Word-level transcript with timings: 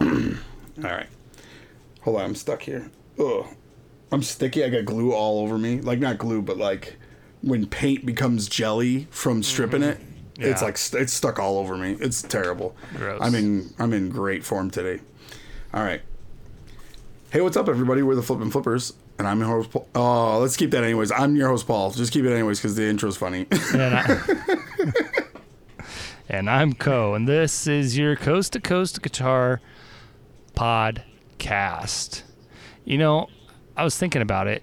all 0.00 0.08
right. 0.82 1.08
Hold 2.02 2.16
on. 2.18 2.24
I'm 2.24 2.34
stuck 2.34 2.62
here. 2.62 2.90
Ugh. 3.18 3.46
I'm 4.12 4.22
sticky. 4.22 4.64
I 4.64 4.68
got 4.70 4.84
glue 4.84 5.12
all 5.12 5.40
over 5.40 5.58
me. 5.58 5.80
Like 5.80 5.98
not 5.98 6.18
glue, 6.18 6.40
but 6.42 6.56
like 6.56 6.96
when 7.42 7.66
paint 7.66 8.06
becomes 8.06 8.48
jelly 8.48 9.06
from 9.10 9.42
stripping 9.42 9.82
it. 9.82 9.98
Yeah. 10.38 10.48
It's 10.48 10.62
like 10.62 10.78
st- 10.78 11.02
it's 11.02 11.12
stuck 11.12 11.38
all 11.38 11.58
over 11.58 11.76
me. 11.76 11.96
It's 12.00 12.22
terrible. 12.22 12.76
Gross. 12.96 13.18
I'm 13.20 13.34
in 13.34 13.74
I'm 13.78 13.92
in 13.92 14.08
great 14.08 14.44
form 14.44 14.70
today. 14.70 15.02
All 15.74 15.82
right. 15.82 16.00
Hey, 17.30 17.40
what's 17.42 17.56
up, 17.56 17.68
everybody? 17.68 18.02
We're 18.02 18.14
the 18.14 18.22
Flippin' 18.22 18.50
Flippers, 18.50 18.94
and 19.18 19.26
I'm 19.26 19.40
your 19.40 19.48
host. 19.48 19.70
Paul. 19.70 19.88
Oh, 19.94 20.38
let's 20.38 20.56
keep 20.56 20.70
that 20.70 20.84
anyways. 20.84 21.10
I'm 21.10 21.36
your 21.36 21.48
host, 21.48 21.66
Paul. 21.66 21.90
Just 21.90 22.12
keep 22.12 22.24
it 22.24 22.32
anyways 22.32 22.58
because 22.58 22.76
the 22.76 22.84
intro's 22.86 23.16
funny. 23.16 23.46
And, 23.72 23.82
I, 23.82 24.20
and 26.28 26.50
I'm 26.50 26.72
Co, 26.74 27.14
and 27.14 27.26
this 27.26 27.66
is 27.66 27.98
your 27.98 28.16
Coast 28.16 28.52
to 28.54 28.60
Coast 28.60 29.02
Guitar 29.02 29.60
podcast. 30.54 32.22
You 32.84 32.98
know, 32.98 33.28
I 33.76 33.84
was 33.84 33.96
thinking 33.98 34.22
about 34.22 34.46
it. 34.46 34.62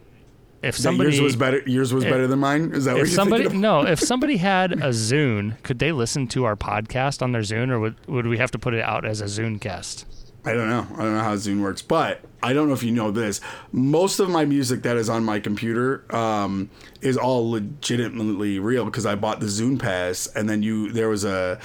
If 0.63 0.75
somebody 0.75 1.12
yours 1.12 1.22
was 1.22 1.35
better. 1.35 1.62
Yours 1.68 1.94
was 1.94 2.06
if- 2.06 2.09
better 2.09 2.25
than 2.25 2.40
mine. 2.40 2.72
Is 2.74 2.85
that 2.85 2.94
what 2.94 3.00
you're 3.00 3.08
somebody 3.08 3.47
no, 3.50 3.85
if 3.85 4.00
somebody 4.00 4.38
had 4.52 4.72
a 4.72 4.90
Zune, 4.90 5.62
could 5.63 5.78
they 5.78 5.91
listen 5.91 6.28
to 6.29 6.46
our 6.46 6.56
podcast 6.56 7.22
on 7.22 7.34
their 7.34 7.44
Zune, 7.44 7.69
or 7.69 7.79
would 7.79 7.96
would 8.08 8.25
we 8.25 8.38
have 8.40 8.52
to 8.52 8.58
put 8.59 8.74
it 8.74 8.81
out 8.81 9.06
as 9.06 9.22
a 9.22 9.25
Zune 9.25 9.62
cast? 9.62 10.06
I 10.45 10.53
don't 10.53 10.69
know. 10.69 10.85
I 10.94 11.03
don't 11.03 11.16
know 11.16 11.23
how 11.23 11.35
Zune 11.35 11.61
works, 11.61 11.81
but 11.81 12.22
I 12.44 12.53
don't 12.53 12.67
know 12.67 12.73
if 12.73 12.83
you 12.83 12.91
know 12.91 13.09
this. 13.09 13.41
Most 13.72 14.19
of 14.19 14.29
my 14.29 14.45
music 14.45 14.83
that 14.83 14.95
is 14.95 15.09
on 15.09 15.23
my 15.23 15.39
computer 15.39 16.06
um, 16.16 16.69
is 17.01 17.17
all 17.17 17.50
legitimately 17.50 18.59
real 18.59 18.85
because 18.85 19.07
I 19.07 19.16
bought 19.16 19.39
the 19.39 19.47
Zune 19.47 19.79
Pass, 19.79 20.28
and 20.28 20.47
then 20.47 20.61
you 20.61 20.91
there 20.91 21.09
was 21.09 21.25
a 21.25 21.59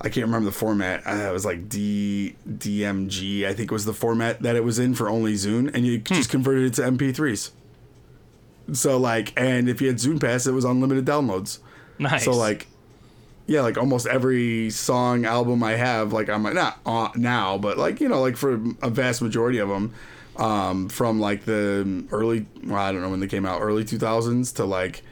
I 0.00 0.08
can't 0.08 0.26
remember 0.26 0.46
the 0.46 0.56
format. 0.56 1.06
Uh, 1.06 1.28
it 1.28 1.32
was 1.32 1.44
like 1.44 1.68
D 1.68 2.34
DMG, 2.48 3.46
I 3.46 3.54
think 3.54 3.70
was 3.70 3.84
the 3.84 3.94
format 3.94 4.42
that 4.42 4.56
it 4.56 4.64
was 4.64 4.78
in 4.78 4.94
for 4.94 5.08
only 5.08 5.34
Zune, 5.34 5.72
and 5.72 5.86
you 5.86 5.98
just 5.98 6.30
converted 6.30 6.64
it 6.64 6.74
to 6.74 6.82
MP3s. 6.82 7.52
So 8.72 8.96
like, 8.96 9.32
and 9.36 9.68
if 9.68 9.80
you 9.80 9.88
had 9.88 9.96
Zune 9.96 10.20
Pass, 10.20 10.46
it 10.46 10.52
was 10.52 10.64
unlimited 10.64 11.04
downloads. 11.04 11.58
Nice. 11.98 12.24
So 12.24 12.32
like, 12.32 12.66
yeah, 13.50 13.62
like 13.62 13.76
almost 13.76 14.06
every 14.06 14.70
song 14.70 15.24
album 15.24 15.62
I 15.64 15.72
have, 15.72 16.12
like 16.12 16.28
I'm 16.28 16.44
not 16.54 16.78
uh, 16.86 17.08
now, 17.16 17.58
but 17.58 17.76
like 17.78 18.00
you 18.00 18.08
know, 18.08 18.20
like 18.20 18.36
for 18.36 18.54
a 18.80 18.88
vast 18.90 19.20
majority 19.22 19.58
of 19.58 19.68
them, 19.68 19.92
um, 20.36 20.88
from 20.88 21.18
like 21.18 21.44
the 21.46 22.04
early, 22.12 22.46
well, 22.64 22.76
I 22.78 22.92
don't 22.92 23.02
know 23.02 23.10
when 23.10 23.18
they 23.18 23.26
came 23.26 23.44
out, 23.44 23.60
early 23.60 23.82
2000s 23.84 24.54
to 24.54 24.64
like 24.64 25.02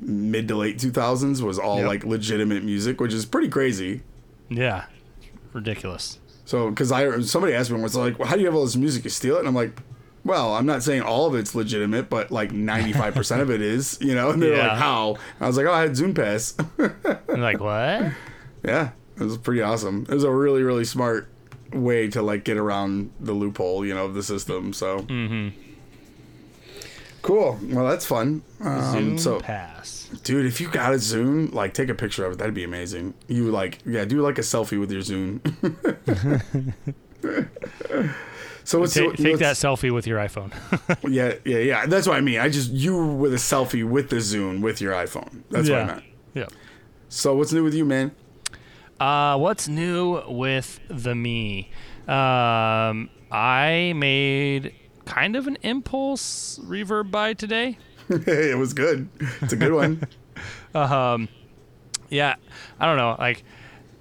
mid 0.00 0.46
to 0.48 0.54
late 0.54 0.78
2000s 0.78 1.40
was 1.42 1.58
all 1.58 1.78
Yep. 1.78 1.86
like 1.88 2.04
legitimate 2.04 2.62
music, 2.62 3.00
which 3.00 3.12
is 3.12 3.26
pretty 3.26 3.48
crazy. 3.48 4.02
yeah, 4.48 4.84
ridiculous. 5.52 6.20
So, 6.44 6.70
because 6.70 6.92
I 6.92 7.20
somebody 7.22 7.54
asked 7.54 7.70
me 7.72 7.80
once, 7.80 7.96
like, 7.96 8.18
well, 8.20 8.28
how 8.28 8.34
do 8.36 8.40
you 8.40 8.46
have 8.46 8.54
all 8.54 8.64
this 8.64 8.76
music? 8.76 9.02
You 9.04 9.10
steal 9.10 9.34
it? 9.36 9.40
And 9.40 9.48
I'm 9.48 9.54
like, 9.54 9.76
well, 10.24 10.54
I'm 10.54 10.66
not 10.66 10.82
saying 10.82 11.02
all 11.02 11.26
of 11.26 11.34
it's 11.34 11.54
legitimate, 11.54 12.10
but 12.10 12.30
like 12.30 12.50
95% 12.52 13.40
of 13.40 13.50
it 13.50 13.60
is, 13.62 13.98
you 14.00 14.14
know? 14.14 14.30
And 14.30 14.42
they're 14.42 14.56
Yeah. 14.56 14.68
like, 14.68 14.78
how? 14.78 15.16
I 15.40 15.46
was 15.46 15.56
like, 15.56 15.66
oh, 15.66 15.72
I 15.72 15.80
had 15.82 15.92
Zune 15.92 16.14
Pass. 16.14 16.54
I'm 17.28 17.40
like 17.40 17.60
what? 17.60 18.12
Yeah, 18.64 18.90
it 19.18 19.22
was 19.22 19.38
pretty 19.38 19.62
awesome. 19.62 20.06
It 20.08 20.14
was 20.14 20.24
a 20.24 20.30
really, 20.30 20.62
really 20.62 20.84
smart 20.84 21.28
way 21.72 22.08
to 22.08 22.20
like 22.20 22.44
get 22.44 22.56
around 22.56 23.12
the 23.20 23.32
loophole, 23.32 23.86
you 23.86 23.94
know, 23.94 24.04
of 24.06 24.14
the 24.14 24.22
system. 24.22 24.72
So 24.72 24.98
Mm-hmm. 25.00 25.48
cool. 27.22 27.58
Well, 27.62 27.86
that's 27.88 28.04
fun. 28.04 28.42
Um, 28.60 29.16
Zune 29.16 29.20
so, 29.20 29.40
pass. 29.40 30.08
dude, 30.24 30.44
if 30.46 30.60
you 30.60 30.68
got 30.68 30.92
a 30.92 30.98
Zoom, 30.98 31.50
like, 31.52 31.72
take 31.74 31.88
a 31.88 31.94
picture 31.94 32.26
of 32.26 32.32
it. 32.32 32.38
That'd 32.38 32.52
be 32.54 32.64
amazing. 32.64 33.14
You 33.28 33.50
like, 33.50 33.78
yeah, 33.86 34.04
do 34.04 34.20
like 34.20 34.36
a 34.38 34.42
selfie 34.42 34.78
with 34.78 34.90
your 34.92 35.00
Zune. 35.02 35.40
so 38.70 38.78
what's 38.80 38.94
Take, 38.94 39.06
what's- 39.08 39.22
take 39.22 39.38
that 39.38 39.56
selfie 39.56 39.92
with 39.92 40.06
your 40.06 40.18
iPhone. 40.18 40.52
Yeah, 41.10 41.34
yeah, 41.44 41.58
yeah. 41.58 41.86
That's 41.86 42.06
what 42.06 42.16
I 42.16 42.20
mean. 42.20 42.38
I 42.40 42.48
just 42.48 42.70
you 42.70 42.96
with 43.22 43.32
a 43.34 43.36
selfie 43.38 43.88
with 43.88 44.10
the 44.10 44.16
Zune 44.16 44.60
with 44.62 44.80
your 44.80 44.92
iPhone. 44.94 45.42
That's 45.50 45.68
what 45.68 45.78
I 45.78 45.80
Yeah. 45.80 45.86
meant. 45.86 46.04
yeah. 46.34 46.46
So 47.08 47.34
what's 47.36 47.52
new 47.52 47.64
with 47.64 47.74
you, 47.74 47.84
man? 47.84 48.12
Uh, 49.00 49.36
what's 49.38 49.66
new 49.66 50.22
with 50.28 50.78
the 50.88 51.14
me? 51.14 51.70
Um, 52.06 53.08
I 53.32 53.92
made 53.96 54.74
kind 55.06 55.34
of 55.36 55.46
an 55.46 55.56
impulse 55.62 56.60
reverb 56.62 57.10
buy 57.10 57.32
today. 57.34 57.78
it 58.08 58.58
was 58.58 58.72
good. 58.74 59.08
It's 59.42 59.52
a 59.52 59.56
good 59.56 59.72
one. 59.72 60.02
Um, 60.74 61.28
yeah, 62.10 62.36
I 62.78 62.86
don't 62.86 62.96
know. 62.96 63.16
Like, 63.18 63.42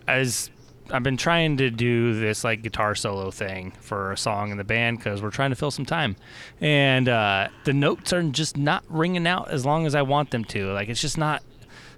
as 0.08 0.52
I've 0.92 1.04
been 1.04 1.18
trying 1.18 1.58
to 1.58 1.70
do 1.70 2.20
this 2.20 2.44
like 2.44 2.62
guitar 2.62 2.96
solo 2.96 3.32
thing 3.32 3.72
for 3.80 4.12
a 4.12 4.18
song 4.18 4.52
in 4.52 4.58
the 4.58 4.64
band 4.64 4.98
because 4.98 5.22
we're 5.22 5.30
trying 5.30 5.52
to 5.52 5.56
fill 5.56 5.72
some 5.72 5.86
time, 5.86 6.16
and 6.60 7.08
uh, 7.08 7.50
the 7.66 7.74
notes 7.74 8.14
are 8.14 8.24
just 8.24 8.58
not 8.58 8.84
ringing 8.90 9.28
out 9.28 9.50
as 9.52 9.66
long 9.66 9.86
as 9.86 9.96
I 9.96 10.02
want 10.02 10.32
them 10.32 10.44
to. 10.46 10.72
Like, 10.72 10.90
it's 10.90 11.02
just 11.02 11.18
not 11.18 11.44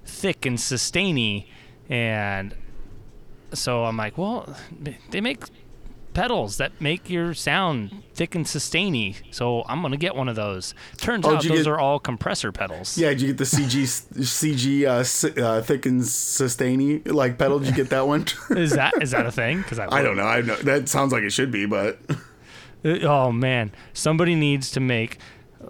thick 0.05 0.45
and 0.45 0.59
sustainy, 0.59 1.47
and 1.89 2.55
so 3.53 3.85
I'm 3.85 3.97
like, 3.97 4.17
well, 4.17 4.55
they 5.09 5.21
make 5.21 5.43
pedals 6.13 6.57
that 6.57 6.71
make 6.81 7.09
your 7.09 7.33
sound 7.33 8.03
thick 8.13 8.35
and 8.35 8.47
sustainy, 8.47 9.15
so 9.31 9.63
I'm 9.67 9.81
gonna 9.81 9.97
get 9.97 10.15
one 10.15 10.27
of 10.29 10.35
those. 10.35 10.73
Turns 10.97 11.25
Oh, 11.25 11.35
out 11.35 11.43
those 11.43 11.63
get- 11.63 11.67
are 11.67 11.79
all 11.79 11.99
compressor 11.99 12.51
pedals. 12.51 12.97
Yeah, 12.97 13.09
did 13.09 13.21
you 13.21 13.27
get 13.27 13.37
the 13.37 13.45
CG 13.45 13.83
CG 13.85 14.85
uh, 14.85 15.41
uh, 15.43 15.61
thick 15.61 15.85
and 15.85 16.05
sustainy 16.05 16.99
like 16.99 17.37
pedal? 17.37 17.59
Did 17.59 17.69
you 17.69 17.75
get 17.75 17.89
that 17.89 18.07
one? 18.07 18.25
Is 18.51 18.71
that 18.73 18.93
is 19.01 19.11
that 19.11 19.25
a 19.25 19.31
thing? 19.31 19.57
Because 19.59 19.79
I 19.79 20.01
don't 20.03 20.17
know. 20.17 20.23
I 20.23 20.41
know 20.41 20.55
that 20.57 20.89
sounds 20.89 21.11
like 21.13 21.23
it 21.23 21.31
should 21.31 21.51
be, 21.51 21.65
but 21.65 21.99
Uh, 22.09 22.15
Oh 23.03 23.31
man, 23.31 23.71
somebody 23.93 24.35
needs 24.35 24.71
to 24.71 24.79
make. 24.79 25.17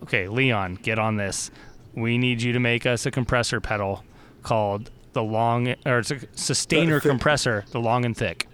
Okay, 0.03 0.27
Leon, 0.29 0.75
get 0.81 0.97
on 0.97 1.17
this. 1.17 1.51
We 1.94 2.17
need 2.17 2.41
you 2.41 2.53
to 2.53 2.59
make 2.59 2.85
us 2.85 3.05
a 3.05 3.11
compressor 3.11 3.59
pedal 3.59 4.03
called 4.44 4.89
the 5.13 5.21
long, 5.21 5.75
or 5.85 5.99
it's 5.99 6.09
a 6.11 6.19
sustainer 6.35 7.01
thick- 7.01 7.09
compressor, 7.09 7.65
the 7.71 7.79
long 7.81 8.05
and 8.05 8.15
thick. 8.15 8.47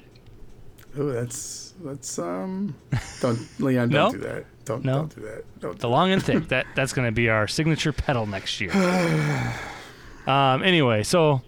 oh, 0.98 1.12
that's 1.12 1.67
that's 1.84 2.18
um. 2.20 2.76
Don't 3.22 3.40
Leon, 3.60 3.90
don't 3.90 4.12
do 4.14 4.18
that. 4.20 4.46
don't 4.66 4.84
No? 4.86 4.94
don't 5.00 5.16
do 5.16 5.22
that. 5.22 5.60
Don't 5.60 5.80
The 5.80 5.88
long 5.90 6.12
and 6.12 6.24
thick. 6.24 6.48
That 6.50 6.66
that's 6.76 6.94
gonna 6.94 7.12
be 7.12 7.30
our 7.30 7.48
signature 7.48 7.92
pedal 7.94 8.26
next 8.26 8.60
year. 8.62 8.72
um. 10.28 10.64
Anyway, 10.64 11.04
so 11.04 11.42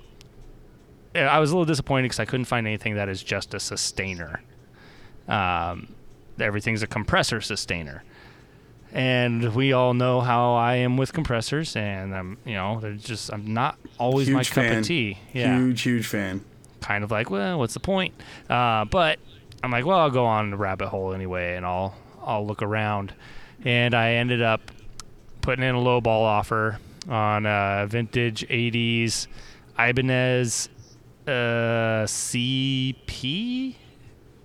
I 1.15 1.39
was 1.39 1.51
a 1.51 1.53
little 1.53 1.65
disappointed 1.65 2.03
because 2.05 2.19
I 2.19 2.25
couldn't 2.25 2.45
find 2.45 2.67
anything 2.67 2.95
that 2.95 3.09
is 3.09 3.21
just 3.23 3.53
a 3.53 3.59
sustainer. 3.59 4.41
Um, 5.27 5.93
everything's 6.39 6.81
a 6.83 6.87
compressor 6.87 7.41
sustainer, 7.41 8.03
and 8.93 9.53
we 9.55 9.73
all 9.73 9.93
know 9.93 10.21
how 10.21 10.53
I 10.53 10.75
am 10.75 10.97
with 10.97 11.13
compressors, 11.13 11.75
and 11.75 12.15
I'm 12.15 12.37
you 12.45 12.53
know 12.55 12.79
they're 12.79 12.93
just 12.93 13.31
I'm 13.31 13.53
not 13.53 13.77
always 13.97 14.29
my 14.29 14.39
Huge 14.39 14.51
cup 14.51 14.63
fan. 14.65 14.77
of 14.79 14.85
tea. 14.85 15.17
Yeah. 15.33 15.57
Huge, 15.57 15.81
huge 15.81 16.07
fan. 16.07 16.43
kind 16.81 17.03
of 17.03 17.11
like, 17.11 17.29
well, 17.29 17.59
what's 17.59 17.73
the 17.73 17.79
point? 17.79 18.13
Uh, 18.49 18.85
but 18.85 19.19
I'm 19.63 19.71
like, 19.71 19.85
well, 19.85 19.99
I'll 19.99 20.09
go 20.09 20.25
on 20.25 20.51
the 20.51 20.57
rabbit 20.57 20.87
hole 20.89 21.13
anyway, 21.13 21.55
and 21.55 21.65
I'll 21.65 21.95
I'll 22.23 22.45
look 22.45 22.61
around, 22.61 23.13
and 23.63 23.93
I 23.93 24.13
ended 24.13 24.41
up 24.41 24.71
putting 25.41 25.63
in 25.63 25.75
a 25.75 25.79
low 25.79 26.01
ball 26.01 26.23
offer 26.23 26.79
on 27.09 27.45
a 27.45 27.85
vintage 27.89 28.47
'80s 28.47 29.27
Ibanez 29.77 30.69
uh, 31.27 32.05
CP 32.05 33.75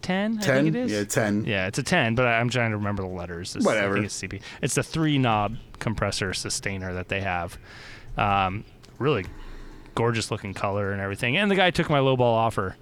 10. 0.02 0.38
I 0.38 0.40
Ten. 0.40 0.64
think 0.64 0.76
it 0.76 0.78
is. 0.78 0.93
Yeah, 0.93 1.05
ten. 1.05 1.44
Yeah, 1.44 1.66
it's 1.66 1.78
a 1.78 1.82
10, 1.82 2.14
but 2.14 2.26
I'm 2.26 2.50
trying 2.50 2.70
to 2.70 2.76
remember 2.76 3.02
the 3.02 3.08
letters. 3.08 3.56
It's, 3.56 3.64
Whatever. 3.64 3.94
I 3.94 4.00
think 4.00 4.06
it's 4.06 4.20
CP. 4.20 4.43
It's 4.62 4.75
the 4.75 4.82
three 4.82 5.19
knob 5.19 5.56
compressor 5.78 6.34
sustainer 6.34 6.93
that 6.94 7.08
they 7.08 7.20
have. 7.20 7.58
Um, 8.16 8.64
really 8.99 9.25
gorgeous 9.94 10.31
looking 10.31 10.55
color 10.55 10.93
and 10.93 11.00
everything. 11.00 11.37
And 11.37 11.50
the 11.50 11.55
guy 11.56 11.70
took 11.70 11.88
my 11.88 12.00
lowball 12.00 12.20
offer. 12.20 12.76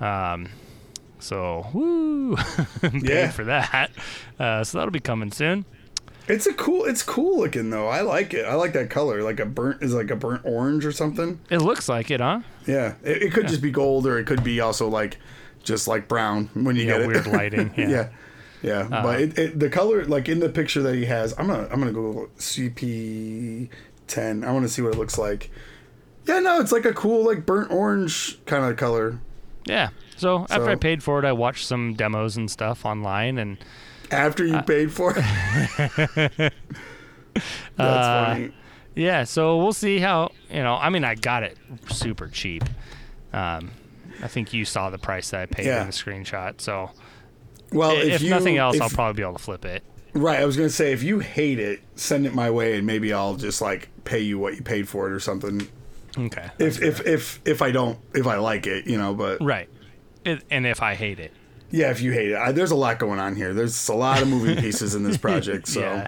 Um, 0.00 0.48
so, 1.18 1.66
woo, 1.72 2.36
Yeah. 3.02 3.30
for 3.30 3.44
that. 3.44 3.90
Uh, 4.38 4.64
so 4.64 4.78
that'll 4.78 4.92
be 4.92 5.00
coming 5.00 5.30
soon. 5.32 5.64
It's 6.28 6.46
a 6.46 6.52
cool. 6.52 6.84
It's 6.84 7.02
cool 7.02 7.38
looking 7.38 7.70
though. 7.70 7.88
I 7.88 8.02
like 8.02 8.34
it. 8.34 8.44
I 8.44 8.54
like 8.54 8.74
that 8.74 8.90
color. 8.90 9.22
Like 9.22 9.40
a 9.40 9.46
burnt 9.46 9.82
is 9.82 9.94
like 9.94 10.10
a 10.10 10.16
burnt 10.16 10.42
orange 10.44 10.84
or 10.84 10.92
something. 10.92 11.40
It 11.48 11.58
looks 11.62 11.88
like 11.88 12.10
it, 12.10 12.20
huh? 12.20 12.40
Yeah. 12.66 12.94
It, 13.02 13.22
it 13.22 13.32
could 13.32 13.48
just 13.48 13.62
be 13.62 13.70
gold 13.70 14.06
or 14.06 14.18
it 14.18 14.26
could 14.26 14.44
be 14.44 14.60
also 14.60 14.88
like 14.88 15.16
just 15.62 15.88
like 15.88 16.06
brown 16.06 16.50
when 16.52 16.76
you 16.76 16.82
Yeah, 16.82 16.98
get 16.98 17.00
it. 17.00 17.06
weird 17.08 17.26
lighting. 17.28 17.72
Yeah. 17.78 17.88
yeah. 17.88 18.08
Yeah, 18.60 18.88
but 18.90 19.20
it, 19.20 19.38
it, 19.38 19.58
the 19.60 19.70
color, 19.70 20.04
like 20.04 20.28
in 20.28 20.40
the 20.40 20.48
picture 20.48 20.82
that 20.82 20.96
he 20.96 21.04
has, 21.06 21.32
I'm 21.38 21.46
gonna 21.46 21.68
I'm 21.70 21.78
gonna 21.78 21.92
go 21.92 22.28
CP 22.38 23.68
ten. 24.06 24.44
I 24.44 24.52
want 24.52 24.64
to 24.64 24.68
see 24.68 24.82
what 24.82 24.94
it 24.94 24.98
looks 24.98 25.16
like. 25.16 25.50
Yeah, 26.26 26.40
no, 26.40 26.60
it's 26.60 26.72
like 26.72 26.84
a 26.84 26.92
cool 26.92 27.24
like 27.24 27.46
burnt 27.46 27.70
orange 27.70 28.44
kind 28.46 28.64
of 28.64 28.76
color. 28.76 29.18
Yeah. 29.64 29.90
So 30.18 30.46
after 30.50 30.68
I 30.68 30.74
paid 30.74 31.02
for 31.02 31.18
it, 31.18 31.24
I 31.24 31.32
watched 31.32 31.66
some 31.66 31.94
demos 31.94 32.36
and 32.36 32.50
stuff 32.50 32.84
online, 32.84 33.38
and 33.38 33.56
After 34.10 34.44
Uh, 34.44 34.46
you 34.56 34.62
paid 34.62 34.90
for 34.92 35.14
it. 35.16 35.24
That's 37.34 37.44
Uh, 37.78 38.24
funny. 38.34 38.50
yeah. 38.94 39.24
So 39.24 39.58
we'll 39.58 39.72
see 39.72 39.98
how 39.98 40.30
you 40.50 40.62
know. 40.62 40.74
I 40.76 40.90
mean, 40.90 41.04
I 41.04 41.14
got 41.14 41.42
it 41.42 41.56
super 41.90 42.28
cheap. 42.28 42.64
Um, 43.32 43.70
I 44.22 44.26
think 44.28 44.52
you 44.52 44.64
saw 44.64 44.90
the 44.90 44.98
price 44.98 45.30
that 45.30 45.40
I 45.42 45.46
paid 45.46 45.66
Yeah. 45.66 45.82
in 45.82 45.86
the 45.88 45.92
screenshot. 45.92 46.60
So 46.60 46.90
Well, 47.72 47.92
if, 47.92 48.14
if, 48.14 48.22
you, 48.22 48.30
nothing 48.30 48.56
else, 48.56 48.76
if- 48.76 48.82
I'll 48.82 48.88
probably 48.90 49.14
be 49.18 49.22
able 49.22 49.34
to 49.34 49.42
flip 49.42 49.64
it. 49.64 49.84
Right, 50.14 50.40
I 50.40 50.46
was 50.46 50.56
gonna 50.56 50.70
say 50.70 50.92
if 50.92 51.02
you 51.02 51.18
hate 51.20 51.58
it, 51.60 51.80
send 51.94 52.26
it 52.26 52.34
my 52.34 52.50
way, 52.50 52.76
and 52.78 52.86
maybe 52.86 53.12
I'll 53.12 53.36
just 53.36 53.60
like 53.60 53.88
pay 54.04 54.20
you 54.20 54.38
what 54.38 54.56
you 54.56 54.62
paid 54.62 54.88
for 54.88 55.06
it 55.06 55.12
or 55.12 55.20
something. 55.20 55.68
Okay. 56.16 56.48
If 56.58 56.80
if 56.82 57.06
if 57.06 57.40
if 57.44 57.60
I 57.62 57.70
don't, 57.70 57.98
if 58.14 58.26
I 58.26 58.36
like 58.38 58.66
it, 58.66 58.86
you 58.86 58.96
know. 58.96 59.12
But 59.14 59.40
right. 59.42 59.68
It, 60.28 60.44
and 60.50 60.66
if 60.66 60.82
I 60.82 60.94
hate 60.94 61.18
it, 61.20 61.32
yeah, 61.70 61.90
if 61.90 62.00
you 62.00 62.12
hate 62.12 62.30
it, 62.30 62.36
I, 62.36 62.52
there's 62.52 62.70
a 62.70 62.76
lot 62.76 62.98
going 62.98 63.18
on 63.18 63.36
here. 63.36 63.52
There's 63.54 63.88
a 63.88 63.94
lot 63.94 64.22
of 64.22 64.28
moving 64.28 64.56
pieces 64.56 64.94
in 64.94 65.02
this 65.02 65.16
project. 65.26 65.68
So 65.68 65.80
yeah, 65.80 66.06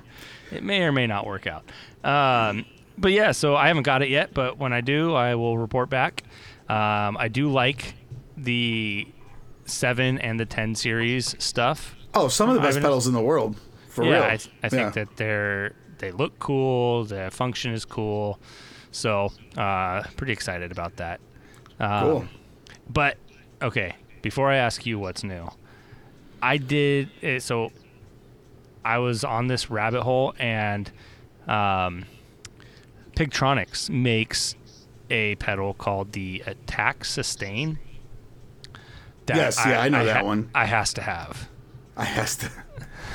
it 0.51 0.63
may 0.63 0.83
or 0.83 0.93
may 0.93 1.07
not 1.07 1.27
work 1.27 1.47
out. 1.47 1.65
Um, 2.05 2.65
but 2.97 3.13
yeah, 3.13 3.33
so 3.33 3.57
I 3.57 3.69
haven't 3.69 3.83
got 3.85 4.03
it 4.03 4.09
yet, 4.11 4.33
but 4.35 4.59
when 4.59 4.73
I 4.73 4.81
do, 4.81 5.15
I 5.15 5.35
will 5.35 5.59
report 5.59 5.91
back. 5.91 6.23
Um, 6.69 7.17
I 7.19 7.29
do 7.29 7.51
like 7.51 7.95
the 8.37 9.07
seven 9.65 10.19
and 10.19 10.39
the 10.41 10.47
ten 10.47 10.75
series 10.75 11.35
stuff. 11.43 11.95
oh, 12.15 12.29
some 12.29 12.49
of 12.49 12.55
the 12.57 12.61
best 12.61 12.81
pedals 12.81 13.07
in 13.07 13.13
the 13.13 13.21
world, 13.21 13.57
for 13.89 14.05
yeah, 14.05 14.11
real. 14.13 14.23
I, 14.23 14.39
I 14.63 14.69
think 14.69 14.83
Yeah. 14.97 15.05
that 15.05 15.17
they're 15.17 15.75
they 15.99 16.11
look 16.13 16.39
cool. 16.39 17.05
The 17.05 17.31
function 17.31 17.73
is 17.73 17.85
cool. 17.85 18.41
So 18.93 19.31
uh, 19.57 20.03
pretty 20.17 20.33
excited 20.33 20.73
about 20.73 20.97
that. 20.97 21.21
Um, 21.79 22.01
cool. 22.03 22.25
But 22.89 23.19
okay, 23.63 23.95
before 24.23 24.51
I 24.51 24.57
ask 24.57 24.85
you 24.87 24.99
what's 24.99 25.23
new, 25.25 25.49
I 26.43 26.57
did 26.57 27.11
it, 27.21 27.43
so. 27.43 27.73
I 28.83 28.97
was 28.97 29.25
on 29.25 29.47
this 29.49 29.69
rabbit 29.71 30.01
hole, 30.05 30.33
and 30.39 30.91
um, 31.47 32.07
Pigtronix 33.15 33.91
makes 33.91 34.55
a 35.11 35.35
pedal 35.35 35.75
called 35.75 36.13
the 36.13 36.43
Attack 36.47 37.05
Sustain. 37.05 37.79
Yes, 39.29 39.59
yeah, 39.65 39.81
I 39.81 39.91
know 39.91 40.05
that 40.05 40.17
ha- 40.19 40.25
one. 40.25 40.51
I 40.55 40.65
has 40.65 40.95
to 40.95 41.03
have. 41.03 41.49
I 41.97 42.05
has 42.05 42.37
to. 42.37 42.51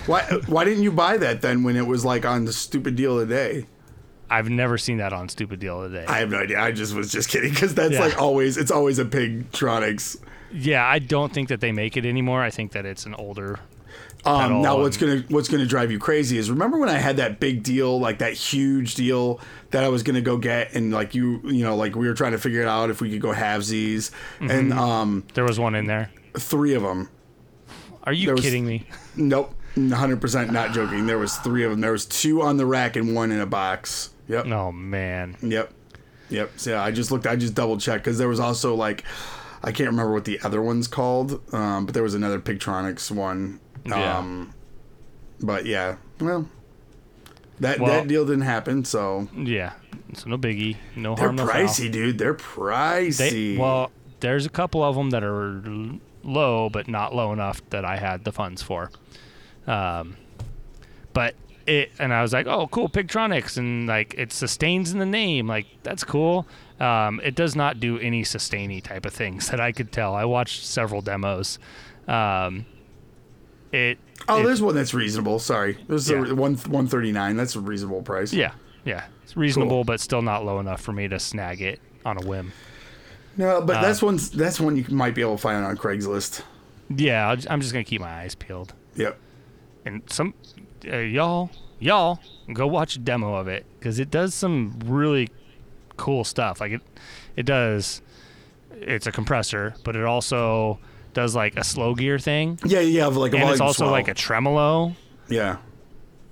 Why 0.05 0.21
why 0.45 0.63
didn't 0.65 0.83
you 0.83 0.91
buy 0.91 1.17
that 1.17 1.41
then 1.41 1.63
when 1.63 1.75
it 1.75 1.87
was 1.87 2.05
like 2.05 2.25
on 2.25 2.45
the 2.45 2.53
stupid 2.53 2.95
deal 2.95 3.19
of 3.19 3.27
the 3.27 3.33
day? 3.35 3.65
I've 4.29 4.49
never 4.49 4.77
seen 4.77 4.97
that 4.97 5.13
on 5.13 5.29
Stupid 5.29 5.59
Deal 5.59 5.83
of 5.83 5.91
the 5.91 5.99
Day. 5.99 6.05
I 6.07 6.17
have 6.19 6.29
no 6.31 6.39
idea. 6.39 6.59
I 6.59 6.71
just 6.71 6.95
was 6.95 7.11
just 7.11 7.29
kidding 7.29 7.51
because 7.51 7.73
that's 7.75 7.93
Yeah. 7.93 8.01
like 8.01 8.19
always. 8.21 8.57
It's 8.57 8.71
always 8.71 8.97
a 8.99 9.05
Pigtronix. 9.05 10.17
Yeah, 10.53 10.85
I 10.85 10.99
don't 10.99 11.33
think 11.33 11.49
that 11.49 11.59
they 11.61 11.71
make 11.71 11.97
it 11.97 12.05
anymore. 12.05 12.41
I 12.41 12.49
think 12.49 12.71
that 12.73 12.85
it's 12.85 13.05
an 13.05 13.13
older. 13.15 13.59
Um, 14.25 14.63
now 14.63 14.79
what's 14.79 14.97
gonna 14.97 15.23
what's 15.29 15.49
gonna 15.49 15.67
drive 15.67 15.91
you 15.91 15.99
crazy 15.99 16.37
is 16.39 16.49
remember 16.49 16.79
when 16.79 16.89
I 16.89 16.97
had 16.97 17.17
that 17.17 17.39
big 17.39 17.61
deal, 17.61 17.99
like 17.99 18.17
that 18.19 18.33
huge 18.33 18.95
deal 18.95 19.39
that 19.69 19.83
I 19.83 19.89
was 19.89 20.01
gonna 20.01 20.21
go 20.21 20.37
get, 20.37 20.73
and 20.73 20.91
like 20.91 21.13
you 21.13 21.41
you 21.43 21.63
know 21.63 21.75
like 21.75 21.95
we 21.95 22.07
were 22.07 22.15
trying 22.15 22.31
to 22.31 22.39
figure 22.39 22.61
it 22.61 22.67
out 22.67 22.89
if 22.89 23.01
we 23.01 23.11
could 23.11 23.21
go 23.21 23.33
halvesies, 23.33 24.09
Mm-hmm. 24.39 24.49
and 24.49 24.73
um 24.73 25.23
There 25.35 25.43
was 25.43 25.59
one 25.59 25.75
in 25.75 25.85
there. 25.85 26.09
three 26.39 26.73
of 26.73 26.81
them. 26.81 27.09
Are 28.03 28.13
you 28.13 28.25
There 28.25 28.35
was- 28.35 28.43
kidding 28.43 28.65
me? 28.65 28.87
Nope, 29.15 29.53
hundred 29.77 30.21
percent 30.21 30.51
not 30.51 30.73
joking. 30.73 31.05
There 31.05 31.19
was 31.19 31.35
three 31.37 31.63
of 31.63 31.69
them. 31.69 31.81
There 31.81 31.91
was 31.91 32.05
two 32.07 32.41
on 32.41 32.57
the 32.57 32.65
rack 32.65 32.95
and 32.95 33.13
one 33.13 33.31
in 33.31 33.39
a 33.39 33.45
box. 33.45 34.09
Yep. 34.27 34.47
Oh 34.47 34.71
man. 34.71 35.37
Yep. 35.43 35.71
Yep. 36.29 36.51
So 36.57 36.71
yeah, 36.71 36.83
I 36.83 36.89
just 36.89 37.11
looked. 37.11 37.27
I 37.27 37.35
just 37.35 37.53
double 37.53 37.77
checked 37.77 38.03
because 38.05 38.17
there 38.17 38.27
was 38.27 38.39
also 38.39 38.73
like, 38.73 39.03
I 39.65 39.71
can't 39.71 39.89
remember 39.89 40.13
what 40.13 40.23
the 40.25 40.39
other 40.41 40.61
one's 40.61 40.87
called, 40.87 41.41
um, 41.53 41.85
but 41.85 41.93
there 41.93 42.03
was 42.03 42.13
another 42.13 42.39
Pigtronix 42.39 43.09
one. 43.11 43.59
Yeah. 43.83 44.19
Um, 44.19 44.53
but 45.41 45.65
yeah, 45.65 45.97
well, 46.21 46.47
that 47.59 47.79
Well- 47.79 47.91
that 47.91 48.07
deal 48.07 48.25
didn't 48.25 48.43
happen. 48.43 48.85
So 48.85 49.27
Yeah. 49.35 49.73
So 50.13 50.29
no 50.29 50.37
biggie. 50.37 50.77
No 50.95 51.15
they're 51.15 51.25
harm. 51.25 51.35
no 51.35 51.47
foul. 51.47 51.55
pricey, 51.63 51.91
dude. 51.91 52.17
They're 52.19 52.35
pricey. 52.35 53.17
They, 53.17 53.57
well, 53.57 53.91
there's 54.21 54.45
a 54.45 54.49
couple 54.49 54.83
of 54.83 54.95
them 54.95 55.09
that 55.09 55.23
are 55.23 55.61
low, 56.23 56.69
but 56.69 56.87
not 56.87 57.13
low 57.15 57.33
enough 57.33 57.61
that 57.71 57.83
I 57.83 57.97
had 57.97 58.23
the 58.23 58.31
funds 58.31 58.61
for. 58.61 58.91
Um, 59.67 60.15
but 61.13 61.35
it, 61.65 61.91
and 61.99 62.13
I 62.13 62.21
was 62.21 62.33
like, 62.33 62.45
oh, 62.47 62.67
cool, 62.67 62.87
Pigtronix, 62.87 63.57
and 63.57 63.87
like 63.87 64.13
it 64.17 64.31
sustains 64.31 64.91
in 64.91 64.99
the 64.99 65.05
name, 65.05 65.47
like 65.47 65.65
that's 65.83 66.03
cool. 66.03 66.45
Um, 66.79 67.21
it 67.23 67.35
does 67.35 67.55
not 67.55 67.79
do 67.79 67.97
any 67.99 68.23
sustainy 68.23 68.81
type 68.81 69.05
of 69.05 69.13
things 69.13 69.47
that 69.51 69.59
I 69.61 69.71
could 69.71 69.91
tell. 69.91 70.13
I 70.13 70.25
watched 70.25 70.65
several 70.65 71.01
demos. 71.01 71.57
Um, 72.07 72.65
it. 73.71 73.97
oh, 74.27 74.39
it- 74.39 74.43
there's 74.43 74.61
one 74.61 74.75
that's 74.75 74.93
reasonable. 74.93 75.39
Sorry, 75.39 75.77
there's 75.87 76.09
Yeah. 76.09 76.25
a 76.29 76.35
one 76.35 76.55
one 76.55 76.87
thirty 76.87 77.11
nine. 77.11 77.35
That's 77.37 77.55
a 77.55 77.59
reasonable 77.59 78.01
price. 78.01 78.33
Yeah, 78.33 78.51
yeah, 78.83 79.05
it's 79.23 79.35
reasonable, 79.37 79.77
Cool. 79.77 79.83
but 79.85 79.99
still 79.99 80.21
not 80.21 80.45
low 80.45 80.59
enough 80.59 80.81
for 80.81 80.91
me 80.93 81.07
to 81.07 81.19
snag 81.19 81.61
it 81.61 81.79
on 82.05 82.17
a 82.21 82.25
whim. 82.25 82.51
No, 83.37 83.57
Uh, 83.57 83.61
but 83.61 83.81
that's 83.81 84.01
one. 84.01 84.19
That's 84.33 84.59
one 84.59 84.75
you 84.77 84.85
might 84.89 85.15
be 85.15 85.21
able 85.21 85.35
to 85.35 85.41
find 85.41 85.65
on 85.65 85.77
Craigslist. 85.77 86.41
Yeah, 86.89 87.35
I'm 87.49 87.61
just 87.61 87.73
gonna 87.73 87.83
keep 87.83 88.01
my 88.01 88.07
eyes 88.21 88.35
peeled. 88.35 88.73
Yep. 88.95 89.17
and 89.85 90.01
some 90.09 90.33
uh, 90.91 90.97
y'all 90.97 91.49
y'all 91.79 92.19
go 92.53 92.65
watch 92.67 92.95
a 92.95 92.99
demo 92.99 93.35
of 93.35 93.47
it 93.47 93.65
because 93.77 93.99
it 93.99 94.09
does 94.09 94.33
some 94.33 94.79
really 94.85 95.29
cool 95.97 96.23
stuff 96.23 96.59
like 96.59 96.71
it 96.71 96.81
it 97.35 97.43
does 97.45 98.01
it's 98.71 99.07
a 99.07 99.11
compressor 99.11 99.73
but 99.83 99.95
it 99.95 100.03
also 100.03 100.79
does 101.13 101.33
like 101.35 101.55
a 101.57 101.63
slow 101.63 101.95
gear 101.95 102.19
thing 102.19 102.59
Yeah, 102.65 102.81
yeah, 102.81 103.05
like 103.07 103.33
a 103.33 103.37
and 103.37 103.49
it's 103.49 103.61
also 103.61 103.83
swell. 103.85 103.91
like 103.91 104.07
a 104.07 104.13
tremolo 104.13 104.93
yeah. 105.29 105.57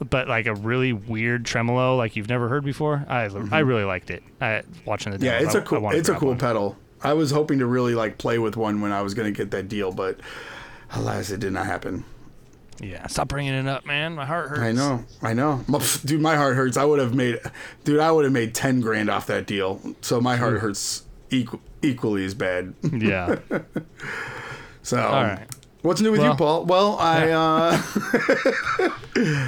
but 0.09 0.27
like 0.27 0.45
a 0.45 0.53
really 0.55 0.91
weird 0.93 1.45
tremolo 1.45 1.95
like 1.95 2.15
you've 2.15 2.29
never 2.29 2.49
heard 2.49 2.63
before 2.65 3.05
i 3.07 3.29
i 3.51 3.59
really 3.59 3.85
liked 3.85 4.09
it 4.11 4.23
I, 4.41 4.63
watching 4.85 5.11
the 5.13 5.17
demo 5.17 5.31
Mm-hmm. 5.31 5.41
Yeah, 5.41 5.45
it's 5.47 5.55
a 5.55 5.59
a 5.59 5.61
cool. 5.61 5.89
It's 5.91 6.09
a 6.09 6.15
cool 6.15 6.35
pedal. 6.35 6.77
I 7.01 7.13
was 7.13 7.31
hoping 7.31 7.59
to 7.59 7.65
really 7.65 7.95
like 7.95 8.17
play 8.17 8.39
with 8.39 8.55
one 8.57 8.79
when 8.81 8.91
I 8.93 9.01
was 9.01 9.13
going 9.13 9.33
to 9.33 9.37
get 9.37 9.51
that 9.51 9.67
deal, 9.67 9.91
but 9.91 10.19
alas, 10.91 11.31
it 11.31 11.39
did 11.39 11.51
not 11.53 11.65
happen. 11.65 12.05
Yeah 12.79 13.05
stop 13.07 13.27
bringing 13.27 13.53
it 13.53 13.67
up 13.67 13.85
man 13.85 14.13
my 14.13 14.25
heart 14.25 14.49
hurts 14.49 14.61
I 14.61 14.71
know, 14.71 15.03
I 15.21 15.33
know, 15.33 15.63
dude. 16.05 16.21
My 16.21 16.35
heart 16.35 16.55
hurts. 16.55 16.75
I 16.77 16.85
would 16.85 16.99
have 16.99 17.13
made, 17.13 17.39
dude. 17.83 17.99
I 17.99 18.11
would 18.11 18.23
have 18.23 18.33
made 18.33 18.53
ten 18.55 18.81
grand 18.81 19.09
off 19.09 19.27
that 19.27 19.45
deal. 19.45 19.79
So 20.01 20.19
my 20.19 20.35
heart 20.37 20.59
hurts 20.59 21.03
equal, 21.29 21.61
equally 21.81 22.25
as 22.25 22.33
bad. 22.33 22.73
yeah 22.81 23.35
So 24.83 25.01
all 25.01 25.23
right 25.23 25.47
What's 25.81 25.99
new 25.99 26.11
with 26.11 26.21
you, 26.21 26.33
Paul? 26.35 26.65
Well, 26.65 26.97
I 26.97 27.29
uh 27.31 27.81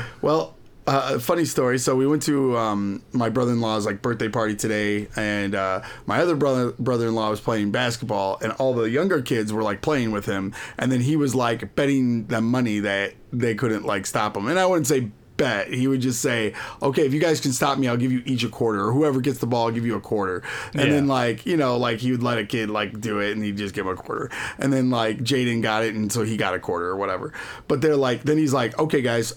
Well, 0.22 0.54
uh, 0.88 1.18
funny 1.20 1.46
story. 1.46 1.80
So 1.80 1.96
we 1.96 2.06
went 2.06 2.22
to 2.24 2.56
um, 2.58 3.01
my 3.12 3.30
brother-in-law's 3.30 3.86
like 3.86 4.01
birthday 4.01 4.30
party 4.30 4.56
today, 4.56 5.08
and 5.15 5.56
uh, 5.56 5.82
my 6.06 6.20
other 6.20 6.36
brother 6.36 6.74
brother-in-law 6.77 7.30
was 7.32 7.42
playing 7.42 7.72
basketball, 7.72 8.38
and 8.42 8.51
all 8.54 8.74
the 8.74 8.89
younger 8.89 9.22
kids 9.22 9.51
were 9.51 9.63
like 9.63 9.82
playing 9.82 10.12
with 10.12 10.25
him, 10.25 10.54
and 10.77 10.92
then 10.92 11.01
he 11.01 11.15
was 11.15 11.34
like 11.34 11.75
betting 11.75 12.27
them 12.27 12.46
money 12.46 12.80
that 12.80 13.13
they 13.34 13.56
couldn't 13.56 13.86
like 13.86 14.06
stop 14.06 14.38
him, 14.38 14.48
and 14.48 14.60
I 14.60 14.65
wouldn't 14.65 14.88
say 14.88 15.10
bet. 15.38 15.68
He 15.74 15.86
would 15.88 16.00
just 16.01 16.22
say, 16.22 16.54
"Okay, 16.82 17.06
if 17.06 17.13
you 17.13 17.20
guys 17.20 17.42
can 17.42 17.51
stop 17.51 17.77
me, 17.77 17.88
I'll 17.89 17.98
give 17.98 18.12
you 18.12 18.22
each 18.25 18.44
a 18.44 18.50
quarter, 18.50 18.86
or 18.86 18.94
whoever 18.94 19.20
gets 19.20 19.39
the 19.39 19.48
ball, 19.48 19.65
I'll 19.65 19.72
give 19.74 19.86
you 19.86 19.96
a 19.96 20.00
quarter." 20.01 20.44
And 20.74 20.84
Yeah. 20.84 20.89
then 20.92 21.08
like 21.08 21.46
you 21.46 21.58
know, 21.58 21.77
like 21.77 22.00
he 22.00 22.12
would 22.12 22.24
let 22.24 22.38
a 22.38 22.46
kid 22.46 22.70
like 22.70 23.01
do 23.01 23.20
it, 23.20 23.32
and 23.32 23.44
he'd 23.44 23.58
just 23.58 23.74
give 23.75 23.86
him 23.86 23.92
a 23.92 23.96
quarter. 23.96 24.30
And 24.60 24.72
then 24.72 24.92
like 24.92 25.18
Jaden 25.20 25.62
got 25.62 25.84
it, 25.84 25.94
and 25.96 26.12
so 26.12 26.24
he 26.24 26.38
got 26.38 26.54
a 26.54 26.60
quarter 26.60 26.86
or 26.88 26.96
whatever. 26.96 27.34
But 27.68 27.82
they're 27.82 27.98
like, 27.98 28.24
then 28.24 28.38
he's 28.38 28.54
like, 28.54 28.77
"Okay, 28.80 29.01
guys, 29.01 29.34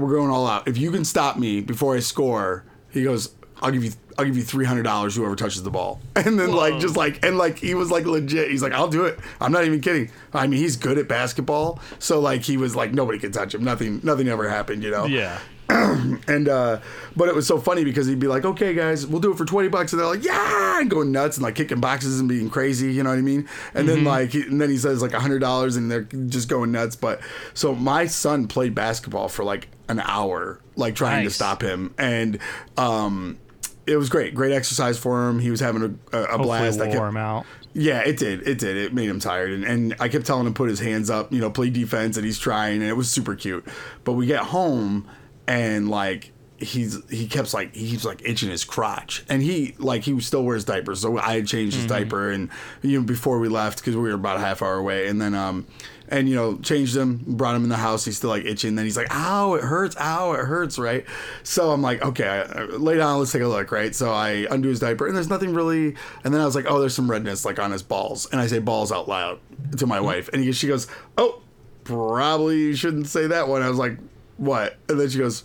we're 0.00 0.14
going 0.14 0.30
all 0.30 0.46
out. 0.46 0.68
If 0.68 0.78
you 0.78 0.90
can 0.90 1.04
stop 1.04 1.36
me 1.36 1.60
before 1.60 1.96
I 1.96 2.00
score," 2.00 2.64
he 2.90 3.02
goes, 3.02 3.30
"I'll 3.60 3.70
give 3.70 3.84
you." 3.84 3.92
I'll 4.18 4.26
give 4.26 4.36
you 4.36 4.42
three 4.42 4.66
hundred 4.66 4.82
dollars. 4.82 5.16
Whoever 5.16 5.34
touches 5.34 5.62
the 5.62 5.70
ball, 5.70 5.98
and 6.16 6.38
then 6.38 6.52
like 6.52 6.78
just 6.78 6.94
like 6.94 7.24
and 7.24 7.38
like 7.38 7.58
he 7.58 7.74
was 7.74 7.90
like 7.90 8.04
legit. 8.04 8.50
He's 8.50 8.62
like, 8.62 8.74
I'll 8.74 8.88
do 8.88 9.06
it. 9.06 9.18
I'm 9.40 9.50
not 9.50 9.64
even 9.64 9.80
kidding. 9.80 10.10
I 10.34 10.46
mean, 10.46 10.60
he's 10.60 10.76
good 10.76 10.98
at 10.98 11.08
basketball, 11.08 11.80
so 11.98 12.20
like 12.20 12.42
he 12.42 12.58
was 12.58 12.76
like 12.76 12.92
nobody 12.92 13.18
can 13.18 13.32
touch 13.32 13.54
him. 13.54 13.64
Nothing, 13.64 13.98
nothing 14.02 14.28
ever 14.28 14.46
happened. 14.46 14.82
You 14.82 14.90
know. 14.90 15.06
Yeah. 15.06 15.38
And 16.28 16.48
uh 16.48 16.80
but 17.16 17.28
it 17.28 17.34
was 17.34 17.46
so 17.46 17.58
funny 17.58 17.84
because 17.84 18.06
he'd 18.06 18.18
be 18.20 18.26
like, 18.26 18.44
"Okay, 18.44 18.74
guys, 18.74 19.06
we'll 19.06 19.20
do 19.20 19.32
it 19.32 19.38
for 19.38 19.44
twenty 19.44 19.68
bucks," 19.68 19.92
and 19.92 20.00
they're 20.00 20.06
like, 20.06 20.24
"Yeah!" 20.24 20.80
and 20.80 20.90
going 20.90 21.12
nuts 21.12 21.36
and 21.36 21.44
like 21.44 21.54
kicking 21.54 21.80
boxes 21.80 22.20
and 22.20 22.28
being 22.28 22.50
crazy. 22.50 22.92
You 22.92 23.02
know 23.02 23.10
what 23.10 23.18
I 23.18 23.22
mean? 23.22 23.48
And 23.74 23.88
then 23.88 24.04
like, 24.04 24.30
he, 24.30 24.42
and 24.42 24.60
then 24.60 24.70
he 24.70 24.76
says 24.78 25.02
like 25.02 25.12
hundred 25.12 25.40
dollars, 25.40 25.76
and 25.76 25.90
they're 25.90 26.02
just 26.02 26.48
going 26.48 26.72
nuts. 26.72 26.96
But 26.96 27.20
so 27.54 27.74
my 27.74 28.06
son 28.06 28.46
played 28.48 28.74
basketball 28.74 29.28
for 29.28 29.44
like 29.44 29.68
an 29.88 30.00
hour, 30.00 30.60
like 30.76 30.94
trying 30.94 31.24
to 31.24 31.30
stop 31.30 31.62
him, 31.62 31.94
and 31.98 32.38
um. 32.76 33.38
It 33.86 33.96
was 33.96 34.08
great, 34.08 34.36
great 34.36 34.52
exercise 34.52 34.98
for 34.98 35.28
him. 35.28 35.40
He 35.40 35.50
was 35.50 35.58
having 35.58 35.98
a, 36.12 36.16
a, 36.16 36.34
a 36.34 36.38
blast. 36.38 36.80
I 36.80 36.86
kept, 36.86 37.00
him 37.00 37.16
out. 37.16 37.44
yeah, 37.72 38.00
it 38.02 38.18
did. 38.18 38.46
It 38.46 38.58
did. 38.58 38.76
It 38.76 38.94
made 38.94 39.08
him 39.08 39.18
tired, 39.18 39.50
and, 39.50 39.64
and 39.64 39.96
I 39.98 40.08
kept 40.08 40.26
telling 40.26 40.46
him 40.46 40.54
put 40.54 40.68
his 40.68 40.78
hands 40.78 41.10
up, 41.10 41.32
you 41.32 41.40
know, 41.40 41.50
play 41.50 41.70
defense, 41.70 42.16
and 42.16 42.24
he's 42.24 42.38
trying, 42.38 42.82
and 42.82 42.88
it 42.88 42.92
was 42.92 43.10
super 43.10 43.34
cute. 43.34 43.66
But 44.04 44.12
we 44.12 44.26
get 44.26 44.40
home, 44.44 45.08
and 45.50 45.90
like 45.90 46.30
he's 46.58 46.98
he 47.10 47.26
kept 47.26 47.52
like 47.52 47.74
he 47.74 47.90
keeps 47.90 48.04
like 48.04 48.22
itching 48.24 48.50
his 48.50 48.64
crotch, 48.64 49.24
and 49.28 49.42
he 49.42 49.74
like 49.78 50.04
he 50.04 50.18
still 50.20 50.44
wears 50.44 50.64
diapers, 50.64 51.00
so 51.00 51.18
I 51.18 51.34
had 51.34 51.48
changed 51.48 51.74
his 51.74 51.86
mm-hmm. 51.86 52.04
diaper, 52.04 52.30
and 52.30 52.50
you 52.82 53.00
know 53.00 53.04
before 53.04 53.40
we 53.40 53.48
left 53.48 53.78
because 53.80 53.96
we 53.96 54.02
were 54.02 54.12
about 54.12 54.36
a 54.36 54.40
half 54.40 54.62
hour 54.62 54.76
away, 54.76 55.08
and 55.08 55.20
then 55.20 55.34
um. 55.34 55.66
And 56.12 56.28
you 56.28 56.34
know, 56.34 56.58
changed 56.58 56.96
him, 56.96 57.22
brought 57.24 57.54
him 57.54 57.62
in 57.62 57.68
the 57.68 57.76
house. 57.76 58.04
He's 58.04 58.16
still 58.16 58.30
like 58.30 58.44
itching. 58.44 58.74
Then 58.74 58.84
he's 58.84 58.96
like, 58.96 59.14
"Ow, 59.14 59.54
it 59.54 59.62
hurts! 59.62 59.96
Ow, 59.96 60.32
it 60.32 60.44
hurts!" 60.44 60.76
Right? 60.76 61.04
So 61.44 61.70
I'm 61.70 61.82
like, 61.82 62.04
"Okay, 62.04 62.26
I- 62.26 62.40
uh, 62.40 62.66
lay 62.78 62.96
down. 62.96 63.20
Let's 63.20 63.30
take 63.30 63.42
a 63.42 63.46
look." 63.46 63.70
Right? 63.70 63.94
So 63.94 64.10
I 64.10 64.44
undo 64.50 64.70
his 64.70 64.80
diaper, 64.80 65.06
and 65.06 65.14
there's 65.14 65.28
nothing 65.28 65.54
really. 65.54 65.94
And 66.24 66.34
then 66.34 66.40
I 66.40 66.44
was 66.46 66.56
like, 66.56 66.64
"Oh, 66.68 66.80
there's 66.80 66.96
some 66.96 67.08
redness 67.08 67.44
like 67.44 67.60
on 67.60 67.70
his 67.70 67.84
balls." 67.84 68.26
And 68.32 68.40
I 68.40 68.48
say 68.48 68.58
"balls" 68.58 68.90
out 68.90 69.06
loud 69.06 69.38
to 69.76 69.86
my 69.86 69.98
mm-hmm. 69.98 70.04
wife, 70.04 70.28
and 70.32 70.42
he, 70.42 70.50
she 70.50 70.66
goes, 70.66 70.88
"Oh, 71.16 71.42
probably 71.84 72.74
shouldn't 72.74 73.06
say 73.06 73.28
that 73.28 73.46
one." 73.46 73.62
I 73.62 73.68
was 73.68 73.78
like, 73.78 73.96
"What?" 74.40 74.78
And 74.88 74.98
then 74.98 75.08
she 75.10 75.18
goes, 75.18 75.44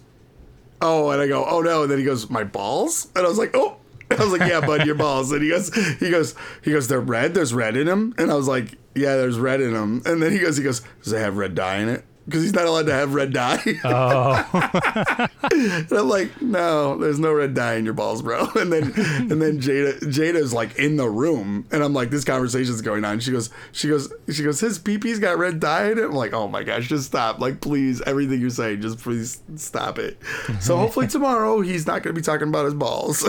"Oh," 0.82 1.12
and 1.12 1.22
I 1.22 1.28
go, 1.28 1.46
"Oh 1.46 1.62
no!" 1.62 1.84
And 1.84 1.92
then 1.92 2.00
he 2.00 2.06
goes, 2.06 2.30
"My 2.30 2.46
balls," 2.46 3.10
and 3.16 3.26
I 3.26 3.30
was 3.30 3.38
like, 3.38 3.52
"Oh." 3.54 3.78
I 4.12 4.24
was 4.24 4.32
like, 4.32 4.48
"Yeah, 4.50 4.62
bud, 4.62 4.86
your 4.86 4.96
balls." 4.96 5.32
And 5.32 5.42
he 5.42 5.50
goes, 5.50 5.74
he 6.00 6.10
goes, 6.12 6.36
he 6.62 6.72
goes, 6.72 6.88
"They're 6.88 7.00
red. 7.02 7.34
There's 7.34 7.54
red 7.54 7.76
in 7.76 7.88
them." 7.88 8.14
And 8.18 8.32
I 8.32 8.36
was 8.36 8.48
like, 8.48 8.76
"Yeah, 8.94 9.16
there's 9.18 9.40
red 9.40 9.62
in 9.62 9.74
them." 9.74 10.02
And 10.06 10.22
then 10.22 10.32
he 10.32 10.40
goes, 10.40 10.58
he 10.58 10.64
goes, 10.64 10.82
"Does 11.04 11.12
it 11.12 11.20
have 11.20 11.38
red 11.38 11.56
dye 11.56 11.78
in 11.78 11.90
it?" 11.90 12.06
Because 12.26 12.42
he's 12.42 12.54
not 12.54 12.66
allowed 12.66 12.88
to 12.88 12.94
have 12.94 13.14
red 13.14 13.34
dye. 13.34 13.62
Oh, 13.84 15.28
And 15.52 15.92
I'm 15.92 16.10
like, 16.10 16.42
no, 16.42 16.98
there's 16.98 17.20
no 17.20 17.32
red 17.32 17.54
dye 17.54 17.76
in 17.76 17.86
your 17.86 17.94
balls, 17.94 18.22
bro. 18.22 18.48
And 18.56 18.74
then 18.74 18.84
and 19.32 19.42
then 19.42 19.60
Jada 19.60 20.00
Jada's 20.00 20.52
like 20.54 20.76
in 20.78 20.98
the 20.98 21.08
room, 21.08 21.66
and 21.72 21.84
I'm 21.84 21.94
like, 21.94 22.10
this 22.10 22.24
conversation's 22.24 22.82
going 22.82 23.06
on. 23.06 23.20
She 23.20 23.32
goes, 23.32 23.52
she 23.72 23.90
goes, 23.90 24.12
she 24.32 24.44
goes, 24.44 24.60
his 24.60 24.80
pee-pee's 24.80 25.20
got 25.20 25.38
red 25.38 25.60
dye 25.60 25.92
in 25.92 26.00
it. 26.00 26.06
I'm 26.06 26.14
like, 26.14 26.34
oh 26.34 26.48
my 26.48 26.64
gosh, 26.64 26.88
just 26.90 27.06
stop. 27.06 27.40
Like, 27.40 27.62
please, 27.62 28.02
everything 28.02 28.42
you're 28.42 28.50
saying, 28.50 28.82
just 28.82 28.98
please 29.00 29.42
stop 29.56 30.00
it. 30.00 30.18
So 30.62 30.78
hopefully 30.78 31.08
tomorrow 31.08 31.62
he's 31.62 31.86
not 31.86 32.02
gonna 32.02 32.16
be 32.16 32.22
talking 32.22 32.48
about 32.48 32.66
his 32.66 32.74
balls. 32.74 33.24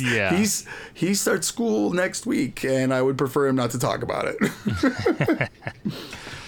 Yeah. 0.00 0.36
He's 0.36 0.64
he 0.94 1.14
starts 1.14 1.46
school 1.48 1.92
next 1.92 2.24
week, 2.26 2.64
and 2.64 2.94
I 2.94 3.02
would 3.02 3.18
prefer 3.18 3.48
him 3.48 3.56
not 3.56 3.70
to 3.72 3.78
talk 3.78 4.02
about 4.02 4.26
it. 4.28 5.50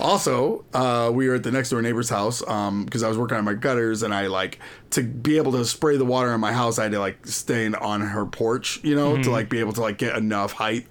Also, 0.01 0.65
uh, 0.73 1.11
we 1.13 1.29
were 1.29 1.35
at 1.35 1.43
the 1.43 1.51
next 1.51 1.71
door 1.71 1.83
neighbor's 1.83 2.09
house 2.09 2.41
because 2.41 3.03
I 3.03 3.09
was 3.09 3.19
working 3.19 3.37
on 3.37 3.45
my 3.45 3.55
gutters, 3.55 4.03
and 4.03 4.15
I 4.15 4.27
like 4.27 4.59
to 4.91 5.03
be 5.03 5.37
able 5.37 5.53
to 5.53 5.65
spray 5.65 5.97
the 5.97 6.05
water 6.05 6.33
in 6.33 6.41
my 6.41 6.53
house. 6.53 6.79
I 6.79 6.85
had 6.85 6.93
to 6.93 6.99
like 7.01 7.27
stand 7.27 7.77
on 7.77 8.01
her 8.01 8.27
porch, 8.27 8.81
you 8.83 8.95
know, 8.95 9.21
to 9.23 9.31
like 9.31 9.49
be 9.49 9.61
able 9.61 9.73
to 9.75 9.81
like 9.81 9.99
get 9.99 10.17
enough 10.17 10.53
height. 10.53 10.87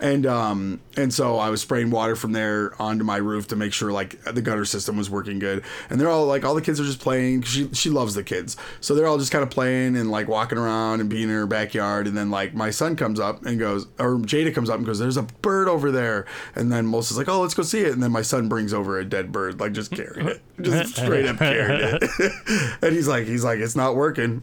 And 0.00 0.26
um 0.26 0.80
and 0.96 1.12
so 1.12 1.38
I 1.38 1.50
was 1.50 1.60
spraying 1.60 1.90
water 1.90 2.16
from 2.16 2.32
there 2.32 2.72
onto 2.80 3.04
my 3.04 3.16
roof 3.16 3.48
to 3.48 3.56
make 3.56 3.72
sure 3.72 3.92
like 3.92 4.22
the 4.24 4.42
gutter 4.42 4.64
system 4.64 4.96
was 4.96 5.10
working 5.10 5.38
good. 5.38 5.62
And 5.88 6.00
they're 6.00 6.08
all 6.08 6.26
like 6.26 6.44
all 6.44 6.54
the 6.54 6.62
kids 6.62 6.80
are 6.80 6.84
just 6.84 7.00
playing. 7.00 7.42
She 7.42 7.68
she 7.72 7.90
loves 7.90 8.14
the 8.14 8.22
kids, 8.22 8.56
so 8.80 8.94
they're 8.94 9.06
all 9.06 9.18
just 9.18 9.32
kind 9.32 9.42
of 9.42 9.50
playing 9.50 9.96
and 9.96 10.10
like 10.10 10.28
walking 10.28 10.58
around 10.58 11.00
and 11.00 11.08
being 11.08 11.24
in 11.24 11.30
her 11.30 11.46
backyard. 11.46 12.06
And 12.06 12.16
then 12.16 12.30
like 12.30 12.54
my 12.54 12.70
son 12.70 12.96
comes 12.96 13.20
up 13.20 13.44
and 13.44 13.58
goes, 13.58 13.86
or 13.98 14.16
Jada 14.18 14.54
comes 14.54 14.70
up 14.70 14.76
and 14.76 14.86
goes, 14.86 14.98
"There's 14.98 15.16
a 15.16 15.22
bird 15.22 15.68
over 15.68 15.90
there." 15.90 16.26
And 16.54 16.72
then 16.72 16.90
Melissa's 16.90 17.18
like, 17.18 17.28
"Oh, 17.28 17.40
let's 17.40 17.54
go 17.54 17.62
see 17.62 17.80
it." 17.80 17.92
And 17.92 18.02
then 18.02 18.12
my 18.12 18.22
son 18.22 18.48
brings 18.48 18.72
over 18.72 18.98
a 18.98 19.04
dead 19.04 19.32
bird, 19.32 19.60
like 19.60 19.72
just 19.72 19.90
carrying 19.90 20.28
it, 20.28 20.42
just 20.60 20.96
straight 20.96 21.26
up 21.26 21.38
carrying 21.38 21.98
it. 22.00 22.02
and 22.82 22.94
he's 22.94 23.08
like, 23.08 23.26
he's 23.26 23.44
like, 23.44 23.58
"It's 23.58 23.76
not 23.76 23.96
working." 23.96 24.42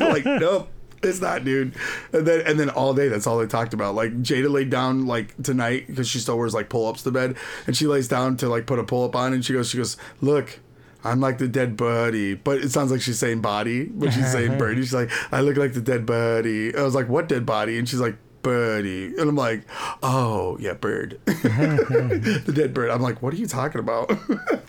like, 0.00 0.24
nope. 0.24 0.68
It's 1.02 1.20
not, 1.20 1.44
dude. 1.44 1.74
And 2.12 2.26
then 2.26 2.46
and 2.46 2.58
then 2.58 2.70
all 2.70 2.94
day, 2.94 3.08
that's 3.08 3.26
all 3.26 3.38
they 3.38 3.46
talked 3.46 3.74
about. 3.74 3.94
Like 3.94 4.12
Jada 4.22 4.50
laid 4.50 4.70
down 4.70 5.06
like 5.06 5.40
tonight 5.42 5.86
because 5.86 6.08
she 6.08 6.18
still 6.18 6.38
wears 6.38 6.54
like 6.54 6.68
pull 6.68 6.86
ups 6.86 7.02
to 7.04 7.10
bed, 7.10 7.36
and 7.66 7.76
she 7.76 7.86
lays 7.86 8.08
down 8.08 8.36
to 8.38 8.48
like 8.48 8.66
put 8.66 8.78
a 8.78 8.84
pull 8.84 9.04
up 9.04 9.14
on, 9.16 9.32
and 9.32 9.44
she 9.44 9.52
goes, 9.52 9.70
she 9.70 9.78
goes, 9.78 9.96
look. 10.20 10.60
I'm 11.04 11.20
like 11.20 11.38
the 11.38 11.46
dead 11.46 11.76
buddy, 11.76 12.34
but 12.34 12.58
it 12.58 12.72
sounds 12.72 12.90
like 12.90 13.00
she's 13.00 13.18
saying 13.20 13.40
body, 13.40 13.84
but 13.84 14.12
she's 14.12 14.32
saying 14.32 14.58
birdie. 14.58 14.80
She's 14.80 14.94
like, 14.94 15.08
I 15.30 15.40
look 15.40 15.56
like 15.56 15.72
the 15.72 15.80
dead 15.80 16.04
buddy. 16.04 16.74
I 16.74 16.82
was 16.82 16.96
like, 16.96 17.08
what 17.08 17.28
dead 17.28 17.46
body? 17.46 17.78
And 17.78 17.88
she's 17.88 18.00
like, 18.00 18.16
buddy. 18.46 19.06
And 19.06 19.28
I'm 19.28 19.34
like, 19.34 19.64
oh 20.04 20.56
yeah, 20.60 20.74
bird, 20.74 21.18
the 21.26 22.52
dead 22.54 22.72
bird. 22.72 22.90
I'm 22.90 23.02
like, 23.02 23.20
what 23.20 23.34
are 23.34 23.36
you 23.36 23.48
talking 23.48 23.80
about? 23.80 24.12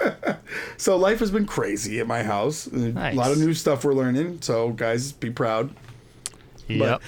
so 0.77 0.97
life 0.97 1.19
has 1.19 1.29
been 1.29 1.45
crazy 1.45 1.99
at 1.99 2.07
my 2.07 2.23
house. 2.23 2.65
A 2.67 3.13
lot 3.13 3.31
of 3.31 3.37
new 3.37 3.53
stuff 3.53 3.85
we're 3.85 3.93
learning. 3.93 4.41
So 4.41 4.71
guys, 4.71 5.11
be 5.11 5.29
proud. 5.29 5.75
Yep. 6.67 7.01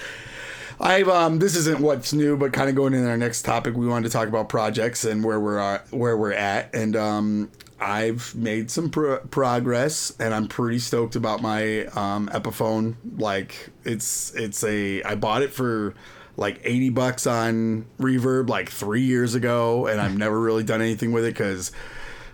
I've 0.80 1.08
um 1.08 1.38
this 1.38 1.56
isn't 1.56 1.80
what's 1.80 2.12
new, 2.12 2.36
but 2.36 2.52
kind 2.52 2.68
of 2.70 2.74
going 2.74 2.94
into 2.94 3.08
our 3.08 3.16
next 3.16 3.42
topic, 3.42 3.76
we 3.76 3.86
wanted 3.86 4.08
to 4.08 4.12
talk 4.12 4.28
about 4.28 4.48
projects 4.48 5.04
and 5.04 5.22
where 5.22 5.38
we're 5.38 5.58
at, 5.58 5.92
where 5.92 6.16
we're 6.16 6.32
at, 6.32 6.74
and 6.74 6.96
um 6.96 7.50
I've 7.78 8.34
made 8.34 8.70
some 8.70 8.90
pro- 8.90 9.20
progress, 9.20 10.14
and 10.18 10.34
I'm 10.34 10.48
pretty 10.48 10.78
stoked 10.78 11.16
about 11.16 11.42
my 11.42 11.84
um 11.86 12.28
Epiphone. 12.32 12.94
Like 13.18 13.70
it's 13.84 14.34
it's 14.34 14.64
a 14.64 15.02
I 15.02 15.16
bought 15.16 15.42
it 15.42 15.52
for 15.52 15.94
like 16.36 16.60
80 16.64 16.88
bucks 16.90 17.26
on 17.26 17.84
Reverb 17.98 18.48
like 18.48 18.70
three 18.70 19.02
years 19.02 19.34
ago, 19.34 19.86
and 19.86 20.00
I've 20.00 20.16
never 20.16 20.40
really 20.40 20.64
done 20.64 20.80
anything 20.80 21.12
with 21.12 21.24
it 21.26 21.34
because 21.34 21.72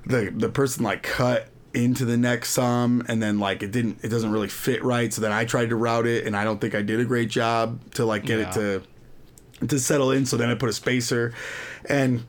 the 0.04 0.32
the 0.34 0.48
person 0.48 0.84
like 0.84 1.02
cut 1.02 1.48
into 1.76 2.04
the 2.04 2.16
neck 2.16 2.44
some 2.44 3.04
and 3.08 3.22
then 3.22 3.38
like 3.38 3.62
it 3.62 3.70
didn't 3.70 3.98
it 4.02 4.08
doesn't 4.08 4.30
really 4.32 4.48
fit 4.48 4.82
right. 4.82 5.12
So 5.12 5.20
then 5.20 5.32
i 5.32 5.44
tried 5.44 5.68
to 5.70 5.76
route 5.76 6.06
it 6.06 6.26
and 6.26 6.36
i 6.36 6.42
don't 6.44 6.60
think 6.60 6.74
i 6.74 6.82
did 6.82 6.98
a 7.00 7.04
great 7.04 7.28
job 7.30 7.78
to 7.94 8.04
like 8.04 8.24
get 8.24 8.38
Yeah. 8.38 8.48
it 8.48 8.52
to 8.54 9.66
to 9.68 9.78
settle 9.78 10.10
in. 10.10 10.26
So 10.26 10.36
then 10.36 10.48
i 10.50 10.54
put 10.54 10.68
a 10.68 10.72
spacer 10.72 11.32
and 11.88 12.24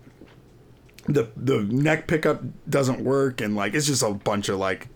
the 1.06 1.30
the 1.38 1.62
neck 1.64 2.08
pickup 2.08 2.42
doesn't 2.70 3.00
work 3.02 3.40
and 3.42 3.56
like 3.56 3.74
it's 3.74 3.86
just 3.88 4.04
a 4.04 4.12
bunch 4.14 4.50
of 4.50 4.58
like 4.60 4.90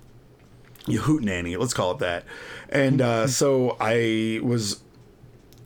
you 0.88 1.00
hoot 1.00 1.24
nanny 1.24 1.56
let's 1.56 1.74
call 1.74 1.92
it 1.92 2.00
that. 2.00 2.26
And 2.70 3.02
uh 3.02 3.28
so 3.42 3.78
i 3.80 4.40
was 4.44 4.82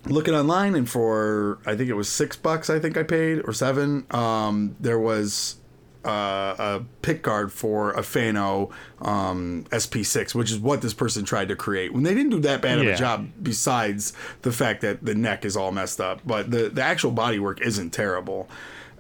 looking 0.08 0.36
online 0.36 0.76
and 0.76 0.88
for 0.88 1.58
i 1.66 1.76
think 1.76 1.90
it 1.90 1.94
was 1.96 2.08
six 2.08 2.36
bucks 2.38 2.70
i 2.70 2.78
think 2.78 2.96
i 2.96 3.02
paid 3.02 3.42
or 3.46 3.52
seven 3.54 4.06
um 4.12 4.76
there 4.80 5.00
was 5.00 5.56
uh, 6.06 6.56
a 6.58 6.82
pick 7.02 7.22
guard 7.24 7.52
for 7.52 7.92
a 7.94 8.04
Fano 8.04 8.70
um, 9.02 9.66
SP6, 9.72 10.36
which 10.36 10.52
is 10.52 10.60
what 10.60 10.82
this 10.82 10.94
person 10.94 11.26
tried 11.26 11.50
to 11.50 11.56
create. 11.56 11.94
When 11.94 12.04
they 12.04 12.14
didn't 12.14 12.32
do 12.32 12.40
that 12.42 12.62
bad 12.62 12.80
of 12.80 12.88
a 12.88 12.96
job, 12.96 13.30
besides 13.42 14.14
the 14.44 14.52
fact 14.52 14.82
that 14.82 15.04
the 15.04 15.16
neck 15.16 15.46
is 15.46 15.58
all 15.58 15.72
messed 15.72 16.00
up, 16.00 16.22
but 16.26 16.52
the 16.52 16.70
the 16.70 16.82
actual 16.82 17.12
body 17.12 17.40
work 17.40 17.62
isn't 17.62 17.92
terrible. 17.92 18.48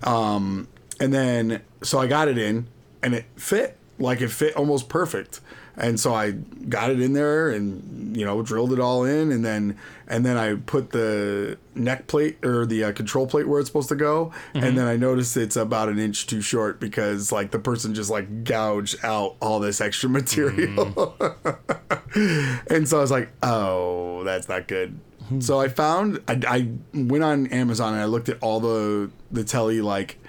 Um, 0.03 0.67
and 0.99 1.13
then 1.13 1.61
so 1.83 1.99
I 1.99 2.07
got 2.07 2.27
it 2.27 2.37
in, 2.37 2.67
and 3.03 3.13
it 3.13 3.25
fit. 3.35 3.77
like 3.97 4.21
it 4.21 4.29
fit 4.29 4.55
almost 4.55 4.89
perfect. 4.89 5.39
And 5.77 5.99
so 5.99 6.13
I 6.13 6.31
got 6.31 6.89
it 6.89 6.99
in 7.01 7.13
there 7.13 7.49
and 7.49 8.15
you 8.15 8.25
know 8.25 8.41
drilled 8.41 8.71
it 8.71 8.79
all 8.79 9.03
in 9.03 9.31
and 9.31 9.43
then 9.43 9.77
and 10.07 10.25
then 10.25 10.37
I 10.37 10.55
put 10.55 10.91
the 10.91 11.57
neck 11.73 12.07
plate 12.07 12.43
or 12.45 12.65
the 12.65 12.85
uh, 12.85 12.91
control 12.93 13.27
plate 13.27 13.47
where 13.47 13.59
it's 13.59 13.67
supposed 13.67 13.89
to 13.89 13.95
go 13.95 14.31
and 14.53 14.63
mm-hmm. 14.63 14.75
then 14.75 14.87
I 14.87 14.95
noticed 14.95 15.35
it's 15.35 15.55
about 15.55 15.89
an 15.89 15.99
inch 15.99 16.27
too 16.27 16.41
short 16.41 16.79
because 16.79 17.31
like 17.31 17.51
the 17.51 17.59
person 17.59 17.93
just 17.93 18.09
like 18.09 18.43
gouged 18.43 19.03
out 19.03 19.35
all 19.41 19.59
this 19.59 19.81
extra 19.81 20.09
material. 20.09 20.85
Mm-hmm. 20.85 22.73
and 22.73 22.87
so 22.87 22.97
I 22.97 23.01
was 23.01 23.11
like, 23.11 23.29
oh, 23.43 24.23
that's 24.23 24.47
not 24.47 24.67
good. 24.67 24.99
Hmm. 25.27 25.41
So 25.41 25.59
I 25.59 25.67
found 25.67 26.21
I, 26.27 26.39
I 26.47 26.69
went 26.93 27.23
on 27.23 27.47
Amazon 27.47 27.93
and 27.93 28.01
I 28.01 28.05
looked 28.05 28.29
at 28.29 28.37
all 28.41 28.59
the 28.59 29.09
the 29.31 29.43
telly 29.43 29.81
like 29.81 30.19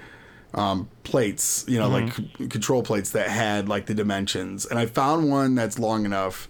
um, 0.57 0.89
plates, 1.05 1.65
you 1.69 1.79
know, 1.79 1.89
like 1.89 2.13
c- 2.15 2.49
control 2.49 2.83
plates 2.83 3.11
that 3.11 3.29
had 3.29 3.69
like 3.69 3.87
the 3.87 3.95
dimensions, 3.95 4.67
and 4.67 4.79
I 4.79 4.87
found 4.87 5.31
one 5.31 5.55
that's 5.55 5.79
long 5.79 6.05
enough 6.05 6.49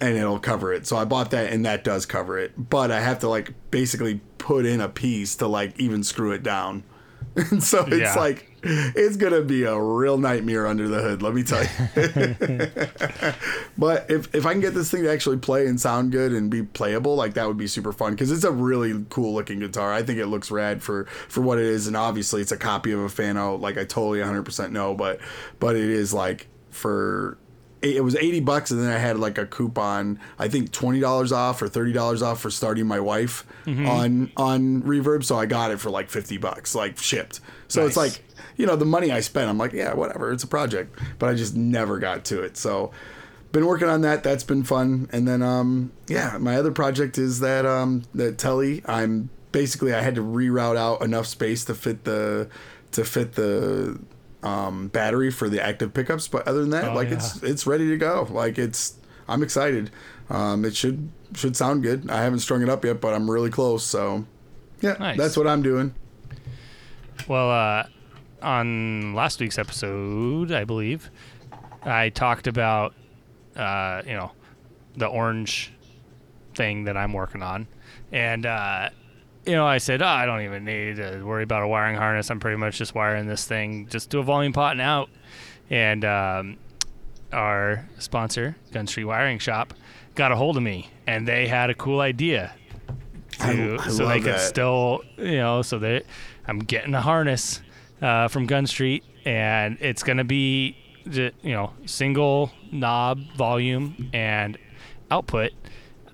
and 0.00 0.16
it'll 0.16 0.38
cover 0.40 0.72
it. 0.72 0.86
So 0.86 0.96
I 0.96 1.04
bought 1.04 1.30
that 1.32 1.52
and 1.52 1.66
that 1.66 1.84
does 1.84 2.06
cover 2.06 2.38
it, 2.38 2.52
but 2.70 2.90
I 2.90 3.00
have 3.00 3.18
to 3.18 3.28
like 3.28 3.52
basically 3.70 4.20
put 4.38 4.64
in 4.64 4.80
a 4.80 4.88
piece 4.88 5.36
to 5.36 5.46
like 5.46 5.78
even 5.78 6.02
screw 6.04 6.32
it 6.32 6.42
down. 6.42 6.84
And 7.36 7.62
so 7.62 7.84
it's 7.86 7.96
Yeah. 7.96 8.14
like 8.14 8.49
it's 8.62 9.16
gonna 9.16 9.42
be 9.42 9.64
a 9.64 9.78
real 9.78 10.18
nightmare 10.18 10.66
under 10.66 10.88
the 10.88 11.00
hood, 11.00 11.22
let 11.22 11.34
me 11.34 11.42
tell 11.42 11.62
you. 11.62 13.32
but 13.78 14.10
if 14.10 14.34
if 14.34 14.46
I 14.46 14.52
can 14.52 14.60
get 14.60 14.74
this 14.74 14.90
thing 14.90 15.02
to 15.04 15.12
actually 15.12 15.38
play 15.38 15.66
and 15.66 15.80
sound 15.80 16.12
good 16.12 16.32
and 16.32 16.50
be 16.50 16.62
playable, 16.62 17.14
like 17.14 17.34
that 17.34 17.46
would 17.46 17.56
be 17.56 17.66
super 17.66 17.92
fun 17.92 18.12
because 18.12 18.30
it's 18.30 18.44
a 18.44 18.52
really 18.52 19.04
cool 19.10 19.34
looking 19.34 19.60
guitar. 19.60 19.92
I 19.92 20.02
think 20.02 20.18
it 20.18 20.26
looks 20.26 20.50
rad 20.50 20.82
for 20.82 21.04
for 21.28 21.40
what 21.40 21.58
it 21.58 21.64
is, 21.64 21.86
and 21.86 21.96
obviously 21.96 22.42
it's 22.42 22.52
a 22.52 22.56
copy 22.56 22.92
of 22.92 23.00
a 23.00 23.08
Fano. 23.08 23.56
Like 23.56 23.78
I 23.78 23.84
totally 23.84 24.20
100 24.20 24.42
percent 24.44 24.72
know, 24.72 24.94
but 24.94 25.20
but 25.58 25.76
it 25.76 25.88
is 25.88 26.12
like 26.12 26.48
for 26.70 27.38
it 27.82 28.04
was 28.04 28.14
80 28.14 28.40
bucks 28.40 28.70
and 28.70 28.80
then 28.80 28.90
i 28.90 28.98
had 28.98 29.18
like 29.18 29.38
a 29.38 29.46
coupon 29.46 30.18
i 30.38 30.48
think 30.48 30.70
$20 30.70 31.32
off 31.32 31.62
or 31.62 31.68
$30 31.68 32.22
off 32.22 32.40
for 32.40 32.50
starting 32.50 32.86
my 32.86 33.00
wife 33.00 33.46
on 33.86 34.30
on 34.36 34.82
reverb 34.82 35.24
so 35.24 35.38
i 35.38 35.46
got 35.46 35.70
it 35.70 35.80
for 35.80 35.90
like 35.90 36.10
50 36.10 36.36
bucks 36.38 36.74
like 36.74 36.98
shipped. 36.98 37.40
So 37.68 37.86
it's 37.86 37.96
like 37.96 38.22
you 38.56 38.66
know 38.66 38.76
the 38.76 38.84
money 38.84 39.10
i 39.10 39.20
spent 39.20 39.48
i'm 39.48 39.58
like 39.58 39.72
yeah 39.72 39.94
whatever 39.94 40.32
it's 40.32 40.42
a 40.44 40.46
project 40.48 40.98
but 41.18 41.28
i 41.28 41.34
just 41.34 41.54
never 41.56 41.98
got 41.98 42.24
to 42.26 42.42
it. 42.42 42.56
So 42.56 42.90
been 43.52 43.66
working 43.66 43.88
on 43.88 44.02
that 44.02 44.22
that's 44.22 44.44
been 44.44 44.62
fun 44.62 45.08
and 45.12 45.26
then 45.26 45.42
um 45.42 45.90
yeah 46.08 46.36
my 46.38 46.56
other 46.56 46.70
project 46.72 47.18
is 47.18 47.40
that 47.40 47.66
um 47.66 48.02
that 48.14 48.38
telly 48.38 48.82
i'm 48.86 49.28
basically 49.52 49.92
i 49.94 50.00
had 50.02 50.14
to 50.14 50.22
reroute 50.22 50.76
out 50.76 51.02
enough 51.02 51.26
space 51.26 51.64
to 51.64 51.74
fit 51.74 52.04
the 52.04 52.48
to 52.92 53.04
fit 53.04 53.32
the 53.32 53.98
um 54.42 54.88
battery 54.88 55.30
for 55.30 55.48
the 55.48 55.62
active 55.62 55.92
pickups 55.92 56.26
but 56.28 56.46
other 56.48 56.60
than 56.60 56.70
that 56.70 56.84
Oh, 56.90 56.94
like 56.94 57.08
yeah. 57.08 57.14
it's 57.16 57.42
it's 57.42 57.66
ready 57.66 57.88
to 57.88 57.96
go 57.98 58.26
like 58.30 58.58
it's 58.58 58.94
i'm 59.28 59.42
excited 59.42 59.90
um 60.30 60.64
it 60.64 60.74
should 60.74 61.10
should 61.34 61.56
sound 61.56 61.82
good 61.82 62.10
i 62.10 62.22
haven't 62.22 62.38
strung 62.40 62.62
it 62.62 62.68
up 62.70 62.84
yet 62.84 63.00
but 63.00 63.12
i'm 63.12 63.30
really 63.30 63.50
close 63.50 63.84
so 63.84 64.24
yeah 64.80 64.96
Nice. 64.98 65.18
that's 65.18 65.36
what 65.36 65.46
i'm 65.46 65.62
doing 65.62 65.94
Well, 67.28 67.50
uh, 67.50 67.84
on 68.42 69.14
last 69.14 69.40
week's 69.40 69.58
episode, 69.58 70.50
I 70.52 70.64
believe, 70.64 71.10
I 71.82 72.08
talked 72.08 72.46
about, 72.46 72.94
uh, 73.54 74.00
you 74.06 74.14
know, 74.14 74.32
the 74.96 75.06
orange 75.06 75.72
thing 76.54 76.84
that 76.84 76.96
I'm 76.96 77.12
working 77.12 77.42
on. 77.42 77.68
And, 78.10 78.46
uh, 78.46 78.88
you 79.46 79.52
know, 79.54 79.66
I 79.66 79.78
said, 79.78 80.02
oh, 80.02 80.06
I 80.06 80.26
don't 80.26 80.42
even 80.42 80.64
need 80.64 80.96
to 80.96 81.22
worry 81.24 81.42
about 81.42 81.62
a 81.62 81.68
wiring 81.68 81.96
harness. 81.96 82.30
I'm 82.30 82.40
pretty 82.40 82.56
much 82.58 82.78
just 82.78 82.94
wiring 82.94 83.26
this 83.26 83.44
thing 83.46 83.86
just 83.88 84.10
to 84.10 84.18
a 84.18 84.22
volume 84.22 84.52
pot 84.52 84.72
and 84.72 84.80
out. 84.80 85.08
And 85.70 86.04
um, 86.04 86.56
our 87.32 87.88
sponsor, 87.98 88.56
Gun 88.72 88.86
Street 88.86 89.04
Wiring 89.04 89.38
Shop, 89.38 89.72
got 90.14 90.32
a 90.32 90.36
hold 90.36 90.56
of 90.56 90.62
me, 90.62 90.90
and 91.06 91.26
they 91.26 91.46
had 91.46 91.70
a 91.70 91.74
cool 91.74 92.00
idea 92.00 92.52
I- 93.40 93.54
to, 93.54 93.76
I 93.80 93.88
so 93.88 94.04
love 94.04 94.12
they 94.12 94.20
could 94.20 94.34
that. 94.34 94.40
still, 94.40 95.02
you 95.16 95.36
know, 95.36 95.62
so 95.62 95.78
that 95.78 96.04
I'm 96.46 96.58
getting 96.58 96.94
a 96.94 97.00
harness 97.00 97.62
uh, 98.02 98.28
from 98.28 98.46
Gun 98.46 98.66
Street, 98.66 99.04
and 99.24 99.78
it's 99.80 100.02
gonna 100.02 100.24
be, 100.24 100.76
ju- 101.08 101.30
you 101.42 101.52
know, 101.52 101.72
single 101.86 102.50
knob 102.72 103.20
volume 103.36 104.10
and 104.12 104.58
output, 105.10 105.52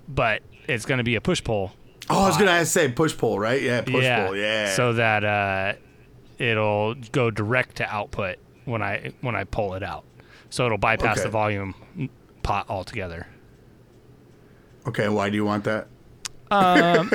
but 0.09 0.43
it's 0.69 0.85
gonna 0.85 1.03
be 1.05 1.15
a 1.17 1.21
push 1.21 1.43
pull. 1.43 1.73
Oh 2.11 2.25
i 2.25 2.27
was 2.29 2.37
gonna 2.37 2.65
say 2.65 2.91
push 2.91 3.17
pull 3.17 3.39
right 3.39 3.63
yeah 3.63 3.81
push 3.81 3.93
pull 3.93 4.37
yeah 4.37 4.75
So 4.75 4.93
that 4.95 5.25
uh, 5.25 5.73
it'll 6.39 6.95
go 7.13 7.31
direct 7.31 7.77
to 7.77 7.85
output 7.93 8.37
when 8.65 8.83
I 8.83 9.13
when 9.21 9.35
I 9.37 9.45
pull 9.45 9.75
it 9.75 9.83
out. 9.83 10.05
So 10.51 10.67
it'll 10.67 10.77
bypass 10.79 11.19
Okay. 11.19 11.23
the 11.25 11.29
volume 11.31 11.75
pot 12.43 12.67
altogether. 12.69 13.27
okay 14.87 15.09
why 15.09 15.31
do 15.31 15.37
you 15.37 15.45
want 15.45 15.65
that 15.65 15.89
Um, 16.51 17.11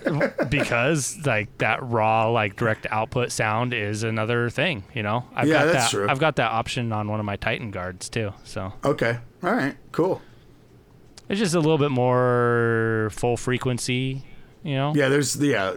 because 0.48 1.18
like 1.26 1.56
that 1.58 1.82
raw 1.82 2.28
like 2.28 2.54
direct 2.56 2.86
output 2.90 3.32
sound 3.32 3.74
is 3.74 4.02
another 4.04 4.48
thing, 4.50 4.84
you 4.94 5.02
know. 5.02 5.24
I've 5.34 5.48
Yeah, 5.48 5.64
got 5.64 5.72
that's 5.72 5.84
that. 5.86 5.90
true. 5.90 6.06
I've 6.08 6.20
got 6.20 6.36
that 6.36 6.50
option 6.52 6.92
on 6.92 7.08
one 7.08 7.18
of 7.18 7.26
my 7.26 7.36
Titan 7.36 7.70
guards 7.70 8.08
too. 8.08 8.32
So 8.44 8.72
okay 8.84 9.18
all 9.42 9.52
right 9.52 9.76
cool 9.92 10.22
it's 11.28 11.40
just 11.40 11.54
a 11.54 11.60
little 11.60 11.78
bit 11.78 11.90
more 11.90 13.08
full 13.12 13.36
frequency, 13.36 14.24
you 14.66 14.74
know. 14.74 14.92
Yeah, 14.94 15.08
there's 15.08 15.34
the 15.34 15.46
yeah, 15.46 15.76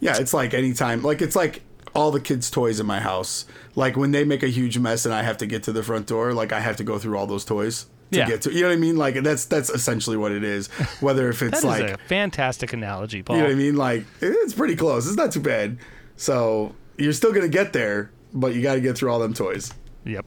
yeah. 0.00 0.16
It's 0.18 0.34
like 0.34 0.54
anytime, 0.54 1.02
like 1.02 1.22
it's 1.22 1.36
like 1.36 1.62
all 1.94 2.10
the 2.10 2.20
kids' 2.20 2.50
toys 2.50 2.80
in 2.80 2.86
my 2.86 3.00
house. 3.00 3.44
Like 3.74 3.96
when 3.96 4.10
they 4.12 4.24
make 4.24 4.42
a 4.42 4.48
huge 4.48 4.78
mess 4.78 5.04
and 5.06 5.14
I 5.14 5.22
have 5.22 5.38
to 5.38 5.46
get 5.46 5.62
to 5.64 5.72
the 5.72 5.82
front 5.82 6.06
door, 6.06 6.32
like 6.34 6.52
I 6.52 6.60
have 6.60 6.76
to 6.76 6.84
go 6.84 6.98
through 6.98 7.16
all 7.18 7.26
those 7.26 7.44
toys 7.44 7.86
to 8.12 8.18
Yeah. 8.18 8.26
get 8.26 8.42
to. 8.42 8.52
You 8.52 8.62
know 8.62 8.68
what 8.68 8.74
I 8.74 8.76
mean? 8.80 8.96
Like 8.96 9.14
that's 9.22 9.44
that's 9.46 9.70
essentially 9.70 10.16
what 10.16 10.32
it 10.32 10.44
is. 10.44 10.68
Whether 11.00 11.28
if 11.30 11.42
it's 11.42 11.64
like 11.64 11.90
a 11.90 11.98
fantastic 12.08 12.72
analogy, 12.72 13.22
Paul. 13.22 13.36
you 13.36 13.42
know 13.42 13.48
what 13.48 13.54
I 13.54 13.58
mean, 13.58 13.76
like 13.76 14.04
it's 14.20 14.54
pretty 14.54 14.76
close. 14.76 15.06
It's 15.06 15.16
not 15.16 15.32
too 15.32 15.40
bad. 15.40 15.78
So 16.16 16.74
you're 16.98 17.12
still 17.14 17.32
gonna 17.32 17.48
get 17.48 17.72
there, 17.72 18.10
but 18.34 18.54
you 18.54 18.62
got 18.62 18.74
to 18.74 18.80
get 18.80 18.96
through 18.96 19.10
all 19.10 19.18
them 19.18 19.34
toys. 19.34 19.72
Yep. 20.04 20.26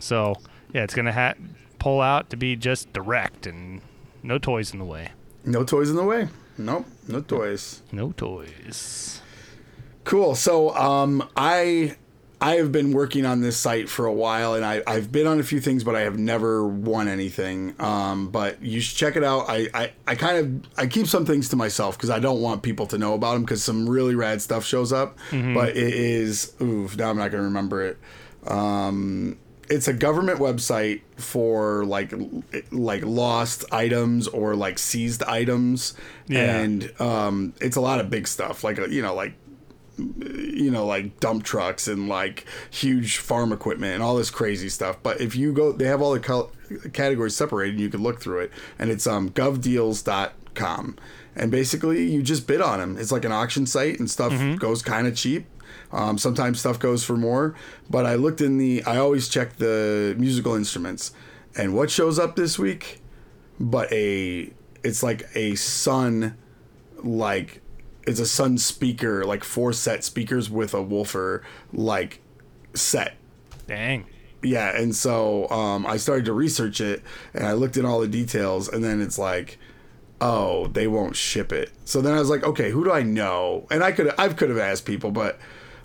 So 0.00 0.34
yeah, 0.72 0.82
it's 0.84 0.94
gonna 0.94 1.12
ha- 1.12 1.34
pull 1.78 2.00
out 2.00 2.30
to 2.30 2.36
be 2.36 2.56
just 2.56 2.92
direct 2.92 3.46
and 3.46 3.80
no 4.22 4.38
toys 4.38 4.72
in 4.72 4.78
the 4.78 4.84
way. 4.84 5.10
No 5.44 5.64
toys 5.64 5.90
in 5.90 5.96
the 5.96 6.04
way. 6.04 6.28
Nope, 6.58 6.86
no 7.08 7.20
toys. 7.20 7.82
No 7.92 8.12
toys. 8.12 9.20
Cool. 10.04 10.34
So 10.34 10.74
um, 10.76 11.28
I 11.36 11.96
I 12.40 12.56
have 12.56 12.72
been 12.72 12.92
working 12.92 13.24
on 13.24 13.40
this 13.40 13.56
site 13.56 13.88
for 13.88 14.04
a 14.06 14.12
while, 14.12 14.54
and 14.54 14.64
I 14.64 14.82
I've 14.86 15.10
been 15.12 15.26
on 15.26 15.40
a 15.40 15.42
few 15.42 15.60
things, 15.60 15.84
but 15.84 15.94
I 15.96 16.00
have 16.00 16.18
never 16.18 16.66
won 16.66 17.08
anything. 17.08 17.74
Um, 17.78 18.28
but 18.28 18.60
you 18.62 18.80
should 18.80 18.96
check 18.98 19.16
it 19.16 19.24
out. 19.24 19.46
I 19.48 19.68
I, 19.72 19.92
I 20.06 20.14
kind 20.16 20.38
of 20.38 20.70
I 20.78 20.86
keep 20.86 21.06
some 21.06 21.24
things 21.24 21.48
to 21.50 21.56
myself 21.56 21.96
because 21.96 22.10
I 22.10 22.18
don't 22.18 22.40
want 22.42 22.62
people 22.62 22.86
to 22.88 22.98
know 22.98 23.14
about 23.14 23.34
them 23.34 23.42
because 23.42 23.62
some 23.62 23.88
really 23.88 24.14
rad 24.14 24.42
stuff 24.42 24.64
shows 24.64 24.92
up. 24.92 25.16
But 25.30 25.70
it 25.70 25.94
is 25.94 26.52
oof. 26.60 26.96
Now 26.96 27.10
I'm 27.10 27.16
not 27.16 27.30
gonna 27.30 27.44
remember 27.44 27.82
it. 27.82 27.98
Um, 28.46 29.38
it's 29.72 29.88
a 29.88 29.92
government 29.92 30.38
website 30.38 31.00
for 31.16 31.84
like 31.86 32.12
like 32.70 33.02
lost 33.04 33.64
items 33.72 34.28
or 34.28 34.54
like 34.54 34.78
seized 34.78 35.22
items. 35.24 35.94
Yeah. 36.28 36.58
and 36.60 36.92
um 37.00 37.54
it's 37.60 37.76
a 37.76 37.80
lot 37.80 37.98
of 38.00 38.10
big 38.10 38.28
stuff 38.28 38.62
like 38.64 38.78
uh, 38.78 38.86
you 38.86 39.02
know 39.02 39.14
like 39.14 39.34
you 39.98 40.70
know 40.70 40.86
like 40.86 41.18
dump 41.20 41.44
trucks 41.44 41.88
and 41.88 42.08
like 42.08 42.46
huge 42.70 43.16
farm 43.18 43.52
equipment 43.52 43.94
and 43.94 44.02
all 44.02 44.16
this 44.16 44.30
crazy 44.30 44.68
stuff. 44.68 44.96
But 45.02 45.20
if 45.20 45.34
you 45.34 45.52
go 45.52 45.72
they 45.72 45.86
have 45.86 46.02
all 46.02 46.12
the 46.12 46.20
col- 46.20 46.52
categories 46.92 47.34
separated 47.36 47.72
and 47.74 47.80
you 47.80 47.88
can 47.88 48.02
look 48.02 48.20
through 48.20 48.40
it. 48.40 48.50
And 48.78 48.90
it's 48.90 49.06
um 49.06 49.30
govdeals.com 49.30 50.96
and 51.34 51.50
basically 51.50 52.04
you 52.12 52.22
just 52.22 52.46
bid 52.46 52.60
on 52.60 52.78
them 52.78 52.98
it's 52.98 53.10
like 53.10 53.24
an 53.24 53.32
auction 53.32 53.64
site 53.64 53.98
and 53.98 54.10
stuff 54.10 54.32
goes 54.58 54.82
kind 54.82 55.06
of 55.06 55.16
cheap 55.16 55.46
um, 55.92 56.18
sometimes 56.18 56.60
stuff 56.60 56.78
goes 56.78 57.04
for 57.04 57.16
more 57.16 57.54
but 57.90 58.06
i 58.06 58.14
looked 58.14 58.40
in 58.40 58.58
the 58.58 58.82
i 58.84 58.96
always 58.96 59.28
check 59.28 59.56
the 59.56 60.14
musical 60.18 60.54
instruments. 60.54 61.12
And 61.54 61.74
what 61.74 61.90
shows 61.90 62.18
up 62.18 62.34
this 62.36 62.58
week 62.58 63.00
but 63.60 63.92
a 63.92 64.50
it's 64.82 65.02
like 65.02 65.28
a 65.34 65.54
sun 65.54 66.36
like 67.04 67.60
it's 68.06 68.18
a 68.20 68.26
sun 68.26 68.58
speaker 68.58 69.24
like 69.24 69.44
four 69.44 69.72
set 69.72 70.02
speakers 70.02 70.48
with 70.50 70.74
a 70.74 70.82
woofer 70.82 71.42
like 71.72 72.20
set. 72.74 73.16
Dang. 73.66 74.06
yeah 74.42 74.76
and 74.76 74.94
so 74.94 75.48
um, 75.50 75.86
i 75.86 75.96
started 75.96 76.24
to 76.24 76.32
research 76.32 76.80
it 76.80 77.02
and 77.34 77.46
i 77.46 77.52
looked 77.52 77.76
at 77.76 77.84
all 77.84 78.00
the 78.00 78.08
details 78.08 78.68
and 78.68 78.82
then 78.82 79.00
it's 79.00 79.18
like 79.18 79.58
oh 80.20 80.66
they 80.68 80.86
won't 80.86 81.16
ship 81.16 81.52
it. 81.52 81.70
So 81.84 82.00
then 82.00 82.14
i 82.14 82.18
was 82.18 82.30
like 82.30 82.44
okay 82.44 82.70
who 82.70 82.82
do 82.84 82.92
i 82.92 83.02
know? 83.02 83.66
And 83.70 83.84
i 83.84 83.92
could 83.92 84.12
i 84.18 84.28
could 84.30 84.48
have 84.48 84.58
asked 84.58 84.86
people 84.86 85.10
but 85.10 85.38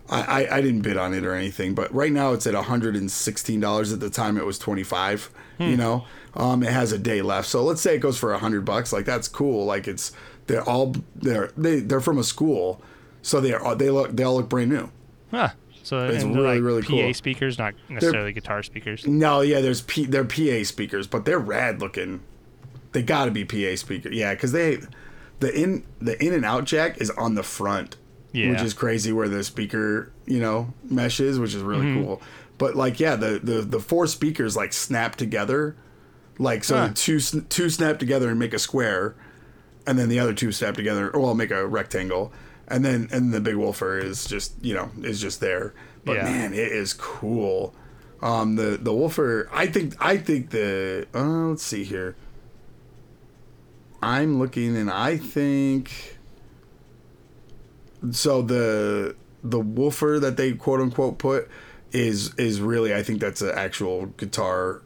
I, 0.10 0.44
I, 0.46 0.58
I 0.58 0.62
didn't 0.62 0.82
bid 0.82 0.98
on 0.98 1.14
it 1.14 1.26
or 1.26 1.34
anything 1.34 1.76
but 1.76 1.94
right 1.94 2.12
now 2.12 2.34
it's 2.34 2.48
at 2.48 2.54
$116 2.54 3.94
at 3.94 4.00
the 4.00 4.10
time 4.10 4.38
it 4.38 4.46
was 4.46 4.60
25 4.60 5.30
you 5.60 5.76
know 5.76 6.06
um, 6.36 6.62
it 6.62 6.72
has 6.72 6.92
a 6.92 7.00
day 7.00 7.22
left 7.22 7.48
so 7.48 7.64
let's 7.64 7.82
say 7.82 7.96
it 7.96 8.00
goes 8.00 8.18
for 8.18 8.30
a 8.30 8.36
100 8.36 8.64
bucks 8.64 8.94
like 8.94 9.06
that's 9.06 9.28
cool 9.28 9.66
like 9.66 9.88
it's 9.88 10.12
they're 10.46 10.62
all 10.70 10.96
they're 11.16 11.52
they, 11.58 11.80
they're 11.80 12.00
from 12.02 12.18
a 12.20 12.24
school 12.24 12.80
so 13.24 13.42
they 13.42 13.54
are 13.54 13.74
they 13.76 13.90
look 13.90 14.16
they 14.16 14.24
all 14.24 14.36
look 14.36 14.48
brand 14.50 14.70
new 14.70 14.90
Huh. 15.32 15.50
So 15.84 16.06
It's 16.08 16.24
really, 16.24 16.42
like 16.42 16.62
really 16.62 16.82
PA 16.82 16.88
cool. 16.88 17.14
speakers, 17.14 17.58
not 17.58 17.74
necessarily 17.90 18.34
guitar 18.34 18.62
speakers. 18.62 19.08
No, 19.08 19.42
yeah, 19.42 19.62
there's 19.62 19.82
P, 19.82 20.06
they're 20.06 20.26
PA 20.26 20.64
speakers, 20.64 21.08
but 21.08 21.26
they're 21.26 21.40
rad 21.40 21.80
looking. 21.80 22.22
They 22.92 23.02
got 23.02 23.26
to 23.26 23.32
be 23.32 23.46
PA 23.46 23.76
speaker. 23.78 24.10
Yeah, 24.10 24.34
because 24.34 24.52
they 24.52 24.80
the 25.40 25.54
in 25.54 25.86
the 26.00 26.22
in 26.24 26.34
and 26.34 26.44
out 26.44 26.66
jack 26.66 27.00
is 27.00 27.10
on 27.12 27.36
the 27.36 27.44
front, 27.44 27.96
Yeah. 28.34 28.52
which 28.52 28.62
is 28.62 28.74
crazy 28.74 29.12
where 29.14 29.30
the 29.30 29.44
speaker 29.44 30.12
you 30.26 30.40
know 30.40 30.74
mesh 30.90 31.20
is, 31.20 31.40
which 31.40 31.54
is 31.56 31.62
really 31.64 31.86
Mm-hmm. 31.86 32.04
cool. 32.06 32.22
But 32.58 32.76
like, 32.76 33.00
yeah, 33.00 33.16
the 33.16 33.40
the 33.42 33.62
the 33.62 33.80
four 33.80 34.08
speakers 34.08 34.56
like 34.56 34.74
snap 34.74 35.16
together, 35.16 35.76
like 36.40 36.64
so 36.64 36.76
Huh. 36.78 36.90
two 36.96 37.20
two 37.20 37.70
snap 37.70 38.00
together 38.00 38.30
and 38.30 38.40
make 38.40 38.54
a 38.54 38.60
square, 38.60 39.16
and 39.86 39.98
then 40.00 40.10
the 40.10 40.20
other 40.20 40.34
two 40.34 40.52
snap 40.52 40.74
together, 40.76 41.10
or 41.12 41.22
well, 41.22 41.34
make 41.36 41.52
a 41.52 41.66
rectangle. 41.68 42.32
And 42.68 42.84
then 42.84 43.08
and 43.12 43.32
the 43.34 43.40
big 43.40 43.56
woofer 43.56 43.98
is 44.00 44.26
just 44.26 44.54
you 44.62 44.74
know 44.74 44.90
is 45.04 45.22
just 45.22 45.40
there, 45.40 45.74
but 46.04 46.18
Yeah. 46.18 46.24
man, 46.26 46.54
it 46.54 46.72
is 46.72 46.94
cool. 46.94 47.74
Um, 48.22 48.56
the 48.56 48.78
the 48.82 48.92
woofer, 48.94 49.48
I 49.54 49.68
think 49.68 49.94
I 50.00 50.18
think 50.18 50.50
the 50.50 51.08
uh, 51.14 51.24
let's 51.50 51.64
see 51.64 51.84
here. 51.84 52.16
I'm 54.02 54.40
looking 54.40 54.76
and 54.78 54.90
I 54.92 55.18
think 55.18 56.17
so 58.12 58.42
the 58.42 59.16
the 59.44 59.60
woofer 59.60 60.20
that 60.20 60.38
they 60.38 60.54
quote 60.54 60.80
unquote 60.82 61.18
put 61.18 61.48
is 61.92 62.34
is 62.36 62.60
really 62.62 62.94
I 62.94 63.04
think 63.04 63.20
that's 63.22 63.42
an 63.42 63.52
actual 63.56 64.08
guitar 64.18 64.82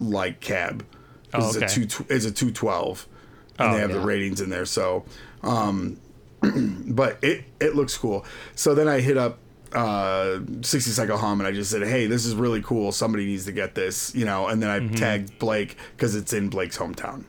like 0.00 0.40
cab. 0.40 0.84
Oh, 1.32 1.48
it's 1.48 1.56
okay. 1.56 1.66
a 1.66 1.68
two 1.86 2.04
it's 2.08 2.24
a 2.24 2.30
two 2.32 2.50
twelve, 2.52 3.06
and 3.58 3.70
Oh, 3.70 3.74
they 3.74 3.80
have 3.80 3.92
the 3.92 4.00
ratings 4.00 4.40
in 4.40 4.50
there. 4.50 4.64
So, 4.66 5.04
um, 5.42 5.98
but 6.42 7.18
it 7.22 7.44
it 7.60 7.74
looks 7.74 7.96
cool. 7.96 8.24
So 8.54 8.74
then 8.74 8.88
I 8.88 9.00
hit 9.00 9.16
up 9.16 9.38
uh 9.72 10.38
60 10.62 10.92
cycle 10.92 11.16
hum 11.18 11.40
and 11.40 11.48
I 11.48 11.52
just 11.52 11.70
said, 11.70 11.82
"Hey, 11.82 12.06
this 12.06 12.24
is 12.24 12.34
really 12.36 12.62
cool. 12.62 12.92
Somebody 12.92 13.26
needs 13.26 13.44
to 13.46 13.52
get 13.52 13.74
this," 13.74 14.14
you 14.14 14.24
know. 14.24 14.46
And 14.46 14.62
then 14.62 14.70
I 14.70 14.78
Mm-hmm. 14.80 14.94
tagged 14.94 15.38
Blake 15.38 15.76
because 15.96 16.14
it's 16.14 16.32
in 16.32 16.48
Blake's 16.48 16.78
hometown. 16.78 17.24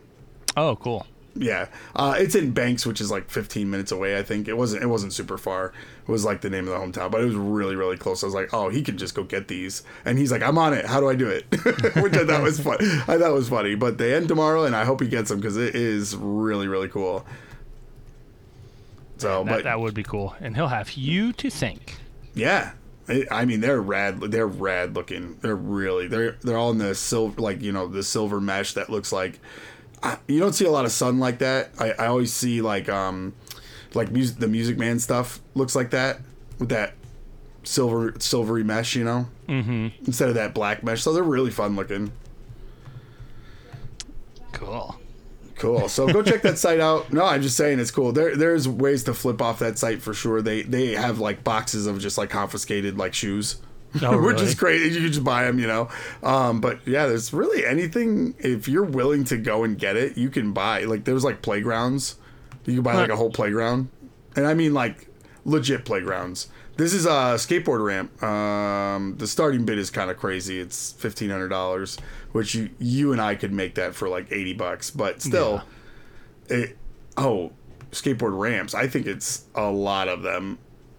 Oh, 0.55 0.75
cool. 0.75 1.05
Yeah, 1.37 1.67
uh, 1.95 2.15
it's 2.17 2.33
in 2.33 2.51
Banks, 2.51 2.85
which 2.85 3.01
is 3.01 3.11
like 3.11 3.29
15 3.29 3.69
minutes 3.69 3.91
away. 3.91 4.17
I 4.17 4.23
think 4.23 4.47
it 4.47 4.55
wasn't. 4.57 4.83
It 4.83 4.87
wasn't 4.87 5.11
super 5.11 5.37
far. 5.37 5.73
It 6.07 6.11
was 6.11 6.23
like 6.23 6.39
the 6.39 6.49
name 6.49 6.67
of 6.67 6.73
the 6.73 6.79
hometown, 6.79 7.11
but 7.11 7.19
it 7.19 7.25
was 7.25 7.35
really, 7.35 7.75
really 7.75 7.97
close. 7.97 8.23
I 8.23 8.27
was 8.27 8.33
like, 8.33 8.53
oh, 8.53 8.69
he 8.69 8.81
can 8.81 8.97
just 8.97 9.15
go 9.15 9.23
get 9.23 9.49
these, 9.49 9.83
and 10.05 10.17
he's 10.17 10.31
like, 10.31 10.41
I'm 10.41 10.57
on 10.57 10.73
it. 10.73 10.85
How 10.85 11.01
do 11.01 11.09
I 11.09 11.15
do 11.15 11.27
it? 11.27 11.43
which 12.01 12.13
I 12.13 12.25
thought 12.25 12.41
was 12.41 12.59
fun. 12.61 12.77
I 12.81 13.17
thought 13.17 13.33
was 13.33 13.49
funny. 13.49 13.75
But 13.75 13.97
they 13.97 14.13
end 14.15 14.29
tomorrow, 14.29 14.63
and 14.63 14.73
I 14.75 14.85
hope 14.85 15.01
he 15.01 15.09
gets 15.09 15.29
them 15.29 15.41
because 15.41 15.57
it 15.57 15.75
is 15.75 16.15
really, 16.15 16.69
really 16.69 16.87
cool. 16.87 17.25
So, 19.17 19.43
That, 19.43 19.49
but 19.49 19.63
that 19.63 19.79
would 19.79 19.93
be 19.93 20.03
cool, 20.03 20.35
and 20.39 20.55
he'll 20.55 20.67
have 20.67 20.91
you 20.93 21.33
to 21.33 21.49
thank. 21.49 21.97
yeah, 22.33 22.73
I 23.07 23.25
I 23.31 23.45
mean 23.45 23.61
they're 23.61 23.81
rad. 23.81 24.19
They're 24.21 24.47
rad 24.47 24.95
looking. 24.95 25.37
They're 25.41 25.55
really 25.55 26.07
they're 26.07 26.37
they're 26.43 26.57
all 26.57 26.71
in 26.71 26.77
the 26.77 26.95
silver 26.95 27.41
like 27.41 27.61
you 27.61 27.71
know 27.71 27.87
the 27.87 28.03
silver 28.03 28.39
mesh 28.41 28.73
that 28.73 28.89
looks 28.89 29.11
like. 29.11 29.39
I, 30.05 30.17
you 30.27 30.39
don't 30.39 30.53
see 30.53 30.65
a 30.65 30.71
lot 30.71 30.85
of 30.85 30.91
sun 30.91 31.19
like 31.19 31.39
that. 31.39 31.71
I, 31.79 31.91
I 31.93 32.07
always 32.07 32.31
see 32.31 32.61
like 32.61 32.87
um 32.89 33.33
like 33.93 34.11
music 34.11 34.37
the 34.37 34.47
Music 34.47 34.77
Man 34.77 34.99
stuff 34.99 35.39
looks 35.55 35.75
like 35.75 35.89
that 35.91 36.19
with 36.59 36.69
that 36.69 36.93
silver 37.63 38.13
silvery 38.19 38.63
mesh. 38.63 38.95
You 38.95 39.03
know, 39.03 39.27
mm-hmm. 39.47 39.87
instead 40.05 40.29
of 40.29 40.35
that 40.35 40.53
black 40.53 40.83
mesh. 40.83 41.01
So 41.01 41.11
they're 41.11 41.23
really 41.23 41.51
fun 41.51 41.75
looking. 41.75 42.11
Cool. 44.51 44.95
Cool. 45.55 45.87
So 45.87 46.11
go 46.11 46.21
check 46.21 46.41
that 46.41 46.57
site 46.57 46.79
out. 46.79 47.11
No, 47.13 47.23
I'm 47.25 47.41
just 47.41 47.55
saying 47.55 47.79
it's 47.79 47.91
cool. 47.91 48.11
There 48.11 48.35
there's 48.35 48.67
ways 48.67 49.03
to 49.05 49.13
flip 49.13 49.41
off 49.41 49.59
that 49.59 49.79
site 49.79 50.01
for 50.01 50.13
sure. 50.13 50.41
They 50.41 50.63
they 50.63 50.91
have 50.91 51.19
like 51.19 51.43
boxes 51.43 51.87
of 51.87 51.99
just 51.99 52.17
like 52.17 52.29
confiscated 52.29 52.97
like 52.97 53.13
shoes. 53.13 53.61
Oh, 54.01 54.17
Which 54.21 54.35
really? 54.35 54.47
is 54.47 54.55
crazy. 54.55 54.95
You 54.95 55.01
can 55.01 55.11
just 55.11 55.23
buy 55.23 55.43
them, 55.45 55.59
you 55.59 55.67
know. 55.67 55.89
Um, 56.23 56.61
but 56.61 56.85
yeah, 56.87 57.05
there's 57.07 57.33
really 57.33 57.65
anything. 57.65 58.35
If 58.39 58.67
you're 58.67 58.83
willing 58.83 59.23
to 59.25 59.37
go 59.37 59.63
and 59.63 59.77
get 59.77 59.95
it, 59.95 60.17
you 60.17 60.29
can 60.29 60.53
buy. 60.53 60.83
Like 60.83 61.05
there's 61.05 61.23
like 61.23 61.41
playgrounds. 61.41 62.15
You 62.65 62.75
can 62.75 62.83
buy 62.83 62.95
like 62.95 63.09
a 63.09 63.15
whole 63.15 63.29
playground, 63.29 63.89
and 64.35 64.47
I 64.47 64.53
mean 64.53 64.73
like 64.73 65.07
legit 65.45 65.85
playgrounds. 65.85 66.47
This 66.77 66.93
is 66.93 67.05
a 67.05 67.35
skateboard 67.37 67.85
ramp. 67.85 68.21
Um, 68.21 69.15
the 69.17 69.27
starting 69.27 69.65
bid 69.65 69.77
is 69.77 69.89
kind 69.89 70.11
of 70.11 70.17
crazy. 70.17 70.59
It's 70.59 70.91
fifteen 70.93 71.29
hundred 71.29 71.49
dollars, 71.49 71.97
which 72.31 72.53
you 72.55 72.69
you 72.79 73.11
and 73.11 73.21
I 73.21 73.35
could 73.35 73.53
make 73.53 73.75
that 73.75 73.95
for 73.95 74.09
like 74.09 74.31
eighty 74.31 74.53
bucks. 74.53 74.91
But 74.91 75.21
still, 75.21 75.61
it. 76.47 76.77
Oh, 77.17 77.53
skateboard 77.91 78.37
ramps. 78.37 78.73
I 78.73 78.87
think 78.87 79.05
it's 79.05 79.45
a 79.55 79.69
lot 79.71 80.09
of 80.09 80.21
them. 80.21 80.57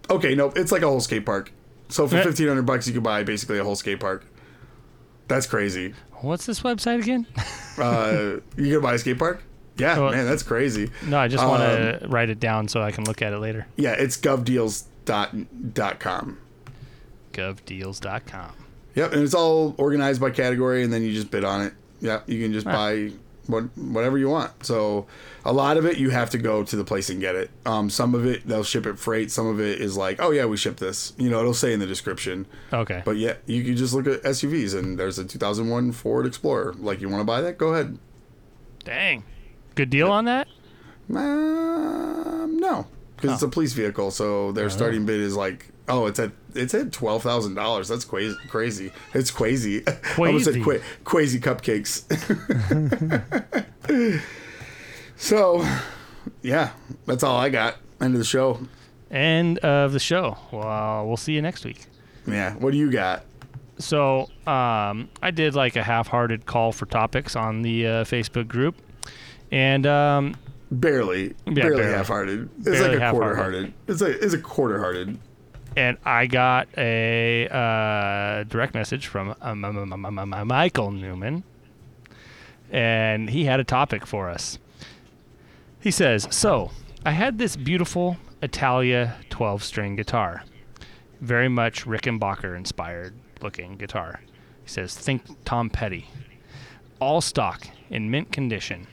Okay, 0.08 0.34
no, 0.34 0.48
it's 0.56 0.72
like 0.72 0.82
a 0.82 0.86
whole 0.86 1.00
skate 1.00 1.26
park. 1.26 1.52
So 1.88 2.06
for 2.08 2.22
fifteen 2.22 2.48
hundred 2.48 2.66
bucks, 2.66 2.86
you 2.86 2.92
could 2.94 3.02
buy 3.02 3.22
basically 3.22 3.58
a 3.58 3.64
whole 3.64 3.76
skate 3.76 4.00
park. 4.00 4.24
That's 5.28 5.46
crazy. 5.46 5.94
What's 6.20 6.46
this 6.46 6.60
website 6.62 7.02
again? 7.02 7.26
Uh, 7.78 8.38
you 8.56 8.72
could 8.72 8.80
buy 8.82 8.94
a 8.94 8.98
skate 8.98 9.18
park? 9.18 9.42
Yeah, 9.76 9.98
Well- 9.98 10.10
man, 10.10 10.24
that's 10.24 10.42
crazy. 10.42 10.90
No, 11.06 11.18
I 11.18 11.28
just 11.28 11.44
want 11.46 11.62
Um, 11.62 11.68
to 12.00 12.06
write 12.08 12.30
it 12.30 12.40
down 12.40 12.68
so 12.68 12.80
I 12.80 12.90
can 12.90 13.04
look 13.04 13.20
at 13.20 13.34
it 13.34 13.38
later. 13.38 13.66
Yeah, 13.76 13.92
it's 13.92 14.16
govdeals.com. 14.16 16.38
Govdeals.com. 17.34 18.52
Yep, 18.94 19.12
and 19.12 19.22
it's 19.22 19.34
all 19.34 19.74
organized 19.76 20.22
by 20.22 20.30
category, 20.30 20.84
and 20.84 20.90
then 20.90 21.02
you 21.02 21.12
just 21.12 21.30
bid 21.30 21.44
on 21.44 21.66
it. 21.66 21.74
Yeah, 22.00 22.20
you 22.26 22.42
can 22.42 22.54
just 22.54 22.64
buy 22.64 23.10
whatever 23.46 24.18
you 24.18 24.28
want. 24.28 24.64
So 24.64 25.06
a 25.44 25.52
lot 25.52 25.76
of 25.76 25.86
it 25.86 25.98
you 25.98 26.10
have 26.10 26.30
to 26.30 26.38
go 26.38 26.64
to 26.64 26.76
the 26.76 26.84
place 26.84 27.10
and 27.10 27.20
get 27.20 27.34
it. 27.34 27.50
Um, 27.64 27.90
some 27.90 28.14
of 28.14 28.26
it 28.26 28.46
they'll 28.46 28.64
ship 28.64 28.86
it 28.86 28.98
freight. 28.98 29.30
Some 29.30 29.46
of 29.46 29.60
it 29.60 29.80
is 29.80 29.96
like, 29.96 30.20
oh 30.20 30.30
yeah, 30.30 30.44
we 30.44 30.56
ship 30.56 30.76
this. 30.76 31.12
You 31.16 31.30
know, 31.30 31.40
it'll 31.40 31.54
say 31.54 31.72
in 31.72 31.80
the 31.80 31.86
description. 31.86 32.46
Okay. 32.72 33.02
But 33.04 33.16
yeah, 33.16 33.34
you 33.46 33.64
can 33.64 33.76
just 33.76 33.94
look 33.94 34.06
at 34.06 34.22
SUVs, 34.22 34.76
and 34.76 34.98
there's 34.98 35.18
a 35.18 35.24
2001 35.24 35.92
Ford 35.92 36.26
Explorer. 36.26 36.74
Like, 36.78 37.00
you 37.00 37.08
want 37.08 37.20
to 37.20 37.24
buy 37.24 37.40
that? 37.40 37.58
Go 37.58 37.72
ahead. 37.74 37.98
Dang. 38.84 39.24
Good 39.74 39.90
deal 39.90 40.10
on 40.10 40.24
that? 40.24 40.48
Um, 41.14 42.58
no, 42.58 42.86
because 43.16 43.32
it's 43.32 43.42
a 43.42 43.48
police 43.48 43.72
vehicle, 43.72 44.10
so 44.10 44.52
their 44.52 44.70
starting 44.70 45.06
bid 45.06 45.20
is 45.20 45.34
like, 45.34 45.68
oh, 45.88 46.06
it's 46.06 46.18
at 46.18 46.32
it's 46.54 46.74
at 46.74 46.92
twelve 46.92 47.22
thousand 47.22 47.54
dollars. 47.54 47.88
That's 47.88 48.04
crazy. 48.04 48.36
Crazy. 48.48 48.92
It's 49.14 49.30
crazy. 49.30 49.82
I 49.88 49.96
almost 50.18 50.44
said 50.44 50.54
Quazy. 50.56 50.62
qua- 50.64 50.78
crazy 51.04 51.40
cupcakes. 51.40 52.04
so, 55.16 55.66
yeah, 56.42 56.70
that's 57.06 57.22
all 57.22 57.36
I 57.36 57.48
got. 57.48 57.76
End 58.00 58.14
of 58.14 58.18
the 58.18 58.24
show. 58.24 58.60
End 59.10 59.58
of 59.58 59.92
the 59.92 60.00
show. 60.00 60.36
Well, 60.52 61.06
we'll 61.06 61.16
see 61.16 61.32
you 61.32 61.42
next 61.42 61.64
week. 61.64 61.86
Yeah. 62.26 62.54
What 62.54 62.72
do 62.72 62.76
you 62.78 62.90
got? 62.90 63.24
So, 63.78 64.28
um, 64.46 65.08
I 65.22 65.30
did 65.32 65.54
like 65.54 65.76
a 65.76 65.82
half-hearted 65.82 66.46
call 66.46 66.72
for 66.72 66.86
topics 66.86 67.36
on 67.36 67.62
the 67.62 67.86
uh, 67.86 68.04
Facebook 68.04 68.48
group, 68.48 68.74
and 69.52 69.86
um, 69.86 70.34
Barely, 70.80 71.34
Yeah, 71.46 71.52
barely, 71.54 71.76
barely. 71.76 71.92
half-hearted. 71.92 72.50
It's 72.58 72.64
Barely 72.64 72.88
like 72.88 72.96
a 72.96 73.00
half-hearted. 73.00 73.36
quarter-hearted. 73.36 73.72
It's 73.88 74.02
a 74.02 74.24
it's 74.24 74.34
a 74.34 74.38
quarter-hearted. 74.38 75.18
and 75.76 75.98
I 76.04 76.26
got 76.26 76.68
a 76.76 77.46
uh, 77.48 78.44
direct 78.44 78.74
message 78.74 79.06
from 79.06 79.34
um, 79.40 80.46
Michael 80.48 80.90
Newman, 80.90 81.44
and 82.70 83.30
he 83.30 83.44
had 83.44 83.60
a 83.60 83.64
topic 83.64 84.06
for 84.06 84.28
us. 84.28 84.58
He 85.80 85.90
says, 85.90 86.26
"So 86.30 86.70
I 87.04 87.12
had 87.12 87.38
this 87.38 87.56
beautiful 87.56 88.16
Italia 88.42 89.16
12-string 89.30 89.96
guitar, 89.96 90.42
very 91.20 91.48
much 91.48 91.84
Rickenbacker 91.86 92.56
inspired 92.56 93.14
looking 93.40 93.76
guitar." 93.76 94.20
He 94.62 94.68
says, 94.68 94.96
"Think 94.96 95.22
Tom 95.44 95.70
Petty, 95.70 96.06
all 97.00 97.20
stock 97.20 97.66
in 97.90 98.10
mint 98.10 98.32
condition." 98.32 98.86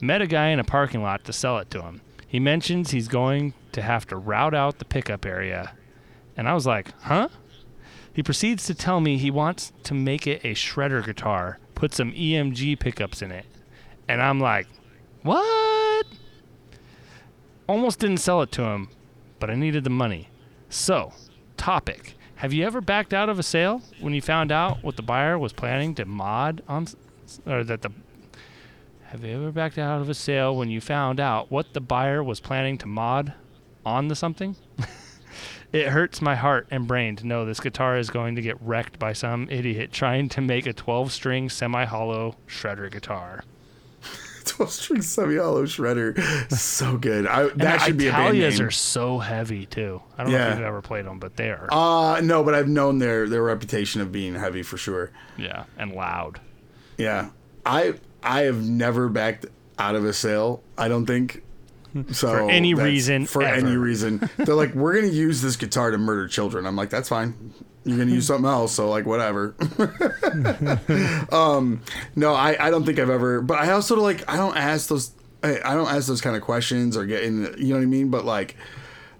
Met 0.00 0.22
a 0.22 0.26
guy 0.26 0.48
in 0.48 0.58
a 0.58 0.64
parking 0.64 1.02
lot 1.02 1.24
to 1.24 1.32
sell 1.32 1.58
it 1.58 1.70
to 1.70 1.82
him. 1.82 2.00
He 2.26 2.40
mentions 2.40 2.90
he's 2.90 3.08
going 3.08 3.54
to 3.72 3.82
have 3.82 4.06
to 4.08 4.16
route 4.16 4.54
out 4.54 4.78
the 4.78 4.84
pickup 4.84 5.24
area 5.24 5.72
and 6.36 6.48
I 6.48 6.54
was 6.54 6.66
like, 6.66 6.92
huh? 7.02 7.28
He 8.12 8.22
proceeds 8.22 8.66
to 8.66 8.74
tell 8.74 9.00
me 9.00 9.18
he 9.18 9.30
wants 9.30 9.72
to 9.84 9.94
make 9.94 10.26
it 10.26 10.44
a 10.44 10.54
shredder 10.54 11.04
guitar, 11.04 11.58
put 11.74 11.94
some 11.94 12.12
EMG 12.12 12.78
pickups 12.78 13.22
in 13.22 13.30
it. 13.30 13.46
And 14.08 14.22
I'm 14.22 14.40
like, 14.40 14.66
what? 15.22 16.06
Almost 17.68 17.98
didn't 17.98 18.18
sell 18.18 18.42
it 18.42 18.52
to 18.52 18.62
him, 18.62 18.88
but 19.40 19.50
I 19.50 19.54
needed 19.54 19.84
the 19.84 19.90
money. 19.90 20.28
So, 20.68 21.12
topic. 21.56 22.14
Have 22.36 22.52
you 22.52 22.66
ever 22.66 22.80
backed 22.80 23.14
out 23.14 23.28
of 23.28 23.38
a 23.38 23.42
sale 23.42 23.80
when 24.00 24.12
you 24.12 24.20
found 24.20 24.52
out 24.52 24.82
what 24.82 24.96
the 24.96 25.02
buyer 25.02 25.38
was 25.38 25.52
planning 25.52 25.94
to 25.94 26.04
mod 26.04 26.62
on, 26.68 26.88
or 27.46 27.64
that 27.64 27.82
the. 27.82 27.90
Have 29.14 29.24
you 29.24 29.36
ever 29.36 29.52
backed 29.52 29.78
out 29.78 30.00
of 30.00 30.08
a 30.08 30.14
sale 30.14 30.56
when 30.56 30.70
you 30.70 30.80
found 30.80 31.20
out 31.20 31.48
what 31.48 31.72
the 31.72 31.80
buyer 31.80 32.20
was 32.20 32.40
planning 32.40 32.76
to 32.78 32.88
mod 32.88 33.32
on 33.86 34.08
the 34.08 34.16
something? 34.16 34.56
It 35.72 35.88
hurts 35.88 36.20
my 36.20 36.34
heart 36.34 36.66
and 36.70 36.86
brain 36.86 37.14
to 37.16 37.26
know 37.26 37.44
this 37.44 37.58
guitar 37.58 37.96
is 37.96 38.10
going 38.10 38.36
to 38.36 38.42
get 38.42 38.60
wrecked 38.60 38.98
by 38.98 39.12
some 39.12 39.48
idiot 39.50 39.92
trying 39.92 40.28
to 40.30 40.40
make 40.40 40.66
a 40.66 40.72
12 40.72 41.12
string 41.12 41.48
semi 41.48 41.84
hollow 41.84 42.36
shredder 42.48 42.90
guitar. 42.90 43.44
12 44.44 44.70
string 44.70 45.02
semi 45.02 45.36
hollow 45.36 45.64
shredder, 45.64 46.16
so 46.52 46.96
good. 46.96 47.26
I, 47.26 47.48
that 47.50 47.82
should 47.82 47.96
be 47.96 48.08
a 48.08 48.12
band 48.12 48.36
Italias 48.36 48.58
name. 48.58 48.68
are 48.68 48.70
so 48.70 49.18
heavy 49.18 49.66
too. 49.66 50.00
I 50.18 50.24
don't 50.24 50.32
know 50.32 50.38
if 50.38 50.58
you've 50.58 50.66
ever 50.66 50.82
played 50.82 51.06
them, 51.06 51.20
but 51.20 51.36
they 51.36 51.50
are. 51.50 51.68
Uh 51.70 52.20
no, 52.20 52.42
but 52.42 52.54
I've 52.54 52.68
known 52.68 52.98
their 52.98 53.28
their 53.28 53.42
reputation 53.42 54.00
of 54.00 54.10
being 54.10 54.34
heavy 54.34 54.62
for 54.62 54.76
sure. 54.76 55.10
yeah, 55.36 55.64
and 55.78 55.92
loud. 55.92 56.40
Yeah, 56.98 57.30
I 57.66 57.94
I 58.24 58.42
have 58.42 58.62
never 58.62 59.08
backed 59.08 59.46
out 59.78 59.94
of 59.94 60.04
a 60.04 60.12
sale. 60.12 60.62
I 60.78 60.88
don't 60.88 61.06
think. 61.06 61.42
So 62.10 62.28
For 62.28 62.50
any 62.50 62.74
reason 62.74 63.26
for 63.26 63.42
ever. 63.44 63.54
any 63.66 63.76
reason, 63.76 64.28
they're 64.36 64.56
like, 64.56 64.74
we're 64.74 64.94
gonna 64.94 65.12
use 65.12 65.42
this 65.42 65.54
guitar 65.54 65.92
to 65.92 65.98
murder 65.98 66.26
children. 66.26 66.66
I'm 66.66 66.74
like, 66.74 66.90
that's 66.90 67.08
fine. 67.08 67.52
You're 67.84 67.98
gonna 67.98 68.10
use 68.10 68.26
something 68.26 68.50
else, 68.50 68.72
so 68.72 68.88
like 68.88 69.06
whatever. 69.06 69.54
um, 71.30 71.82
no, 72.16 72.34
I 72.34 72.56
I 72.58 72.70
don't 72.70 72.84
think 72.84 72.98
I've 72.98 73.10
ever, 73.10 73.40
but 73.42 73.58
I 73.58 73.70
also 73.70 73.96
like 74.00 74.28
I 74.28 74.36
don't 74.36 74.56
ask 74.56 74.88
those 74.88 75.12
I, 75.44 75.60
I 75.64 75.74
don't 75.74 75.88
ask 75.88 76.08
those 76.08 76.20
kind 76.20 76.34
of 76.34 76.42
questions 76.42 76.96
or 76.96 77.04
get 77.04 77.22
in. 77.22 77.54
You 77.58 77.68
know 77.68 77.76
what 77.76 77.82
I 77.82 77.86
mean? 77.86 78.08
But 78.08 78.24
like, 78.24 78.56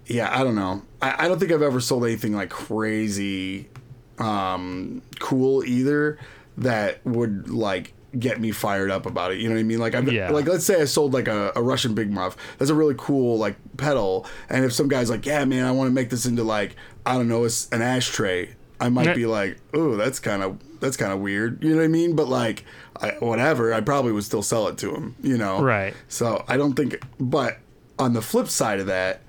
yeah, 0.07 0.37
I 0.37 0.43
don't 0.43 0.55
know. 0.55 0.81
I, 1.01 1.25
I 1.25 1.27
don't 1.29 1.39
think 1.39 1.51
I've 1.51 1.61
ever 1.61 1.79
sold 1.79 2.03
anything 2.03 2.33
like 2.33 2.49
crazy 2.49 3.69
um 4.17 5.01
cool 5.19 5.63
either 5.65 6.17
that 6.57 7.05
would 7.05 7.49
like 7.49 7.93
get 8.19 8.39
me 8.39 8.51
fired 8.51 8.89
up 8.91 9.05
about 9.05 9.31
it 9.31 9.39
you 9.39 9.47
know 9.47 9.55
what 9.55 9.59
i 9.59 9.63
mean 9.63 9.79
like 9.79 9.93
i'm 9.95 10.07
Yeah. 10.09 10.29
like 10.31 10.47
let's 10.47 10.65
say 10.65 10.81
i 10.81 10.85
sold 10.85 11.13
like 11.13 11.27
a, 11.27 11.51
a 11.55 11.61
russian 11.61 11.93
big 11.95 12.11
muff 12.11 12.35
that's 12.57 12.71
a 12.71 12.75
really 12.75 12.95
cool 12.97 13.37
like 13.37 13.55
pedal 13.77 14.25
and 14.49 14.63
if 14.65 14.73
some 14.73 14.87
guy's 14.87 15.09
like 15.09 15.25
yeah 15.25 15.43
man 15.45 15.65
i 15.65 15.71
want 15.71 15.87
to 15.89 15.93
make 15.93 16.09
this 16.09 16.25
into 16.25 16.43
like 16.43 16.75
i 17.05 17.13
don't 17.13 17.27
know 17.27 17.43
it's 17.43 17.69
an 17.69 17.81
ashtray 17.81 18.49
i 18.79 18.89
might 18.89 19.15
be 19.15 19.25
like 19.25 19.57
oh 19.73 19.95
that's 19.95 20.19
kind 20.19 20.43
of 20.43 20.57
that's 20.79 20.97
kind 20.97 21.11
of 21.11 21.19
weird 21.19 21.63
you 21.63 21.69
know 21.71 21.77
what 21.77 21.83
i 21.83 21.87
mean 21.87 22.15
but 22.15 22.27
like 22.27 22.63
I, 23.01 23.11
whatever 23.19 23.73
i 23.73 23.81
probably 23.81 24.11
would 24.11 24.23
still 24.23 24.43
sell 24.43 24.67
it 24.67 24.77
to 24.79 24.93
him 24.93 25.15
you 25.21 25.37
know 25.37 25.61
Right. 25.61 25.93
so 26.07 26.43
i 26.47 26.57
don't 26.57 26.73
think 26.73 26.97
but 27.19 27.59
on 27.99 28.13
the 28.13 28.21
flip 28.21 28.47
side 28.49 28.79
of 28.79 28.87
that 28.87 29.21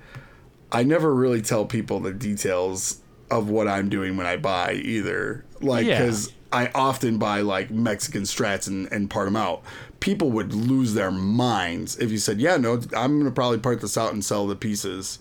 I 0.69 0.83
never 0.83 1.15
really 1.15 1.41
tell 1.41 1.65
people 1.65 2.01
the 2.01 2.11
details 2.11 2.99
of 3.31 3.49
what 3.49 3.69
I'm 3.69 3.87
doing 3.87 4.17
when 4.17 4.27
I 4.27 4.35
buy 4.35 4.73
either. 4.73 5.45
Like, 5.61 5.85
Yeah. 5.85 5.99
because 6.01 6.33
I 6.51 6.71
often 6.73 7.17
buy 7.17 7.41
like 7.41 7.69
Mexican 7.71 8.23
strats 8.23 8.67
and, 8.67 8.91
and 8.91 9.09
part 9.09 9.25
them 9.27 9.35
out. 9.35 9.63
People 9.99 10.31
would 10.31 10.53
lose 10.53 10.93
their 10.93 11.11
minds 11.11 11.97
if 11.97 12.11
you 12.11 12.17
said, 12.17 12.39
"Yeah, 12.39 12.57
no, 12.57 12.73
I'm 12.95 13.19
going 13.19 13.25
to 13.25 13.31
probably 13.31 13.59
part 13.59 13.81
this 13.81 13.97
out 13.97 14.13
and 14.13 14.23
sell 14.23 14.47
the 14.47 14.55
pieces." 14.55 15.19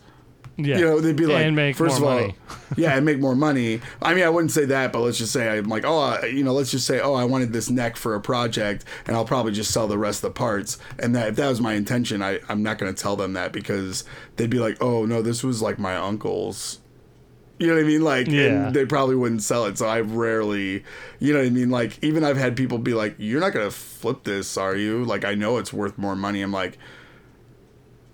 Yeah, 0.59 0.79
You 0.79 0.85
know, 0.87 1.01
they'd 1.01 1.15
be 1.17 1.27
like, 1.27 1.45
first 1.77 1.99
of 1.99 2.03
all, 2.05 2.19
yeah, 2.79 2.97
and 2.97 3.05
make 3.05 3.19
more 3.19 3.35
money. 3.37 3.83
I 4.01 4.15
mean, 4.15 4.25
I 4.25 4.31
wouldn't 4.31 4.53
say 4.53 4.65
that, 4.65 4.91
but 4.91 5.01
let's 5.01 5.19
just 5.19 5.31
say 5.31 5.51
I'm 5.59 5.69
like, 5.69 5.85
oh, 5.85 5.99
I- 5.99 6.27
you 6.27 6.43
know, 6.45 6.55
let's 6.55 6.71
just 6.71 6.87
say, 6.87 6.99
oh, 6.99 7.13
I 7.13 7.25
wanted 7.25 7.53
this 7.53 7.69
neck 7.69 7.97
for 7.97 8.15
a 8.15 8.21
project, 8.23 8.87
and 9.07 9.15
I'll 9.15 9.27
probably 9.27 9.53
just 9.53 9.71
sell 9.71 9.87
the 9.87 9.99
rest 9.99 10.25
of 10.25 10.33
the 10.33 10.39
parts. 10.39 10.79
And 10.99 11.15
that 11.15 11.29
if 11.29 11.37
that 11.37 11.49
was 11.49 11.61
my 11.61 11.75
intention, 11.75 12.23
I 12.23 12.41
I'm 12.49 12.63
not 12.63 12.79
going 12.79 12.95
to 12.95 12.99
tell 13.03 13.17
them 13.17 13.35
that 13.35 13.53
because 13.53 14.05
they'd 14.37 14.49
be 14.49 14.59
like, 14.59 14.79
oh 14.81 15.05
no, 15.05 15.21
this 15.21 15.45
was 15.45 15.61
like 15.61 15.79
my 15.79 15.95
uncle's. 15.97 16.79
You 17.59 17.69
know 17.69 17.75
what 17.75 17.85
I 17.85 17.87
mean? 17.87 18.03
Like, 18.03 18.29
Yeah. 18.29 18.67
and 18.67 18.75
they 18.77 18.85
probably 18.85 19.17
wouldn't 19.17 19.43
sell 19.43 19.65
it. 19.65 19.79
So 19.79 19.87
I 19.87 20.01
rarely, 20.01 20.85
you 21.21 21.33
know 21.33 21.39
what 21.39 21.47
I 21.47 21.51
mean? 21.51 21.71
Like, 21.71 21.99
even 22.03 22.23
I've 22.23 22.37
had 22.37 22.55
people 22.57 22.77
be 22.79 22.93
like, 22.93 23.15
"You're 23.19 23.41
not 23.41 23.55
gonna 23.55 23.71
flip 23.71 24.25
this, 24.25 24.57
are 24.59 24.77
you?" 24.77 25.05
Like, 25.05 25.25
I 25.25 25.35
know 25.35 25.57
it's 25.57 25.73
worth 25.73 25.97
more 25.97 26.15
money. 26.17 26.43
I'm 26.43 26.53
like, 26.53 26.77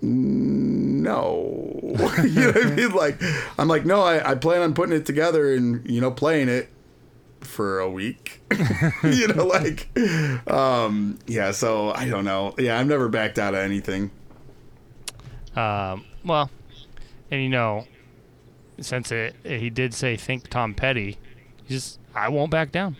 no. 0.01 1.79
you 2.23 2.41
know 2.41 2.47
what 2.51 2.65
I 2.65 2.69
mean? 2.71 2.91
Like, 2.91 3.21
I'm 3.57 3.67
like, 3.67 3.85
no, 3.85 4.01
I, 4.01 4.31
I 4.31 4.35
plan 4.35 4.61
on 4.61 4.73
putting 4.73 4.95
it 4.95 5.05
together 5.05 5.53
and, 5.53 5.89
you 5.89 6.01
know, 6.01 6.11
playing 6.11 6.49
it 6.49 6.69
for 7.41 7.79
a 7.79 7.89
week. 7.89 8.41
you 9.03 9.27
know, 9.29 9.45
like, 9.45 9.87
um, 10.49 11.19
yeah, 11.27 11.51
so 11.51 11.91
I 11.91 12.07
don't 12.09 12.25
know. 12.25 12.53
Yeah, 12.57 12.79
I've 12.79 12.87
never 12.87 13.07
backed 13.09 13.39
out 13.39 13.53
of 13.53 13.59
anything. 13.61 14.11
Um, 15.55 16.03
well, 16.25 16.49
and 17.31 17.41
you 17.43 17.49
know, 17.49 17.85
since 18.79 19.11
it, 19.11 19.35
he 19.43 19.69
did 19.69 19.93
say 19.93 20.15
think 20.17 20.49
Tom 20.49 20.73
Petty, 20.73 21.17
just 21.67 21.99
I 22.15 22.29
won't 22.29 22.51
back 22.51 22.71
down. 22.71 22.95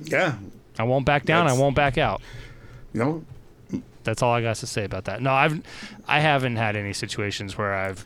Yeah. 0.00 0.36
I 0.78 0.84
won't 0.84 1.04
back 1.04 1.24
down. 1.24 1.46
I 1.46 1.52
won't 1.52 1.76
back 1.76 1.98
out. 1.98 2.22
You 2.92 3.00
know, 3.00 3.82
That's 4.04 4.22
all 4.22 4.32
I 4.32 4.40
got 4.42 4.56
to 4.56 4.66
say 4.66 4.84
about 4.84 5.04
that. 5.04 5.20
No, 5.20 5.32
I've 5.32 5.62
I 6.08 6.20
haven't 6.20 6.56
had 6.56 6.76
any 6.76 6.92
situations 6.92 7.58
where 7.58 7.74
I've 7.74 8.04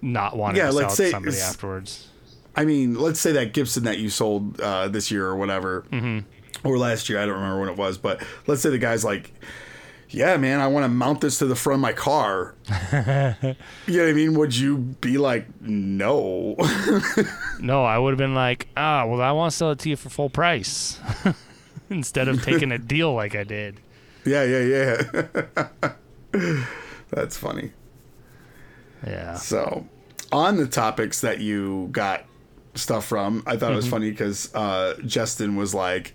not 0.00 0.36
wanted 0.36 0.58
Yeah, 0.58 0.66
to 0.66 0.72
sell 0.72 0.90
say 0.90 1.04
to 1.06 1.10
somebody 1.10 1.38
afterwards. 1.38 2.08
I 2.56 2.64
mean, 2.64 2.98
let's 2.98 3.20
say 3.20 3.32
that 3.32 3.54
Gibson 3.54 3.84
that 3.84 3.98
you 3.98 4.10
sold 4.10 4.60
uh, 4.60 4.88
this 4.88 5.10
year 5.10 5.26
or 5.26 5.36
whatever, 5.36 5.84
or 6.64 6.76
last 6.78 7.08
year, 7.08 7.18
I 7.18 7.24
don't 7.24 7.36
remember 7.36 7.60
when 7.60 7.68
it 7.70 7.76
was, 7.76 7.96
but 7.96 8.22
let's 8.46 8.60
say 8.60 8.68
the 8.68 8.78
guy's 8.78 9.04
like, 9.04 9.32
yeah, 10.12 10.36
man, 10.36 10.60
I 10.60 10.66
want 10.66 10.84
to 10.84 10.88
mount 10.88 11.20
this 11.20 11.38
to 11.38 11.46
the 11.46 11.56
front 11.56 11.76
of 11.76 11.80
my 11.80 11.92
car. 11.92 12.54
you 12.92 12.96
know 12.98 13.56
what 13.86 14.08
I 14.08 14.12
mean? 14.12 14.34
Would 14.38 14.56
you 14.56 14.76
be 14.78 15.18
like, 15.18 15.46
no? 15.60 16.56
No, 17.60 17.84
I 17.84 17.96
would 17.96 18.10
have 18.10 18.18
been 18.18 18.34
like, 18.34 18.66
ah, 18.76 19.06
well, 19.06 19.20
I 19.20 19.30
want 19.30 19.52
to 19.52 19.56
sell 19.56 19.70
it 19.70 19.78
to 19.80 19.88
you 19.88 19.96
for 19.96 20.08
full 20.08 20.28
price 20.28 20.98
instead 21.90 22.26
of 22.26 22.42
taking 22.42 22.72
a 22.72 22.78
deal 22.78 23.14
like 23.14 23.36
I 23.36 23.44
did. 23.44 23.78
yeah, 24.24 24.42
yeah, 24.42 25.02
yeah. 26.32 26.54
That's 27.10 27.36
funny. 27.36 27.70
Yeah. 29.06 29.34
So, 29.34 29.86
on 30.32 30.56
the 30.56 30.66
topics 30.66 31.20
that 31.20 31.38
you 31.38 31.88
got 31.92 32.24
stuff 32.74 33.06
from, 33.06 33.44
I 33.46 33.56
thought 33.56 33.72
it 33.72 33.76
was 33.76 33.86
funny 33.88 34.10
because 34.10 34.52
uh, 34.54 34.94
Justin 35.06 35.54
was 35.54 35.72
like, 35.72 36.14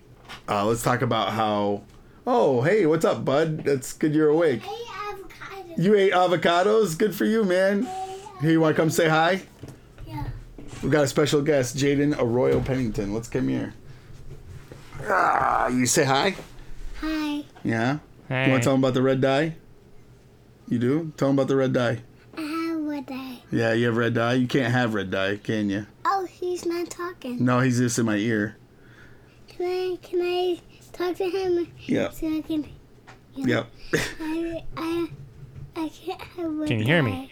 uh, 0.50 0.66
let's 0.66 0.84
talk 0.84 1.02
about 1.02 1.30
how, 1.32 1.84
oh, 2.28 2.62
hey, 2.62 2.86
what's 2.86 3.06
up, 3.06 3.26
bud? 3.26 3.63
That's 3.63 3.94
good 3.94 4.13
you're 4.13 4.30
awake. 4.30 4.62
Hey, 4.62 4.84
avocado. 5.10 5.82
You 5.82 5.96
ate 5.96 6.12
avocados? 6.12 6.98
Good 6.98 7.16
for 7.16 7.26
you, 7.26 7.44
man. 7.44 7.88
Here, 8.42 8.52
you 8.52 8.62
want 8.62 8.76
to 8.76 8.82
come 8.82 8.90
say 8.90 9.08
hi? 9.08 9.42
Yeah. 10.06 10.28
We 10.84 10.90
got 10.90 11.06
a 11.06 11.08
special 11.08 11.42
guest, 11.42 11.78
Jaden 11.78 12.16
Arroyo 12.20 12.60
Pennington. 12.60 13.13
Let's 13.13 13.30
come 13.30 13.48
here. 13.48 13.74
Ah, 15.04 15.70
you 15.70 15.86
say 15.86 16.04
hi? 16.04 16.36
Hi. 17.00 17.44
Yeah. 17.63 18.00
Hey. 18.28 18.46
You 18.46 18.52
want 18.52 18.63
to 18.63 18.68
tell 18.68 18.76
him 18.76 18.82
about 18.82 18.94
the 18.94 19.02
red 19.02 19.22
dye? 19.22 19.56
You 20.68 20.80
do? 20.80 21.13
Tell 21.16 21.30
him 21.30 21.36
about 21.40 21.48
the 21.48 21.56
red 21.56 21.72
dye. 21.72 22.02
I 22.38 22.42
have 22.42 22.80
what 22.82 23.06
I. 23.10 23.40
Yeah, 23.52 23.72
you 23.72 23.86
have 23.86 23.96
red 23.96 24.16
dye. 24.16 24.34
You 24.34 24.48
can't 24.48 24.74
have 24.74 24.94
red 24.94 25.10
dye, 25.10 25.38
can 25.38 25.70
you? 25.70 25.88
Oh, 26.04 26.28
he's 26.30 26.66
not 26.66 26.90
talking. 26.90 27.44
No, 27.44 27.62
he's 27.62 27.78
just 27.78 27.98
in 27.98 28.06
my 28.06 28.18
ear. 28.18 28.58
Can 29.48 29.66
I? 29.66 29.98
Can 30.02 30.22
I 30.22 30.60
talk 30.98 31.16
to 31.18 31.30
him 31.30 31.68
Yep. 31.86 32.14
so 32.14 32.28
I 32.38 32.42
can? 32.42 32.70
Yep. 33.36 33.68
I. 34.20 34.64
I. 34.76 35.08
I 35.76 35.90
can't 35.90 36.22
have 36.22 36.54
what 36.54 36.68
Can 36.68 36.80
you 36.80 36.86
hear 36.86 37.04
me? 37.04 37.32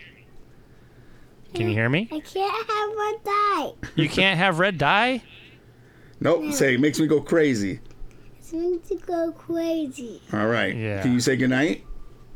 Can 1.56 1.67
you 1.69 1.73
hear 1.73 1.89
me? 1.89 2.08
I 2.12 2.19
can't 2.19 2.69
have 2.69 2.89
red 2.97 3.23
dye. 3.23 3.73
You 3.95 4.10
can't 4.10 4.38
have 4.38 4.60
red 4.60 4.78
dye? 4.78 5.23
Nope. 6.19 6.51
Say 6.54 6.75
it 6.75 6.80
makes 6.80 6.99
me 6.99 7.08
go 7.08 7.21
crazy. 7.21 7.80
It's 8.38 8.51
going 8.51 8.80
to 8.82 8.95
go 8.97 9.32
crazy. 9.32 10.21
All 10.34 10.47
right. 10.47 10.75
Yeah. 10.75 11.01
Can 11.01 11.13
you 11.13 11.19
say 11.19 11.36
goodnight? 11.38 11.84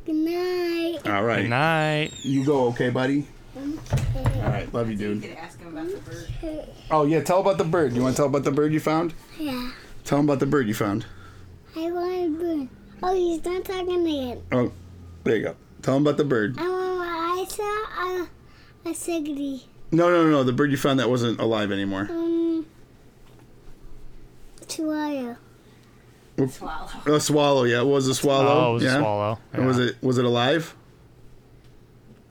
Good 0.06 0.16
night. 0.16 1.00
All 1.06 1.24
right. 1.24 1.42
Good 1.44 1.50
night. 1.50 2.14
You 2.24 2.44
go, 2.46 2.68
okay, 2.70 2.90
buddy? 2.90 3.28
Okay. 3.56 4.42
All 4.42 4.50
right. 4.50 4.74
Love 4.74 4.90
you, 4.90 4.96
dude. 4.96 5.22
could 5.22 5.32
ask 5.34 5.60
him 5.60 5.78
about 5.78 5.88
the 5.92 5.98
bird. 5.98 6.28
Okay. 6.44 6.70
Oh, 6.90 7.06
yeah. 7.06 7.22
Tell 7.22 7.42
about 7.42 7.58
the 7.60 7.66
bird. 7.66 7.94
You 7.94 8.02
want 8.02 8.16
to 8.16 8.20
tell 8.22 8.26
about 8.28 8.44
the 8.46 8.52
bird 8.52 8.74
you 8.74 8.80
found? 8.80 9.14
Yeah. 9.38 9.72
Tell 10.06 10.18
him 10.20 10.26
about 10.26 10.40
the 10.40 10.46
bird 10.48 10.68
you 10.68 10.74
found. 10.74 11.06
I 11.76 11.92
want 11.92 12.14
a 12.14 12.30
bird. 12.30 12.68
Oh, 13.02 13.14
he's 13.16 13.44
not 13.46 13.66
talking 13.66 14.06
again. 14.06 14.42
Oh, 14.52 14.72
there 15.24 15.36
you 15.36 15.44
go. 15.44 15.56
Tell 15.82 15.96
him 15.96 16.04
about 16.04 16.18
the 16.18 16.26
bird. 16.26 16.58
I 16.58 16.68
want. 16.68 16.90
I 17.40 17.46
saw 17.48 17.64
a 17.64 18.90
a 18.90 18.94
siggity. 18.94 19.64
No, 19.92 20.10
no, 20.10 20.30
no. 20.30 20.44
The 20.44 20.52
bird 20.54 20.72
you 20.72 20.78
found 20.78 21.00
that 21.00 21.10
wasn't 21.10 21.40
alive 21.40 21.72
anymore. 21.72 22.08
Um. 22.10 22.66
Chihuahua. 24.68 25.36
Swallow. 26.48 27.16
A 27.16 27.20
swallow. 27.20 27.64
Yeah, 27.64 27.82
it 27.82 27.86
was 27.86 28.08
a 28.08 28.16
swallow. 28.16 28.48
Oh, 28.48 28.72
it 28.72 28.74
was 28.76 28.84
yeah. 28.84 28.96
a 28.96 29.00
swallow. 29.00 29.40
And 29.54 29.68
was 29.68 29.80
it 29.80 30.02
was 30.02 30.18
it 30.18 30.26
alive? 30.26 30.76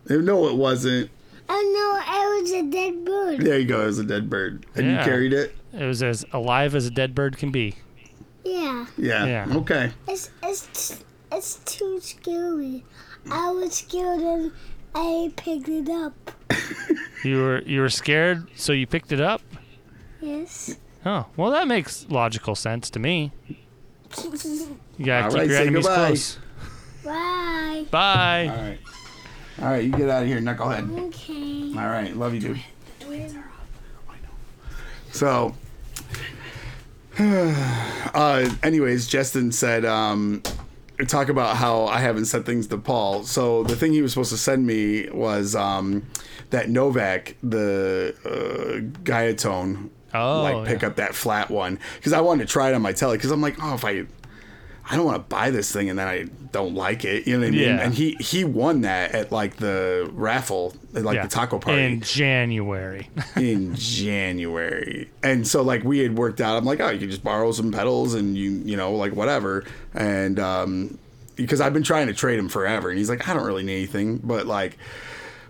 Eh, 0.09 0.17
No, 0.17 0.49
it 0.49 0.57
wasn't. 0.57 1.11
Oh 1.51 1.55
no, 1.55 2.15
it 2.15 2.43
was 2.43 2.53
a 2.53 2.63
dead 2.71 3.05
bird. 3.05 3.41
There 3.41 3.59
you 3.59 3.67
go. 3.67 3.83
It 3.83 3.87
was 3.87 3.99
a 3.99 4.05
dead 4.05 4.31
bird, 4.31 4.67
and 4.75 4.87
you 4.91 4.97
carried 4.99 5.33
it. 5.33 5.55
It 5.73 5.85
was 5.85 6.03
as 6.03 6.25
alive 6.33 6.75
as 6.75 6.87
a 6.87 6.91
dead 6.91 7.15
bird 7.15 7.37
can 7.37 7.51
be. 7.51 7.75
Yeah. 8.49 8.87
Yeah. 8.97 9.27
Yeah. 9.27 9.57
Okay. 9.59 9.93
It's 10.07 10.31
it's 10.43 11.03
it's 11.31 11.57
too 11.65 12.01
scary. 12.01 12.85
I 13.31 13.51
was 13.51 13.75
scared 13.75 14.21
and 14.21 14.53
I 14.95 15.33
picked 15.37 15.69
it 15.69 15.89
up. 15.91 16.15
You 17.25 17.39
were 17.43 17.63
you 17.63 17.81
were 17.81 17.89
scared, 17.89 18.47
so 18.55 18.73
you 18.73 18.87
picked 18.87 19.11
it 19.11 19.21
up. 19.21 19.43
Yes. 20.21 20.77
Oh, 21.05 21.27
well, 21.37 21.51
that 21.51 21.67
makes 21.67 22.07
logical 22.09 22.55
sense 22.55 22.91
to 22.91 23.01
me. 23.01 23.33
You 24.23 25.05
gotta 25.05 25.25
All 25.25 25.31
keep 25.31 25.39
right, 25.39 25.49
your 25.49 25.57
say 25.57 25.63
enemies 25.63 25.85
goodbye. 25.87 26.07
close. 26.07 26.39
Bye. 27.05 27.87
Bye. 27.91 28.47
All 28.49 28.57
right. 28.63 28.79
All 29.61 29.65
right. 29.69 29.85
You 29.85 29.91
get 29.91 30.09
out 30.09 30.23
of 30.23 30.29
here, 30.29 30.39
knucklehead. 30.41 31.07
Okay. 31.09 31.77
All 31.77 31.89
right. 31.89 32.17
Love 32.17 32.35
you, 32.35 32.41
dude. 32.41 32.61
So, 35.11 35.55
uh, 38.15 38.49
anyways, 38.63 39.09
Justin 39.09 39.51
said, 39.51 39.85
um, 39.85 40.43
talk 41.09 41.29
about 41.29 41.57
how 41.57 41.87
I 41.87 41.99
haven't 41.99 42.27
sent 42.27 42.47
things 42.47 42.69
to 42.69 42.79
Paul. 42.79 43.25
So 43.25 43.65
the 43.65 43.75
thing 43.75 43.93
he 43.93 44.03
was 44.03 44.13
supposed 44.13 44.31
to 44.31 44.39
send 44.39 44.67
me 44.67 45.09
was 45.11 45.57
um, 45.57 46.07
that 46.51 46.71
Novak, 46.71 47.37
the 47.43 48.15
uh, 48.25 49.01
Guyatone, 49.03 49.91
Oh, 50.15 50.43
like 50.43 50.67
pick 50.67 50.81
yeah. 50.81 50.89
up 50.89 50.97
that 50.97 51.15
flat 51.15 51.51
one 51.51 51.79
because 51.97 52.15
I 52.15 52.23
wanted 52.23 52.49
to 52.49 52.51
try 52.51 52.71
it 52.71 52.75
on 52.75 52.81
my 52.81 52.93
telly 52.93 53.19
because 53.19 53.31
I'm 53.31 53.43
like, 53.43 53.57
oh, 53.63 53.75
if 53.75 53.85
I, 53.85 54.07
I 54.91 54.97
don't 54.97 55.05
want 55.05 55.17
to 55.17 55.29
buy 55.35 55.51
this 55.51 55.71
thing 55.71 55.91
and 55.91 55.99
then 55.99 56.09
I 56.09 56.25
don't 56.51 56.75
like 56.75 57.05
it, 57.05 57.27
you 57.27 57.35
know 57.35 57.41
what 57.41 57.49
I 57.49 57.51
mean? 57.51 57.61
Yeah. 57.61 57.81
And 57.83 57.93
he 57.95 58.17
he 58.21 58.45
won 58.45 58.81
that 58.83 59.15
at 59.15 59.31
like 59.31 59.57
the 59.57 60.09
raffle, 60.15 60.75
at 60.95 61.03
like 61.05 61.17
Yeah. 61.17 61.23
the 61.25 61.29
taco 61.29 61.59
party 61.59 61.83
in 61.85 62.01
January. 62.01 63.09
in 63.37 63.75
January. 63.75 65.11
And 65.23 65.47
so 65.47 65.63
like 65.63 65.85
we 65.85 65.99
had 65.99 66.17
worked 66.17 66.41
out, 66.41 66.57
I'm 66.57 66.65
like, 66.65 66.81
oh, 66.81 66.89
you 66.91 66.99
can 66.99 67.11
just 67.11 67.23
borrow 67.25 67.53
some 67.53 67.71
pedals 67.73 68.15
and 68.15 68.37
you, 68.37 68.51
you 68.65 68.77
know, 68.77 68.93
like 68.95 69.13
whatever. 69.15 69.65
And 69.95 70.39
um 70.41 70.99
because 71.37 71.61
I've 71.61 71.73
been 71.73 71.85
trying 71.85 72.09
to 72.09 72.15
trade 72.15 72.39
him 72.39 72.49
forever 72.49 72.89
and 72.89 72.99
he's 72.99 73.09
like, 73.09 73.29
I 73.29 73.35
don't 73.35 73.45
really 73.47 73.63
need 73.63 73.77
anything, 73.77 74.19
but 74.19 74.47
like 74.47 74.77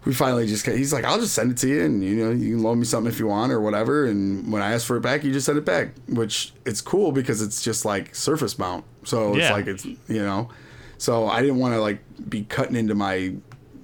we 0.08 0.14
finally 0.14 0.46
just 0.46 0.64
he's 0.64 0.90
like, 0.90 1.04
I'll 1.04 1.20
just 1.20 1.34
send 1.34 1.50
it 1.50 1.58
to 1.58 1.68
you 1.68 1.84
and 1.84 2.02
you 2.02 2.16
know, 2.16 2.30
you 2.30 2.54
can 2.56 2.62
loan 2.62 2.78
me 2.78 2.86
something 2.86 3.12
if 3.12 3.18
you 3.20 3.26
want 3.26 3.52
or 3.52 3.60
whatever. 3.60 4.06
And 4.06 4.50
when 4.50 4.62
I 4.62 4.72
ask 4.72 4.86
for 4.86 4.96
it 4.96 5.02
back, 5.02 5.22
you 5.22 5.30
just 5.34 5.44
send 5.44 5.58
it 5.58 5.66
back, 5.66 5.90
which 6.08 6.54
it's 6.64 6.80
cool 6.80 7.12
because 7.12 7.42
it's 7.42 7.62
just 7.62 7.84
like 7.84 8.14
surface 8.14 8.58
mount. 8.58 8.86
So 9.04 9.34
it's 9.34 9.40
Yeah. 9.40 9.52
like 9.52 9.66
it's 9.66 9.84
you 9.84 9.98
know. 10.08 10.48
So 10.96 11.26
I 11.28 11.42
didn't 11.42 11.58
want 11.58 11.74
to 11.74 11.80
like 11.82 12.00
be 12.26 12.44
cutting 12.44 12.74
into 12.74 12.94
my 12.94 13.34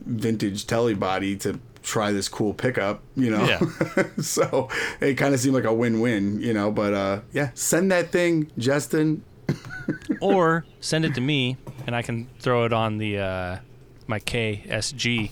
vintage 0.07 0.67
telly 0.67 0.95
body 0.95 1.37
to 1.37 1.61
try 1.83 2.11
this 2.11 2.31
cool 2.31 2.55
pickup, 2.55 3.03
you 3.17 3.31
know. 3.31 3.45
Yeah. 3.45 4.05
so 4.23 4.71
it 5.03 5.17
kind 5.17 5.35
of 5.35 5.41
seemed 5.41 5.55
like 5.55 5.65
a 5.65 5.75
win-win, 5.75 6.41
you 6.41 6.55
know. 6.55 6.71
But 6.71 6.95
uh, 6.95 7.21
yeah, 7.35 7.51
send 7.53 7.93
that 7.93 8.11
thing, 8.13 8.51
Justin. 8.57 9.23
or 10.23 10.65
send 10.81 11.05
it 11.05 11.15
to 11.17 11.21
me 11.21 11.59
and 11.87 11.95
I 11.95 12.01
can 12.01 12.29
throw 12.41 12.65
it 12.65 12.73
on 12.73 12.97
the 12.97 13.19
uh, 13.19 13.59
my 14.07 14.19
KSG 14.21 15.31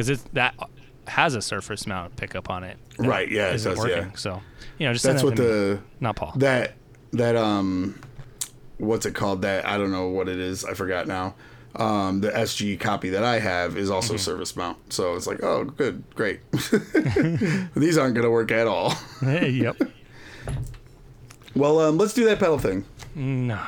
because 0.00 0.08
it 0.08 0.34
that 0.34 0.54
has 1.06 1.34
a 1.34 1.42
surface 1.42 1.86
mount 1.86 2.16
pickup 2.16 2.48
on 2.48 2.64
it. 2.64 2.78
Right, 2.98 3.30
yeah, 3.30 3.48
it 3.50 3.56
isn't 3.56 3.74
does, 3.76 3.86
yeah. 3.86 4.10
So 4.14 4.40
you 4.78 4.86
know, 4.86 4.94
just 4.94 5.04
That's 5.04 5.22
what 5.22 5.36
to 5.36 5.42
me. 5.42 5.48
the 5.48 5.80
not 6.00 6.16
Paul. 6.16 6.32
that 6.36 6.72
that 7.12 7.36
um, 7.36 8.00
what's 8.78 9.04
it 9.04 9.14
called? 9.14 9.42
That 9.42 9.66
I 9.66 9.76
don't 9.76 9.90
know 9.92 10.08
what 10.08 10.26
it 10.28 10.38
is. 10.38 10.64
I 10.64 10.72
forgot 10.72 11.06
now. 11.06 11.34
Um, 11.76 12.22
the 12.22 12.30
SG 12.30 12.80
copy 12.80 13.10
that 13.10 13.22
I 13.24 13.40
have 13.40 13.76
is 13.76 13.90
also 13.90 14.14
Mm-hmm. 14.14 14.20
service 14.20 14.56
mount, 14.56 14.78
so 14.90 15.14
it's 15.16 15.26
like, 15.26 15.42
oh, 15.42 15.64
good, 15.64 16.02
great. 16.14 16.40
These 17.76 17.98
aren't 17.98 18.14
gonna 18.14 18.30
work 18.30 18.50
at 18.50 18.66
all. 18.66 18.94
yep. 19.22 19.76
Well, 21.54 21.80
um, 21.80 21.98
let's 21.98 22.14
do 22.14 22.24
that 22.26 22.38
pedal 22.38 22.58
thing. 22.60 22.84
No. 23.16 23.58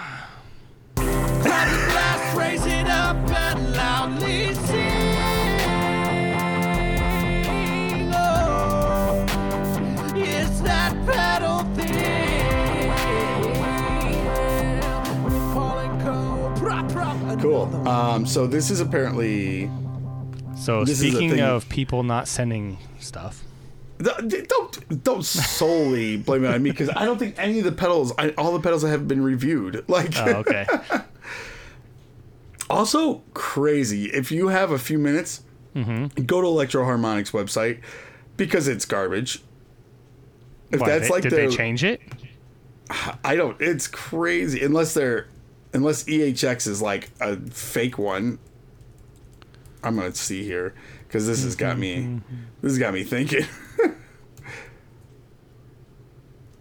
Cool. 17.42 17.88
Um, 17.88 18.24
so 18.26 18.46
this 18.46 18.70
is 18.70 18.80
apparently 18.80 19.70
So 20.56 20.84
This 20.84 20.98
speaking 21.00 21.40
of 21.40 21.68
people 21.68 22.02
not 22.02 22.28
sending 22.28 22.78
stuff, 23.00 23.42
Don't 23.98 25.02
don't 25.04 25.24
solely 25.24 26.16
blame 26.16 26.44
it 26.44 26.54
on 26.54 26.62
me 26.62 26.70
because 26.70 26.88
I 26.90 27.04
don't 27.04 27.18
think 27.18 27.34
any 27.38 27.58
of 27.58 27.64
the 27.64 27.72
pedals, 27.72 28.12
I, 28.18 28.30
all 28.30 28.52
the 28.52 28.60
pedals 28.60 28.82
have 28.82 29.06
been 29.08 29.22
reviewed. 29.22 29.84
Like, 29.88 30.12
oh, 30.16 30.26
okay. 30.46 30.66
also 32.70 33.22
crazy. 33.34 34.06
If 34.06 34.30
you 34.32 34.48
have 34.48 34.70
a 34.70 34.78
few 34.78 34.98
minutes, 34.98 35.42
Mm-hmm. 35.74 36.24
go 36.24 36.42
to 36.42 36.46
Electro-Harmonix 36.48 37.30
website 37.32 37.80
because 38.36 38.68
it's 38.68 38.84
garbage. 38.84 39.42
If 40.70 40.80
Why, 40.80 40.88
that's 40.90 41.08
they- 41.08 41.14
like 41.14 41.22
did 41.22 41.32
their, 41.32 41.48
they 41.48 41.56
change 41.56 41.82
it? 41.82 42.02
I 43.24 43.36
don't. 43.36 43.58
It's 43.58 43.88
crazy 43.88 44.62
unless 44.62 44.92
they're 44.92 45.28
unless 45.72 46.04
EHX 46.04 46.66
is 46.66 46.80
like 46.82 47.10
a 47.20 47.36
fake 47.36 47.98
one. 47.98 48.38
I'm 49.82 49.96
gonna 49.96 50.14
see 50.14 50.44
here 50.44 50.74
because 51.08 51.26
this 51.26 51.42
has 51.44 51.56
got 51.56 51.78
me. 51.78 52.20
This 52.60 52.72
has 52.72 52.78
got 52.78 52.94
me 52.94 53.02
thinking. 53.04 53.44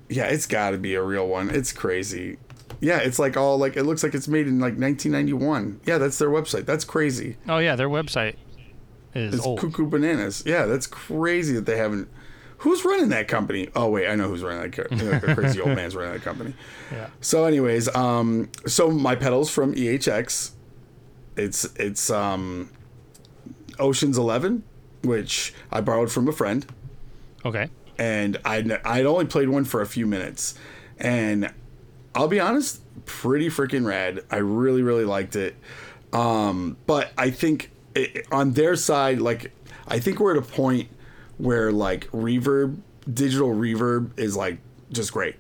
yeah, 0.10 0.26
it's 0.26 0.48
got 0.48 0.72
to 0.72 0.78
be 0.78 0.96
a 0.96 1.02
real 1.04 1.28
one. 1.28 1.50
It's 1.50 1.72
crazy. 1.72 2.38
Yeah, 2.80 2.98
it's 2.98 3.20
like 3.20 3.38
all 3.38 3.58
like 3.58 3.78
it 3.78 3.84
looks 3.84 4.02
like 4.04 4.16
it's 4.16 4.28
made 4.28 4.48
in 4.48 4.60
like 4.60 4.74
1991. 4.78 5.82
Yeah, 5.86 5.98
that's 6.00 6.18
their 6.18 6.30
website. 6.30 6.66
That's 6.66 6.84
crazy. 6.84 7.38
Oh 7.48 7.60
yeah, 7.60 7.76
their 7.76 7.90
website 7.90 8.36
is 9.14 9.36
It's 9.36 9.46
old. 9.46 9.60
cuckoo 9.60 9.86
bananas. 9.88 10.44
Yeah, 10.46 10.66
that's 10.66 10.88
crazy 10.88 11.54
that 11.54 11.66
they 11.66 11.78
haven't. 11.78 12.10
Who's 12.62 12.86
running 12.86 13.10
that 13.10 13.28
company? 13.28 13.70
Oh 13.76 13.90
wait, 13.90 14.08
I 14.08 14.16
know 14.16 14.28
who's 14.28 14.44
running 14.44 14.70
that. 14.70 14.72
Co- 14.74 14.96
the 14.96 15.34
crazy 15.36 15.60
old 15.62 15.76
man's 15.76 15.96
running 15.96 16.14
that 16.14 16.22
company. 16.24 16.54
Yeah. 16.92 17.08
So, 17.22 17.46
anyways, 17.46 17.88
um, 17.96 18.50
so 18.68 18.92
my 18.92 19.16
pedals 19.16 19.50
from 19.50 19.74
EHX, 19.76 20.52
it's 21.38 21.64
it's 21.78 22.10
um, 22.10 22.70
Ocean's 23.80 24.18
Eleven, 24.18 24.64
which 25.04 25.54
I 25.72 25.80
borrowed 25.82 26.12
from 26.12 26.28
a 26.28 26.34
friend, 26.34 26.66
Okay. 27.46 27.70
and 27.98 28.38
I'd 28.44 28.72
I'd 28.86 29.06
only 29.06 29.26
played 29.26 29.48
one 29.50 29.64
for 29.64 29.82
a 29.82 29.86
few 29.88 30.06
minutes, 30.06 30.54
and 31.00 31.52
I'll 32.14 32.28
be 32.28 32.42
honest, 32.42 32.82
pretty 33.06 33.48
freaking 33.48 33.86
rad. 33.86 34.24
I 34.30 34.38
really 34.38 34.82
really 34.82 35.06
liked 35.06 35.38
it, 35.38 35.56
um, 36.12 36.76
but 36.88 37.12
I 37.18 37.30
think 37.32 37.72
it, 37.96 38.28
on 38.34 38.52
their 38.52 38.76
side, 38.76 39.20
like 39.22 39.54
I 39.88 40.00
think 40.00 40.20
we're 40.20 40.32
at 40.32 40.38
a 40.38 40.42
point 40.46 40.90
where 41.42 41.72
like 41.72 42.08
reverb, 42.12 42.78
digital 43.12 43.50
reverb 43.50 44.18
is 44.20 44.36
like 44.36 44.60
just 44.92 45.12
great. 45.12 45.36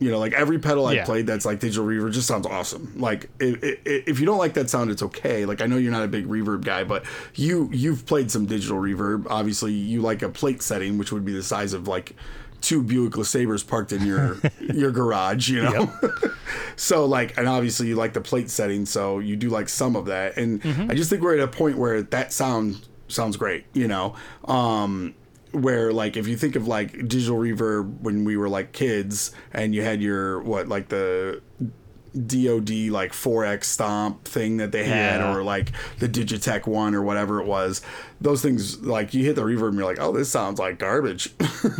You 0.00 0.10
know, 0.10 0.18
like 0.18 0.32
every 0.32 0.58
pedal 0.58 0.86
I 0.86 0.94
Yeah. 0.94 1.04
played 1.04 1.26
that's 1.26 1.46
like 1.46 1.60
digital 1.60 1.86
reverb 1.86 2.12
just 2.12 2.26
sounds 2.26 2.46
awesome. 2.46 2.92
Like 2.96 3.30
i 3.40 3.44
i 3.62 3.76
if 3.84 4.20
you 4.20 4.26
don't 4.26 4.38
like 4.38 4.54
that 4.54 4.68
sound, 4.68 4.90
it's 4.90 5.02
okay. 5.02 5.46
Like 5.46 5.62
I 5.62 5.66
know 5.66 5.76
you're 5.76 5.92
not 5.92 6.02
a 6.02 6.08
big 6.08 6.26
reverb 6.26 6.64
guy, 6.64 6.84
but 6.84 7.04
you 7.34 7.70
you've 7.72 8.04
played 8.04 8.30
some 8.30 8.46
digital 8.46 8.78
reverb. 8.78 9.26
Obviously, 9.30 9.72
you 9.72 10.02
like 10.02 10.22
a 10.22 10.28
plate 10.28 10.62
setting, 10.62 10.98
which 10.98 11.12
would 11.12 11.24
be 11.24 11.32
the 11.32 11.42
size 11.42 11.72
of 11.72 11.86
like 11.88 12.16
two 12.60 12.82
Buick 12.82 13.12
LeSabres 13.12 13.66
parked 13.66 13.92
in 13.92 14.04
your 14.04 14.38
your 14.74 14.90
garage. 14.90 15.48
You 15.48 15.62
know, 15.62 15.92
so 16.76 17.04
like, 17.06 17.38
and 17.38 17.46
obviously 17.48 17.86
you 17.88 17.94
like 17.94 18.12
the 18.14 18.20
plate 18.20 18.50
setting, 18.50 18.84
so 18.86 19.20
you 19.20 19.36
do 19.36 19.48
like 19.48 19.68
some 19.68 19.96
of 19.96 20.06
that. 20.06 20.36
And 20.36 20.60
I 20.90 20.94
just 20.94 21.08
think 21.08 21.22
we're 21.22 21.34
at 21.38 21.40
a 21.40 21.48
point 21.48 21.78
where 21.78 22.02
that 22.02 22.32
sound 22.32 22.86
sounds 23.08 23.36
great. 23.36 23.64
You 23.74 23.86
know, 23.88 24.16
um, 24.46 25.14
where 25.54 25.92
like 25.92 26.16
if 26.16 26.26
you 26.26 26.36
think 26.36 26.56
of 26.56 26.66
like 26.66 26.92
digital 27.08 27.36
reverb 27.38 28.00
when 28.00 28.24
we 28.24 28.36
were 28.36 28.48
like 28.48 28.72
kids 28.72 29.32
and 29.52 29.74
you 29.74 29.82
had 29.82 30.02
your 30.02 30.40
what 30.42 30.68
like 30.68 30.88
the 30.88 31.40
DOD 32.14 32.70
like 32.92 33.12
4X 33.12 33.64
stomp 33.64 34.24
thing 34.24 34.58
that 34.58 34.70
they 34.70 34.84
had 34.84 35.18
Yeah. 35.20 35.34
or 35.34 35.42
like 35.42 35.72
the 35.98 36.08
Digitech 36.08 36.64
one 36.66 36.94
or 36.94 37.02
whatever 37.02 37.40
it 37.40 37.46
was 37.46 37.82
those 38.20 38.40
things 38.40 38.80
like 38.82 39.14
you 39.14 39.24
hit 39.24 39.34
the 39.34 39.42
reverb 39.42 39.68
and 39.70 39.78
you're 39.78 39.84
like 39.86 39.98
oh 40.00 40.12
this 40.12 40.30
sounds 40.30 40.60
like 40.60 40.78
garbage 40.78 41.34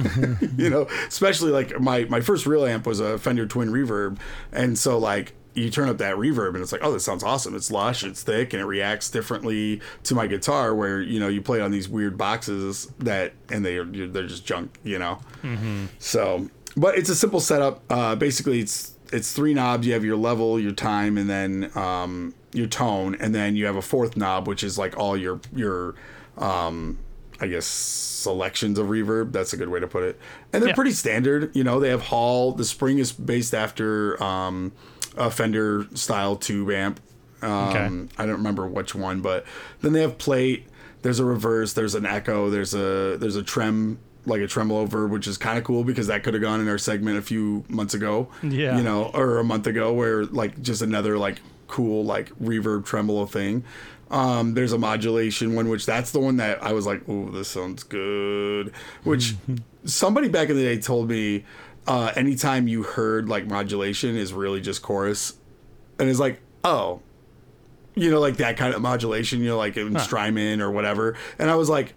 you 0.57 0.71
know 0.71 0.89
especially 1.07 1.53
like 1.53 1.79
my 1.81 2.05
my 2.07 2.21
first 2.21 2.47
real 2.47 2.65
amp 2.65 2.85
was 2.87 2.99
a 2.99 3.17
Fender 3.19 3.47
Twin 3.47 3.71
Reverb 3.71 4.19
and 4.51 4.77
so 4.79 4.99
like 4.99 5.35
you 5.55 5.71
turn 5.71 5.89
up 5.89 5.99
that 5.99 6.17
reverb 6.17 6.49
and 6.55 6.59
it's 6.59 6.73
like 6.73 6.81
oh 6.85 6.93
this 6.93 7.05
sounds 7.05 7.23
awesome 7.23 7.55
it's 7.55 7.71
lush 7.71 8.03
it's 8.05 8.23
thick 8.23 8.53
and 8.53 8.61
it 8.61 8.65
reacts 8.67 9.09
differently 9.11 9.81
to 10.03 10.15
my 10.15 10.27
guitar 10.27 10.75
where 10.75 11.01
you 11.01 11.21
know 11.21 11.29
you 11.29 11.41
play 11.41 11.61
on 11.61 11.71
these 11.71 11.89
weird 11.89 12.19
boxes 12.19 12.87
that 12.99 13.33
and 13.51 13.65
they 13.65 13.77
are 13.77 13.85
they're 13.85 14.27
just 14.27 14.45
junk 14.45 14.79
you 14.83 14.99
know 14.99 15.19
so 15.99 16.49
but 16.77 16.99
it's 16.99 17.09
a 17.09 17.15
simple 17.15 17.41
setup 17.41 17.83
uh 17.91 18.15
basically 18.17 18.61
it's 18.61 18.95
it's 19.13 19.33
three 19.33 19.55
knobs 19.55 19.87
you 19.87 19.93
have 19.93 20.05
your 20.05 20.17
level 20.17 20.59
your 20.59 20.73
time 20.73 21.17
and 21.17 21.31
then 21.31 21.71
um 21.77 22.35
your 22.53 22.67
tone 22.67 23.17
and 23.21 23.35
then 23.35 23.55
you 23.57 23.67
have 23.67 23.77
a 23.77 23.83
fourth 23.83 24.17
knob 24.17 24.49
which 24.49 24.65
is 24.65 24.77
like 24.79 24.97
all 24.99 25.17
your 25.17 25.41
your 25.55 25.95
um 26.39 26.99
I 27.41 27.49
guess 27.49 27.67
selections 27.67 28.79
of 28.79 28.87
reverb. 28.87 29.33
That's 29.33 29.53
a 29.53 29.57
good 29.57 29.69
way 29.69 29.81
to 29.81 29.89
put 29.89 30.05
it. 30.05 30.21
And 30.53 30.63
they're 30.63 30.69
Yeah. 30.71 30.75
pretty 30.77 30.93
standard. 30.93 31.51
You 31.55 31.65
know, 31.65 31.81
they 31.81 31.89
have 31.89 32.01
Hall. 32.03 32.53
The 32.53 32.65
spring 32.65 32.99
is 32.99 33.11
based 33.11 33.53
after 33.53 34.23
um, 34.23 34.71
a 35.17 35.31
Fender 35.31 35.87
style 35.95 36.37
tube 36.37 36.71
amp. 36.71 37.01
Um, 37.43 37.51
Okay. 37.69 37.87
I 38.23 38.27
don't 38.27 38.37
remember 38.37 38.67
which 38.67 38.95
one, 38.95 39.21
but 39.21 39.45
then 39.81 39.93
they 39.93 40.01
have 40.03 40.19
plate. 40.19 40.67
There's 41.03 41.21
a 41.21 41.25
reverse. 41.25 41.75
There's 41.75 41.95
an 41.95 42.07
echo. 42.07 42.49
There's 42.51 42.75
a 42.75 43.17
there's 43.19 43.37
a 43.37 43.43
trem 43.43 43.99
like 44.27 44.41
a 44.41 44.47
tremolo 44.47 44.87
verb, 44.87 45.11
which 45.11 45.27
is 45.27 45.37
kind 45.37 45.59
of 45.59 45.65
cool 45.65 45.85
because 45.85 46.07
that 46.07 46.23
could 46.23 46.33
have 46.33 46.43
gone 46.43 46.61
in 46.61 46.69
our 46.69 46.79
segment 46.79 47.19
a 47.19 47.23
few 47.23 47.63
months 47.69 47.93
ago. 47.93 48.29
Yeah. 48.43 48.79
You 48.79 48.83
know, 48.83 49.11
or 49.13 49.39
a 49.39 49.45
month 49.45 49.67
ago, 49.67 49.93
where 49.93 50.25
like 50.25 50.63
just 50.63 50.81
another 50.81 51.19
like 51.19 51.41
cool 51.69 52.05
like 52.05 52.31
reverb 52.39 52.87
tremolo 52.87 53.27
thing. 53.27 53.65
Um, 54.11 54.55
there's 54.55 54.73
a 54.73 54.79
modulation 54.79 55.55
one, 55.55 55.69
which 55.69 55.85
that's 55.87 56.13
the 56.13 56.21
one 56.21 56.37
that 56.37 56.63
I 56.63 56.73
was 56.73 56.87
like, 56.87 57.03
oh, 57.09 57.29
this 57.31 57.49
sounds 57.49 57.83
good." 57.83 58.73
Which 59.03 59.35
somebody 59.85 60.29
back 60.29 60.49
in 60.49 60.57
the 60.57 60.63
day 60.63 60.79
told 60.79 61.11
me 61.11 61.45
uh, 61.87 62.13
anytime 62.17 62.69
you 62.69 62.83
heard 62.83 63.29
like 63.29 63.47
modulation 63.47 64.17
is 64.17 64.33
really 64.33 64.61
just 64.61 64.83
chorus, 64.83 65.35
and 65.99 66.09
it's 66.09 66.19
like, 66.19 66.41
oh, 66.65 67.01
you 67.95 68.11
know, 68.11 68.21
like 68.21 68.39
that 68.39 68.57
kind 68.57 68.75
of 68.75 68.83
modulation, 68.83 69.41
you 69.41 69.49
know, 69.49 69.59
like 69.59 69.77
in 69.77 69.99
Strymon 69.99 70.61
or 70.61 70.71
whatever. 70.71 71.17
And 71.39 71.51
I 71.51 71.55
was 71.55 71.69
like, 71.69 71.95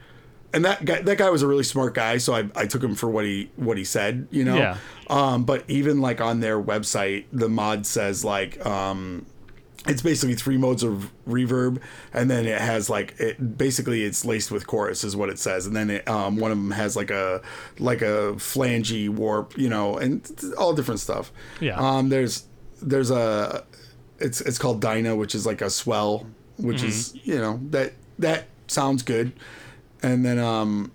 and 0.53 0.63
that 0.65 0.85
guy, 0.85 1.01
that 1.01 1.17
guy 1.17 1.29
was 1.29 1.41
a 1.41 1.47
really 1.47 1.63
smart 1.63 1.93
guy, 1.93 2.17
so 2.17 2.33
I, 2.33 2.49
I 2.55 2.67
took 2.67 2.83
him 2.83 2.95
for 2.95 3.09
what 3.09 3.25
he 3.25 3.49
what 3.55 3.77
he 3.77 3.83
said, 3.83 4.27
you 4.31 4.43
know. 4.43 4.57
Yeah. 4.57 4.77
Um, 5.09 5.43
but 5.43 5.63
even 5.67 6.01
like 6.01 6.21
on 6.21 6.39
their 6.39 6.61
website, 6.61 7.25
the 7.31 7.49
mod 7.49 7.85
says 7.85 8.23
like 8.23 8.63
um, 8.65 9.25
it's 9.85 10.01
basically 10.01 10.35
three 10.35 10.57
modes 10.57 10.83
of 10.83 11.11
reverb, 11.27 11.81
and 12.13 12.29
then 12.29 12.45
it 12.45 12.59
has 12.59 12.89
like 12.89 13.15
it 13.19 13.57
basically 13.57 14.03
it's 14.03 14.25
laced 14.25 14.51
with 14.51 14.67
chorus 14.67 15.03
is 15.03 15.15
what 15.15 15.29
it 15.29 15.39
says, 15.39 15.65
and 15.65 15.75
then 15.75 15.89
it, 15.89 16.07
um, 16.07 16.37
one 16.37 16.51
of 16.51 16.57
them 16.57 16.71
has 16.71 16.95
like 16.95 17.11
a 17.11 17.41
like 17.79 18.01
a 18.01 18.33
flangey 18.35 19.09
warp, 19.09 19.57
you 19.57 19.69
know, 19.69 19.97
and 19.97 20.29
all 20.57 20.73
different 20.73 20.99
stuff. 20.99 21.31
Yeah. 21.61 21.77
Um, 21.77 22.09
there's 22.09 22.45
there's 22.81 23.11
a 23.11 23.63
it's 24.19 24.41
it's 24.41 24.57
called 24.57 24.81
Dyna, 24.81 25.15
which 25.15 25.35
is 25.35 25.45
like 25.45 25.61
a 25.61 25.69
swell, 25.69 26.25
which 26.57 26.83
is 26.83 27.15
you 27.23 27.37
know 27.37 27.59
that 27.69 27.93
that 28.19 28.47
sounds 28.67 29.03
good, 29.03 29.31
and 30.01 30.25
then 30.25 30.39
um, 30.39 30.91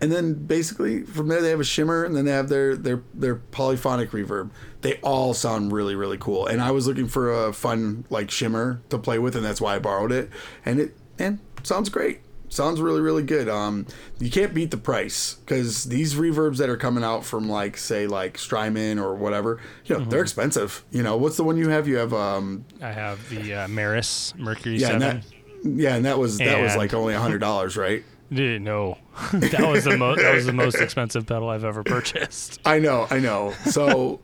and 0.00 0.12
then 0.12 0.34
basically 0.34 1.02
from 1.02 1.28
there 1.28 1.42
they 1.42 1.50
have 1.50 1.60
a 1.60 1.64
shimmer, 1.64 2.04
and 2.04 2.16
then 2.16 2.24
they 2.24 2.30
have 2.32 2.48
their 2.48 2.76
their 2.76 3.02
their 3.12 3.36
polyphonic 3.36 4.10
reverb. 4.10 4.50
They 4.84 4.98
all 5.00 5.32
sound 5.32 5.72
really 5.72 5.94
really 5.94 6.18
cool, 6.18 6.46
and 6.46 6.60
I 6.60 6.70
was 6.70 6.86
looking 6.86 7.08
for 7.08 7.32
a 7.32 7.54
fun 7.54 8.04
like 8.10 8.30
shimmer 8.30 8.82
to 8.90 8.98
play 8.98 9.18
with, 9.18 9.34
and 9.34 9.42
that's 9.42 9.58
why 9.58 9.76
I 9.76 9.78
borrowed 9.78 10.12
it, 10.12 10.28
and 10.62 10.78
it 10.78 10.94
and 11.18 11.38
sounds 11.62 11.88
great. 11.88 12.20
Sounds 12.50 12.82
really 12.82 13.00
really 13.00 13.22
good. 13.22 13.48
Um, 13.48 13.86
you 14.18 14.30
can't 14.30 14.52
beat 14.52 14.70
the 14.70 14.76
price 14.76 15.36
because 15.46 15.84
these 15.84 16.16
reverbs 16.16 16.58
that 16.58 16.68
are 16.68 16.76
coming 16.76 17.02
out 17.02 17.24
from 17.24 17.48
like 17.48 17.78
say 17.78 18.06
like 18.06 18.36
Strymon 18.36 18.98
or 18.98 19.14
whatever, 19.14 19.58
you 19.86 19.98
know, 19.98 20.04
they're 20.04 20.20
expensive. 20.20 20.84
You 20.90 21.02
know, 21.02 21.16
what's 21.16 21.38
the 21.38 21.44
one 21.44 21.56
you 21.56 21.70
have? 21.70 21.88
You 21.88 21.96
have 21.96 22.12
um, 22.12 22.66
I 22.82 22.92
have 22.92 23.26
the 23.30 23.54
uh, 23.54 23.68
Meris 23.68 24.36
Mercury 24.36 24.76
yeah, 24.76 24.90
and 24.90 25.00
Seven. 25.00 25.22
that, 25.62 25.80
yeah, 25.80 25.96
and 25.96 26.04
that 26.04 26.18
was 26.18 26.36
that 26.36 26.60
was 26.60 26.76
like 26.76 26.92
only 26.92 27.14
a 27.14 27.18
hundred 27.18 27.38
dollars, 27.38 27.78
right? 27.78 28.04
Dude, 28.30 28.60
no, 28.60 28.98
that 29.32 29.66
was 29.66 29.84
the 29.84 29.96
most 29.96 30.20
that 30.20 30.34
was 30.34 30.44
the 30.44 30.52
most 30.52 30.76
expensive 30.76 31.24
pedal 31.26 31.48
I've 31.48 31.64
ever 31.64 31.82
purchased. 31.82 32.60
I 32.66 32.80
know, 32.80 33.06
I 33.10 33.18
know. 33.18 33.54
So, 33.70 34.20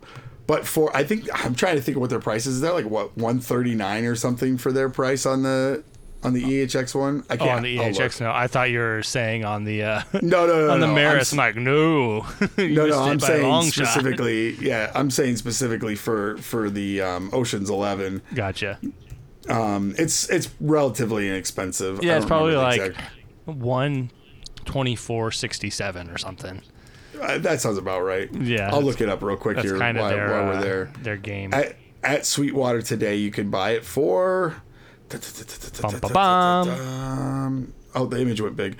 but 0.51 0.67
for 0.67 0.95
I 0.97 1.05
think 1.05 1.29
I'm 1.33 1.55
trying 1.55 1.77
to 1.77 1.83
think 1.83 1.97
of 1.97 2.01
what 2.01 2.11
their 2.11 2.19
price 2.19 2.45
is. 2.45 2.61
They're 2.61 2.73
like 2.73 2.87
what 2.87 3.17
139 3.17 4.05
or 4.05 4.17
something 4.17 4.59
for 4.59 4.73
their 4.73 4.89
price 4.91 5.25
on 5.25 5.45
the 5.45 5.85
on 6.25 6.33
the 6.33 6.43
EHX 6.43 6.93
one. 6.93 7.23
I 7.31 7.35
Oh, 7.35 7.37
can't. 7.37 7.51
on 7.59 7.63
the 7.63 7.77
EHX, 7.79 8.21
no, 8.21 8.33
I 8.33 8.49
thought 8.49 8.69
you 8.69 8.81
were 8.81 9.01
saying 9.05 9.45
on 9.45 9.63
the 9.63 9.85
uh, 9.85 10.03
No, 10.21 10.47
no, 10.49 10.67
no, 10.67 10.73
on 10.73 10.81
the 10.81 10.89
no. 10.89 10.95
Meris. 10.95 11.33
I'm, 11.33 11.39
I'm, 11.39 11.47
like, 11.47 11.57
no, 11.57 12.27
no, 12.59 12.87
no. 12.89 12.99
I'm 13.01 13.21
saying 13.21 13.49
long 13.49 13.71
shot. 13.71 13.87
specifically. 13.87 14.55
Yeah, 14.61 14.91
I'm 14.93 15.09
saying 15.11 15.37
specifically 15.37 15.95
for 15.95 16.37
for 16.39 16.69
the 16.69 17.01
um, 17.01 17.31
Ocean's 17.33 17.71
Eleven. 17.71 18.21
Gotcha. 18.35 18.81
Um, 19.49 19.95
it's 19.99 20.29
it's 20.31 20.51
relatively 20.61 21.29
inexpensive. 21.29 22.03
Yeah, 22.03 22.17
it's 22.17 22.27
probably 22.27 22.57
like 22.57 22.81
exact- 22.81 23.01
one 23.47 24.11
twenty 24.65 24.97
four 24.97 25.31
sixty 25.31 25.71
seven 25.71 26.11
or 26.11 26.19
something. 26.19 26.61
Uh, 27.21 27.39
that 27.39 27.61
sounds 27.61 27.79
about 27.79 28.03
right. 28.03 28.33
Yeah, 28.35 28.71
I'll 28.73 28.83
look 28.83 29.01
it 29.01 29.09
up 29.09 29.23
real 29.23 29.37
quick 29.37 29.57
That's 29.57 29.69
here 29.69 29.79
while, 29.79 29.93
their 29.95 30.31
while 30.31 30.43
uh, 30.43 30.47
we're 30.55 30.61
there. 30.63 30.93
their 31.03 31.17
game. 31.17 31.53
at, 31.55 31.77
at 32.03 32.27
Sweetwater 32.27 32.83
today, 32.83 33.17
you 33.17 33.31
can 33.31 33.51
buy 33.51 33.71
it 33.73 33.85
for. 33.85 34.63
Bum, 35.11 35.99
ba, 36.01 36.09
bum. 36.13 37.73
Oh, 37.95 38.07
the 38.07 38.21
image 38.21 38.41
went 38.41 38.57
big. 38.57 38.79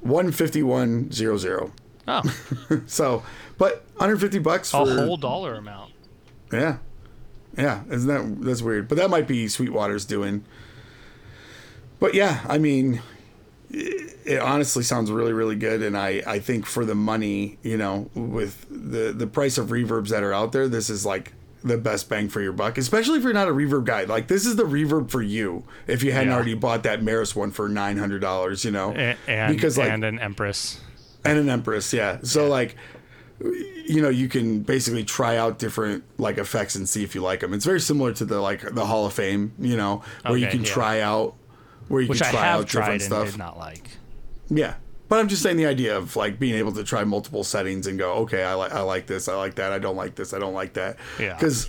One 0.00 0.30
fifty 0.32 0.62
one 0.62 1.10
zero 1.10 1.36
zero. 1.36 1.72
oh, 2.08 2.22
So, 2.86 3.22
but 3.58 3.84
150 3.96 4.38
bucks 4.38 4.72
a 4.72 4.78
whole 4.78 5.16
dollar 5.16 5.54
amount. 5.56 5.92
yeah, 6.52 6.78
yeah. 7.58 7.82
Isn't 7.90 8.08
that 8.08 8.44
that's 8.44 8.62
weird? 8.62 8.88
But 8.88 8.98
that 8.98 9.10
might 9.10 9.26
be 9.26 9.48
Sweetwater's 9.48 10.04
doing. 10.04 10.44
But 11.98 12.14
yeah, 12.14 12.40
I 12.48 12.58
mean, 12.58 13.02
it, 13.72 14.38
honestly 14.40 14.82
sounds 14.82 15.10
really 15.10 15.32
really 15.32 15.56
good, 15.56 15.82
and 15.82 15.96
I 15.96 16.22
I 16.26 16.38
think 16.40 16.66
for 16.66 16.84
the 16.84 16.94
money, 16.94 17.58
you 17.62 17.76
know, 17.76 18.10
with 18.14 18.66
the 18.70 19.12
the 19.12 19.26
price 19.26 19.58
of 19.58 19.68
reverbs 19.68 20.08
that 20.08 20.22
are 20.22 20.32
out 20.32 20.52
there, 20.52 20.68
this 20.68 20.90
is 20.90 21.06
like 21.06 21.32
the 21.62 21.76
best 21.76 22.08
bang 22.08 22.28
for 22.28 22.40
your 22.40 22.52
buck, 22.52 22.78
especially 22.78 23.18
if 23.18 23.22
you're 23.24 23.34
not 23.34 23.46
a 23.48 23.52
reverb 23.52 23.84
guy. 23.84 24.04
Like 24.04 24.28
this 24.28 24.46
is 24.46 24.56
the 24.56 24.64
reverb 24.64 25.10
for 25.10 25.20
you 25.22 25.64
if 25.86 26.02
you 26.02 26.10
hadn't 26.10 26.28
Yeah. 26.28 26.34
already 26.36 26.54
bought 26.54 26.82
that 26.84 27.02
Meris 27.02 27.36
one 27.36 27.50
for 27.50 27.68
nine 27.68 27.98
hundred 27.98 28.20
dollars, 28.20 28.64
you 28.64 28.70
know, 28.70 28.92
And, 28.92 29.18
and, 29.28 29.54
because 29.54 29.76
like 29.76 29.90
and 29.90 30.02
an 30.04 30.18
Empress. 30.18 30.80
and 31.24 31.38
an 31.38 31.50
empress 31.50 31.92
yeah 31.92 32.16
so 32.22 32.48
like 32.48 32.76
you 33.42 34.00
know 34.00 34.08
you 34.08 34.26
can 34.28 34.60
basically 34.60 35.04
try 35.04 35.36
out 35.36 35.58
different 35.58 36.02
like 36.18 36.38
effects 36.38 36.74
and 36.74 36.88
see 36.88 37.02
if 37.04 37.14
you 37.14 37.20
like 37.22 37.40
them 37.40 37.52
it's 37.54 37.64
very 37.66 37.80
similar 37.80 38.12
to 38.12 38.24
the 38.24 38.40
like 38.40 38.74
the 38.74 38.86
hall 38.86 39.04
of 39.06 39.12
fame 39.12 39.52
you 39.58 39.76
know 39.76 40.02
where 40.26 40.38
you 40.38 40.46
can 40.46 40.60
yeah. 40.62 40.66
try 40.70 41.00
out 41.00 41.34
where 41.90 42.00
you 42.00 42.08
Which 42.08 42.20
can 42.20 42.28
I 42.28 42.30
try 42.30 42.40
have 42.46 42.60
out 42.60 42.66
tried 42.68 42.80
different 42.98 43.02
and 43.02 43.12
stuff 43.12 43.30
did 43.32 43.38
not 43.38 43.58
like. 43.58 43.90
yeah 44.48 44.74
but 45.08 45.18
i'm 45.18 45.28
just 45.28 45.42
saying 45.42 45.56
the 45.56 45.66
idea 45.66 45.96
of 45.96 46.14
like 46.16 46.38
being 46.38 46.54
able 46.54 46.72
to 46.72 46.84
try 46.84 47.02
multiple 47.04 47.42
settings 47.44 47.86
and 47.88 47.98
go 47.98 48.12
okay 48.22 48.42
i 48.44 48.54
like 48.54 48.72
i 48.72 48.80
like 48.80 49.06
this 49.06 49.28
i 49.28 49.34
like 49.34 49.56
that 49.56 49.72
i 49.72 49.78
don't 49.78 49.96
like 49.96 50.14
this 50.14 50.32
i 50.32 50.38
don't 50.38 50.54
like 50.54 50.72
that 50.74 50.96
Yeah. 51.18 51.34
because 51.34 51.68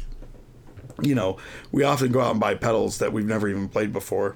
you 1.01 1.15
know 1.15 1.37
we 1.71 1.83
often 1.83 2.11
go 2.11 2.21
out 2.21 2.31
and 2.31 2.39
buy 2.39 2.53
pedals 2.55 2.99
that 2.99 3.11
we've 3.11 3.25
never 3.25 3.47
even 3.49 3.67
played 3.67 3.91
before 3.91 4.35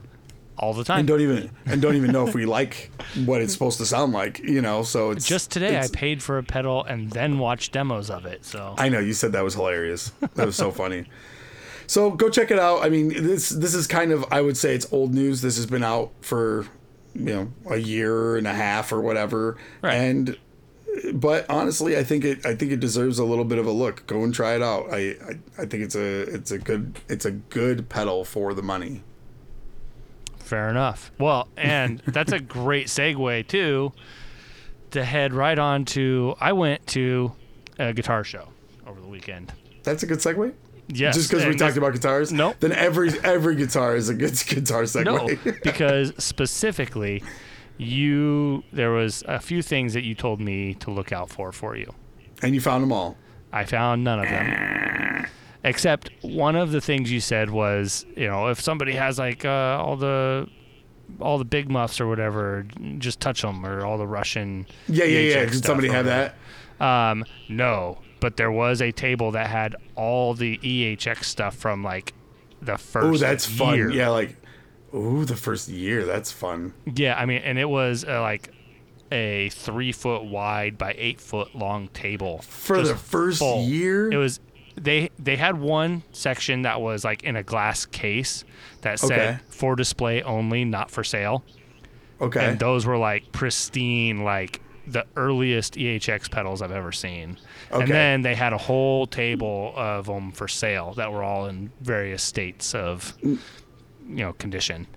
All 0.57 0.73
the 0.73 0.83
time. 0.83 0.99
and 0.99 1.07
don't 1.07 1.21
even 1.21 1.51
and 1.67 1.81
don't 1.83 1.95
even 1.95 2.11
know 2.11 2.25
if 2.27 2.33
we 2.33 2.45
like 2.47 2.89
what 3.25 3.41
it's 3.41 3.53
supposed 3.53 3.77
to 3.77 3.85
sound 3.85 4.11
like 4.13 4.39
you 4.39 4.61
know 4.61 4.81
so 4.81 5.11
it's 5.11 5.27
Just 5.27 5.51
today, 5.51 5.77
I 5.79 5.87
paid 5.93 6.23
for 6.23 6.39
a 6.39 6.43
pedal 6.43 6.83
and 6.83 7.11
then 7.11 7.37
watched 7.37 7.73
demos 7.73 8.09
of 8.09 8.25
it. 8.25 8.43
So 8.45 8.73
I 8.77 8.89
know 8.89 8.99
you 8.99 9.13
said 9.13 9.33
that 9.33 9.43
was 9.43 9.53
hilarious. 9.53 10.11
That 10.33 10.45
was 10.47 10.55
so 10.55 10.71
funny. 10.71 11.05
So 11.87 12.11
go 12.11 12.29
check 12.29 12.51
it 12.51 12.59
out. 12.59 12.83
I 12.83 12.89
mean, 12.89 13.09
this 13.09 13.49
this 13.49 13.73
is 13.73 13.87
kind 13.87 14.11
of 14.11 14.25
I 14.31 14.41
would 14.41 14.57
say 14.57 14.75
it's 14.75 14.91
old 14.91 15.13
news. 15.13 15.41
This 15.41 15.57
has 15.57 15.65
been 15.65 15.83
out 15.83 16.11
for 16.21 16.67
you 17.13 17.25
know 17.25 17.53
a 17.69 17.77
year 17.77 18.37
and 18.37 18.47
a 18.47 18.53
half 18.53 18.91
or 18.91 19.01
whatever. 19.01 19.57
Right. 19.81 19.95
And 19.95 20.37
but 21.13 21.49
honestly, 21.49 21.97
I 21.97 22.03
think 22.03 22.23
it 22.23 22.45
I 22.45 22.55
think 22.55 22.71
it 22.71 22.79
deserves 22.79 23.19
a 23.19 23.25
little 23.25 23.45
bit 23.45 23.57
of 23.57 23.65
a 23.65 23.71
look. 23.71 24.05
Go 24.07 24.23
and 24.23 24.33
try 24.33 24.55
it 24.55 24.61
out. 24.61 24.93
I 24.93 24.97
I, 24.97 25.39
I 25.59 25.65
think 25.65 25.83
it's 25.83 25.95
a 25.95 26.21
it's 26.21 26.51
a 26.51 26.57
good 26.57 26.99
it's 27.09 27.25
a 27.25 27.31
good 27.31 27.89
pedal 27.89 28.23
for 28.25 28.53
the 28.53 28.63
money. 28.63 29.03
Fair 30.39 30.69
enough. 30.69 31.11
Well, 31.19 31.47
and 31.57 31.99
that's 32.07 32.31
a 32.31 32.39
great 32.39 32.87
segue 32.87 33.47
too 33.47 33.93
to 34.91 35.03
head 35.03 35.33
right 35.33 35.57
on 35.57 35.85
to. 35.85 36.35
I 36.39 36.53
went 36.53 36.85
to 36.87 37.33
a 37.79 37.93
guitar 37.93 38.23
show 38.23 38.49
over 38.87 39.01
the 39.01 39.07
weekend. 39.07 39.51
That's 39.83 40.03
a 40.03 40.07
good 40.07 40.19
segue. 40.19 40.53
Yes, 40.87 41.15
Just 41.15 41.29
because 41.31 41.45
we 41.45 41.55
talked 41.55 41.77
about 41.77 41.93
guitars, 41.93 42.31
Nope. 42.31 42.57
Then 42.59 42.71
every 42.71 43.11
every 43.23 43.55
guitar 43.55 43.95
is 43.95 44.09
a 44.09 44.13
good 44.13 44.39
guitar 44.47 44.85
no, 45.03 45.29
because 45.63 46.13
specifically, 46.23 47.23
you 47.77 48.63
there 48.71 48.91
was 48.91 49.23
a 49.27 49.39
few 49.39 49.61
things 49.61 49.93
that 49.93 50.03
you 50.03 50.13
told 50.13 50.39
me 50.39 50.75
to 50.75 50.91
look 50.91 51.11
out 51.11 51.29
for 51.29 51.51
for 51.51 51.75
you. 51.75 51.91
and 52.41 52.53
you 52.53 52.61
found 52.61 52.83
them 52.83 52.91
all. 52.91 53.17
I 53.51 53.63
found 53.65 54.03
none 54.03 54.19
of 54.19 54.25
them. 54.29 55.25
Except 55.63 56.11
one 56.21 56.55
of 56.55 56.71
the 56.71 56.81
things 56.81 57.11
you 57.11 57.19
said 57.19 57.49
was, 57.49 58.05
you 58.15 58.27
know, 58.27 58.47
if 58.47 58.61
somebody 58.61 58.93
has 58.93 59.17
like 59.17 59.43
uh, 59.43 59.79
all 59.81 59.95
the 59.95 60.47
all 61.19 61.37
the 61.37 61.45
big 61.45 61.69
muffs 61.69 61.99
or 61.99 62.07
whatever, 62.07 62.67
just 62.99 63.19
touch 63.19 63.41
them 63.41 63.65
or 63.65 63.83
all 63.83 63.97
the 63.97 64.07
Russian. 64.07 64.67
Yeah, 64.87 65.05
yeah, 65.05 65.19
yeah. 65.19 65.45
Did 65.45 65.65
somebody 65.65 65.89
have 65.89 66.05
that? 66.05 66.35
Um, 66.79 67.23
no, 67.49 67.99
but 68.25 68.37
there 68.37 68.51
was 68.51 68.81
a 68.81 68.91
table 68.91 69.29
that 69.33 69.45
had 69.51 69.75
all 69.95 70.33
the 70.33 70.57
EHX 70.57 71.25
stuff 71.25 71.55
from 71.55 71.83
like 71.83 72.11
the 72.59 72.75
first. 72.75 73.05
Oh, 73.05 73.17
that's 73.27 73.45
fun. 73.45 73.91
Yeah, 73.91 74.09
like, 74.09 74.35
ooh, 74.95 75.25
the 75.25 75.35
first 75.35 75.69
year. 75.69 76.05
That's 76.05 76.31
fun. 76.31 76.73
Yeah, 76.91 77.15
I 77.19 77.27
mean, 77.27 77.43
and 77.43 77.59
it 77.59 77.69
was 77.69 78.03
uh, 78.03 78.19
like 78.21 78.49
a 79.11 79.49
three 79.49 79.91
foot 79.91 80.23
wide 80.23 80.75
by 80.75 80.95
eight 80.97 81.21
foot 81.21 81.53
long 81.55 81.87
table 81.89 82.39
For 82.39 82.81
the 82.81 82.95
first 82.95 83.37
full. 83.37 83.61
year? 83.61 84.11
It 84.11 84.17
was 84.17 84.39
they 84.75 85.11
they 85.19 85.35
had 85.35 85.59
one 85.59 86.01
section 86.11 86.63
that 86.63 86.81
was 86.81 87.05
like 87.05 87.21
in 87.23 87.35
a 87.35 87.43
glass 87.43 87.85
case 87.85 88.43
that 88.81 88.99
said 88.99 89.11
Okay. 89.11 89.37
for 89.49 89.75
display 89.75 90.23
only, 90.23 90.65
not 90.65 90.89
for 90.89 91.03
sale, 91.03 91.43
Okay. 92.19 92.43
and 92.43 92.57
those 92.57 92.87
were 92.87 92.97
like 92.97 93.31
pristine, 93.31 94.23
like 94.23 94.61
the 94.87 95.05
earliest 95.15 95.75
EHX 95.75 96.29
pedals 96.31 96.61
I've 96.61 96.71
ever 96.71 96.91
seen. 96.91 97.37
Okay. 97.71 97.83
And 97.83 97.91
then 97.91 98.21
they 98.21 98.35
had 98.35 98.53
a 98.53 98.57
whole 98.57 99.07
table 99.07 99.73
of 99.75 100.05
them 100.05 100.31
for 100.31 100.47
sale 100.47 100.93
that 100.93 101.11
were 101.11 101.23
all 101.23 101.47
in 101.47 101.71
various 101.81 102.23
states 102.23 102.75
of 102.75 103.13
you 103.23 103.37
know 104.07 104.33
condition. 104.33 104.87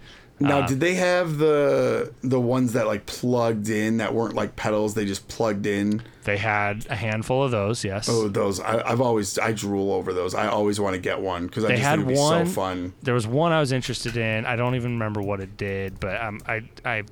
now, 0.40 0.60
uh, 0.60 0.66
did 0.68 0.78
they 0.80 0.94
have 0.94 1.38
the 1.38 2.12
the 2.22 2.38
ones 2.38 2.74
that 2.74 2.86
like 2.86 3.06
plugged 3.06 3.68
in 3.70 3.96
that 3.96 4.14
weren't 4.14 4.34
like 4.34 4.54
pedals? 4.56 4.94
They 4.94 5.04
just 5.06 5.26
plugged 5.28 5.66
in. 5.66 6.02
They 6.24 6.36
had 6.36 6.86
a 6.90 6.94
handful 6.94 7.42
of 7.42 7.50
those, 7.50 7.82
yes. 7.84 8.06
Oh, 8.08 8.28
those! 8.28 8.60
I, 8.60 8.82
I've 8.88 9.00
always 9.00 9.38
I 9.38 9.52
drool 9.52 9.90
over 9.92 10.12
those. 10.12 10.34
I 10.34 10.46
always 10.48 10.78
want 10.78 10.94
to 10.94 11.00
get 11.00 11.20
one 11.20 11.46
because 11.46 11.64
I 11.64 11.68
They 11.68 11.74
just 11.76 11.86
had 11.88 11.96
think 12.00 12.10
it'd 12.10 12.16
be 12.16 12.20
one- 12.20 12.46
so 12.46 12.52
fun. 12.52 12.92
There 13.02 13.14
was 13.14 13.26
one 13.26 13.50
I 13.52 13.60
was 13.60 13.72
interested 13.72 14.16
in. 14.16 14.44
I 14.44 14.54
don't 14.54 14.74
even 14.76 14.92
remember 14.92 15.22
what 15.22 15.40
it 15.40 15.56
did, 15.56 15.98
but 15.98 16.20
um, 16.22 16.40
I 16.46 16.62
I 16.84 17.02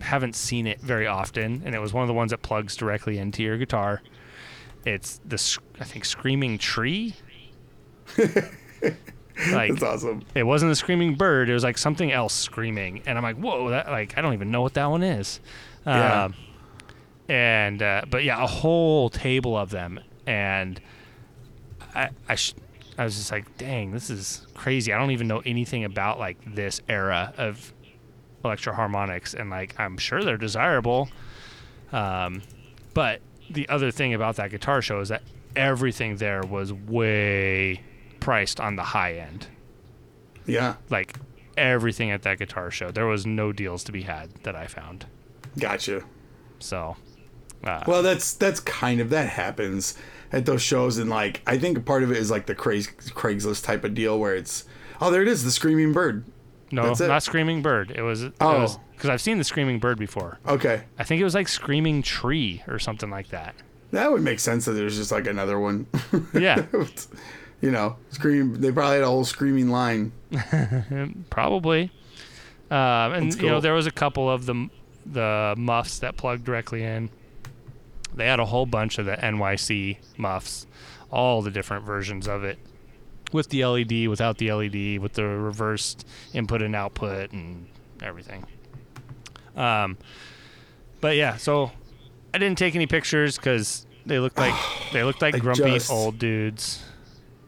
haven't 0.00 0.34
seen 0.36 0.66
it 0.66 0.80
very 0.80 1.06
often, 1.06 1.62
and 1.64 1.74
it 1.74 1.80
was 1.80 1.92
one 1.92 2.02
of 2.02 2.08
the 2.08 2.14
ones 2.14 2.30
that 2.30 2.42
plugs 2.42 2.76
directly 2.76 3.18
into 3.18 3.42
your 3.42 3.56
guitar. 3.58 4.02
it's 4.84 5.20
the 5.24 5.58
I 5.80 5.84
think 5.84 6.04
screaming 6.04 6.58
tree. 6.58 7.14
like 9.52 9.70
That's 9.72 9.82
awesome. 9.82 10.22
it 10.34 10.42
wasn't 10.44 10.72
a 10.72 10.74
screaming 10.76 11.14
bird. 11.14 11.48
It 11.48 11.54
was 11.54 11.64
like 11.64 11.78
something 11.78 12.10
else 12.12 12.34
screaming, 12.34 13.02
and 13.06 13.16
I'm 13.18 13.22
like, 13.24 13.36
whoa, 13.36 13.70
that 13.70 13.88
like 13.88 14.16
I 14.18 14.20
don't 14.22 14.34
even 14.34 14.50
know 14.50 14.62
what 14.62 14.74
that 14.74 14.86
one 14.86 15.02
is. 15.02 15.40
Yeah. 15.86 16.24
Um, 16.24 16.34
and 17.28 17.82
uh, 17.82 18.02
but 18.10 18.24
yeah, 18.24 18.42
a 18.42 18.46
whole 18.46 19.10
table 19.10 19.56
of 19.56 19.70
them, 19.70 20.00
and 20.26 20.80
I 21.94 22.10
I, 22.28 22.34
sh- 22.34 22.54
I 22.96 23.04
was 23.04 23.16
just 23.16 23.30
like, 23.30 23.56
dang, 23.58 23.92
this 23.92 24.10
is 24.10 24.46
crazy. 24.54 24.92
I 24.92 24.98
don't 24.98 25.10
even 25.10 25.28
know 25.28 25.42
anything 25.44 25.84
about 25.84 26.18
like 26.18 26.38
this 26.54 26.80
era 26.88 27.32
of 27.36 27.72
Electro-Harmonix, 28.44 29.34
and 29.34 29.50
like 29.50 29.74
I'm 29.78 29.96
sure 29.98 30.22
they're 30.22 30.36
desirable. 30.36 31.08
Um, 31.92 32.42
but 32.94 33.20
the 33.50 33.68
other 33.68 33.90
thing 33.90 34.14
about 34.14 34.36
that 34.36 34.50
guitar 34.50 34.82
show 34.82 35.00
is 35.00 35.08
that 35.08 35.22
everything 35.56 36.16
there 36.16 36.42
was 36.42 36.72
way 36.72 37.82
priced 38.20 38.60
on 38.60 38.76
the 38.76 38.82
high 38.82 39.14
end 39.14 39.46
Yeah. 40.46 40.74
like 40.90 41.16
everything 41.56 42.10
at 42.10 42.22
that 42.22 42.38
guitar 42.38 42.70
show. 42.70 42.90
There 42.90 43.06
was 43.06 43.26
no 43.26 43.52
deals 43.52 43.82
to 43.84 43.92
be 43.92 44.02
had 44.02 44.30
that 44.44 44.54
I 44.54 44.66
found. 44.66 45.06
Gotcha. 45.58 46.02
So, 46.60 46.96
uh, 47.64 47.82
Well, 47.86 48.02
that's 48.02 48.34
that's 48.34 48.60
kind 48.60 49.00
of 49.00 49.10
that 49.10 49.30
happens 49.30 49.96
at 50.30 50.44
those 50.46 50.62
shows, 50.62 50.98
and 50.98 51.08
like 51.08 51.40
I 51.46 51.56
think 51.58 51.84
part 51.86 52.02
of 52.02 52.10
it 52.10 52.18
is 52.18 52.30
like 52.30 52.46
the 52.46 52.54
Craigs, 52.54 52.88
Craigslist 52.88 53.64
type 53.64 53.82
of 53.84 53.94
deal 53.94 54.18
where 54.18 54.34
it's 54.34 54.64
oh 55.00 55.10
there 55.10 55.22
it 55.22 55.28
is 55.28 55.42
the 55.44 55.50
screaming 55.50 55.92
bird. 55.92 56.24
No, 56.70 56.84
that's 56.86 57.00
it. 57.00 57.08
not 57.08 57.22
Screaming 57.22 57.62
Bird. 57.62 57.90
It 57.94 58.02
was, 58.02 58.24
Oh. 58.40 58.80
because 58.92 59.10
I've 59.10 59.20
seen 59.20 59.38
the 59.38 59.44
Screaming 59.44 59.78
Bird 59.78 59.98
before. 59.98 60.38
Okay, 60.46 60.82
I 60.98 61.04
think 61.04 61.20
it 61.20 61.24
was 61.24 61.34
like 61.34 61.48
Screaming 61.48 62.02
Tree 62.02 62.62
or 62.68 62.78
something 62.78 63.10
like 63.10 63.28
that. 63.28 63.54
that 63.92 64.10
would 64.12 64.22
make 64.22 64.38
sense 64.40 64.64
that 64.66 64.72
there's 64.72 64.96
just 64.96 65.10
like 65.12 65.26
another 65.26 65.58
one. 65.58 65.86
Yeah, 66.34 66.64
you 67.60 67.70
know, 67.70 67.96
scream. 68.10 68.54
They 68.60 68.70
probably 68.72 68.96
had 68.96 69.04
a 69.04 69.08
whole 69.08 69.24
screaming 69.24 69.68
line. 69.70 70.12
probably. 71.30 71.90
Um, 72.70 72.78
and 73.12 73.26
That's 73.32 73.36
you 73.40 73.46
know, 73.48 73.54
cool. 73.54 73.60
there 73.62 73.72
was 73.74 73.86
a 73.86 73.90
couple 73.90 74.30
of 74.30 74.46
the 74.46 74.68
the 75.06 75.54
muffs 75.56 76.00
that 76.00 76.16
plugged 76.16 76.44
directly 76.44 76.82
in. 76.84 77.08
They 78.14 78.26
had 78.26 78.40
a 78.40 78.44
whole 78.44 78.66
bunch 78.66 78.98
of 78.98 79.06
the 79.06 79.16
NYC 79.16 79.98
muffs, 80.18 80.66
all 81.10 81.40
the 81.40 81.50
different 81.50 81.84
versions 81.84 82.26
of 82.28 82.44
it, 82.44 82.58
with 83.32 83.50
the 83.50 83.64
LED, 83.64 84.08
without 84.08 84.38
the 84.38 84.52
LED, 84.52 84.98
with 85.00 85.14
the 85.14 85.24
reversed 85.24 86.06
input 86.32 86.62
and 86.62 86.74
output, 86.74 87.32
and 87.32 87.66
everything. 88.02 88.44
Um, 89.56 89.98
but 91.00 91.16
yeah, 91.16 91.36
so 91.36 91.70
I 92.32 92.38
didn't 92.38 92.58
take 92.58 92.74
any 92.74 92.86
pictures 92.86 93.36
because 93.36 93.86
they 94.06 94.18
looked 94.18 94.38
like 94.38 94.54
they 94.92 95.02
looked 95.02 95.22
like 95.22 95.34
I 95.34 95.38
grumpy 95.38 95.62
just- 95.72 95.90
old 95.90 96.18
dudes. 96.18 96.84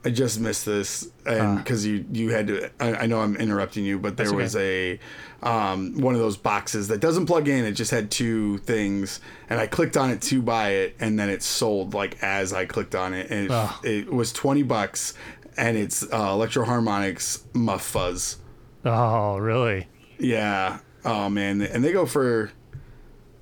I 0.02 0.08
just 0.08 0.40
missed 0.40 0.64
this, 0.64 1.10
and 1.26 1.58
because 1.58 1.84
you 1.84 2.06
you 2.10 2.30
had 2.30 2.46
to. 2.46 2.70
I, 2.80 3.02
I 3.02 3.06
know 3.06 3.20
I'm 3.20 3.36
interrupting 3.36 3.84
you, 3.84 3.98
but 3.98 4.16
there 4.16 4.32
That's 4.32 4.32
okay. 4.32 4.42
was 4.42 4.56
a 4.56 5.00
um, 5.42 6.00
one 6.00 6.14
of 6.14 6.20
those 6.20 6.38
boxes 6.38 6.88
that 6.88 7.00
doesn't 7.00 7.26
plug 7.26 7.48
in. 7.48 7.66
It 7.66 7.72
just 7.72 7.90
had 7.90 8.10
two 8.10 8.56
things, 8.58 9.20
and 9.50 9.60
I 9.60 9.66
clicked 9.66 9.98
on 9.98 10.08
it 10.08 10.22
to 10.22 10.40
buy 10.40 10.70
it, 10.70 10.96
and 11.00 11.18
then 11.18 11.28
it 11.28 11.42
sold 11.42 11.92
like 11.92 12.16
as 12.22 12.54
I 12.54 12.64
clicked 12.64 12.94
on 12.94 13.12
it, 13.12 13.30
and 13.30 13.50
it, 13.84 14.06
it 14.06 14.10
was 14.10 14.32
twenty 14.32 14.62
bucks, 14.62 15.12
and 15.60 15.76
it's 15.76 16.02
uh, 16.02 16.30
Electro-Harmonix 16.32 17.42
Muff 17.54 17.82
Fuzz. 17.84 18.38
Oh, 18.84 19.36
really? 19.36 19.86
Yeah. 20.18 20.78
Oh 21.04 21.28
man, 21.28 21.62
and 21.62 21.84
they 21.84 21.92
go 21.92 22.04
for 22.06 22.50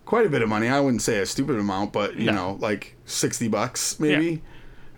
quite 0.04 0.26
a 0.26 0.28
bit 0.28 0.42
of 0.42 0.48
money. 0.48 0.68
I 0.68 0.80
wouldn't 0.80 1.02
say 1.02 1.18
a 1.18 1.26
stupid 1.26 1.58
amount, 1.58 1.92
but 1.92 2.16
you 2.16 2.26
No. 2.26 2.32
know, 2.32 2.58
like 2.60 2.96
sixty 3.04 3.48
bucks 3.48 3.98
maybe. 3.98 4.42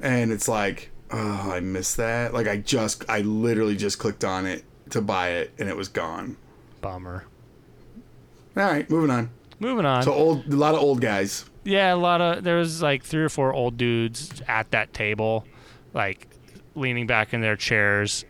And 0.01 0.33
it's 0.33 0.49
like, 0.49 0.91
oh, 1.11 1.51
I 1.53 1.61
missed 1.61 1.97
that. 1.99 2.33
Like 2.35 2.47
I 2.49 2.57
just, 2.59 3.05
I 3.09 3.21
literally 3.21 3.77
just 3.77 3.99
clicked 3.99 4.25
on 4.25 4.47
it 4.47 4.65
to 4.91 5.01
buy 5.01 5.31
it, 5.31 5.53
and 5.59 5.69
it 5.69 5.77
was 5.77 5.89
gone. 5.89 6.37
Bummer. 6.81 7.25
All 8.57 8.63
right, 8.65 8.89
moving 8.91 9.11
on. 9.11 9.31
Moving 9.59 9.85
on. 9.87 10.03
So 10.03 10.13
old, 10.13 10.47
a 10.53 10.57
lot 10.57 10.75
of 10.75 10.81
old 10.81 11.01
guys. 11.01 11.45
Yeah, 11.65 11.93
a 11.95 11.97
lot 11.97 12.21
of 12.23 12.45
there 12.45 12.57
was 12.57 12.81
like 12.83 13.05
three 13.05 13.23
or 13.23 13.29
four 13.29 13.53
old 13.53 13.77
dudes 13.77 14.43
at 14.49 14.71
that 14.71 14.93
table, 14.95 15.47
like 15.93 16.27
leaning 16.75 17.07
back 17.07 17.33
in 17.35 17.41
their 17.41 17.57
chairs, 17.57 18.25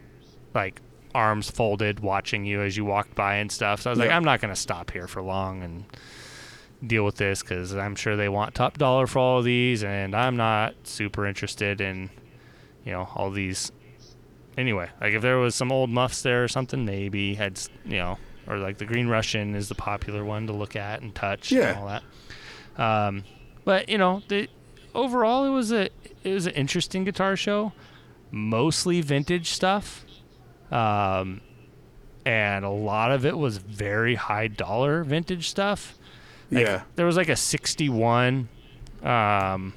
like 0.55 0.81
arms 1.15 1.51
folded, 1.51 2.01
watching 2.01 2.45
you 2.45 2.63
as 2.63 2.77
you 2.77 2.85
walked 2.85 3.15
by 3.15 3.37
and 3.37 3.51
stuff. 3.51 3.83
So 3.83 3.91
I 3.91 3.93
was 3.93 3.99
like, 3.99 4.11
I'm 4.11 4.25
not 4.25 4.41
gonna 4.41 4.57
stop 4.57 4.91
here 4.91 5.07
for 5.09 5.23
long 5.23 5.63
and 5.63 5.85
deal 6.87 7.05
with 7.05 7.17
this 7.17 7.43
because 7.43 7.75
I'm 7.75 7.95
sure 7.97 8.17
they 8.17 8.29
want 8.29 8.55
top 8.55 8.79
dollar 8.79 9.07
for 9.07 9.19
all 9.19 9.39
of 9.41 9.45
these, 9.45 9.83
and 9.85 10.15
I'm 10.15 10.37
not 10.37 10.75
super 10.85 11.27
interested 11.27 11.81
in, 11.81 12.11
you 12.85 12.93
know, 12.93 13.09
all 13.15 13.31
these. 13.31 13.73
Anyway, 14.59 14.89
like 15.01 15.15
if 15.15 15.23
there 15.23 15.39
was 15.39 15.55
some 15.55 15.71
old 15.73 15.91
muffs 15.91 16.23
there 16.23 16.43
or 16.45 16.49
something, 16.49 16.85
maybe 16.85 17.35
had 17.35 17.61
you 17.85 17.97
know, 17.99 18.19
or 18.47 18.59
like 18.59 18.79
the 18.79 18.85
Green 18.85 19.09
Russian 19.09 19.55
is 19.55 19.69
the 19.69 19.75
popular 19.75 20.25
one 20.25 20.47
to 20.49 20.53
look 20.53 20.77
at 20.77 21.03
and 21.03 21.15
touch 21.15 21.53
Yeah. 21.53 21.69
and 21.71 21.79
all 21.79 21.87
that. 21.87 22.03
Um, 22.83 23.25
but 23.65 23.89
you 23.89 23.99
know, 23.99 24.23
the 24.29 24.49
overall 24.95 25.45
it 25.45 25.51
was 25.51 25.73
a 25.73 25.89
it 26.25 26.33
was 26.35 26.47
an 26.47 26.55
interesting 26.55 27.05
guitar 27.05 27.37
show, 27.37 27.73
mostly 28.31 29.01
vintage 29.01 29.51
stuff, 29.51 30.05
um, 30.71 31.41
and 32.25 32.65
a 32.65 32.71
lot 32.71 33.13
of 33.13 33.25
it 33.27 33.37
was 33.37 33.59
very 33.59 34.15
high 34.15 34.49
dollar 34.49 35.05
vintage 35.05 35.49
stuff. 35.49 35.97
Like, 36.51 36.67
yeah. 36.67 36.83
there 36.97 37.07
was 37.07 37.17
like 37.17 37.29
a 37.29 37.37
'61, 37.37 38.49
um, 39.03 39.75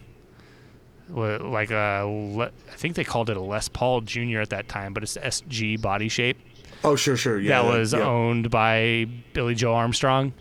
like 1.10 1.72
a 1.72 2.51
I 2.72 2.76
think 2.76 2.95
they 2.95 3.04
called 3.04 3.30
it 3.30 3.38
a 3.38 3.41
Les 3.41 3.68
Paul 3.70 4.01
Jr. 4.01 4.39
at 4.39 4.49
that 4.49 4.68
time, 4.68 4.93
but 4.93 5.04
it's 5.04 5.18
SG 5.18 5.82
body 5.82 6.10
shape 6.10 6.38
Oh 6.84 6.95
sure, 6.95 7.16
sure. 7.16 7.39
Yeah. 7.39 7.62
that 7.62 7.70
was 7.70 7.93
yeah. 7.93 8.01
owned 8.01 8.49
by 8.49 9.08
Billie 9.34 9.56
Joe 9.56 9.74
Armstrong, 9.74 10.34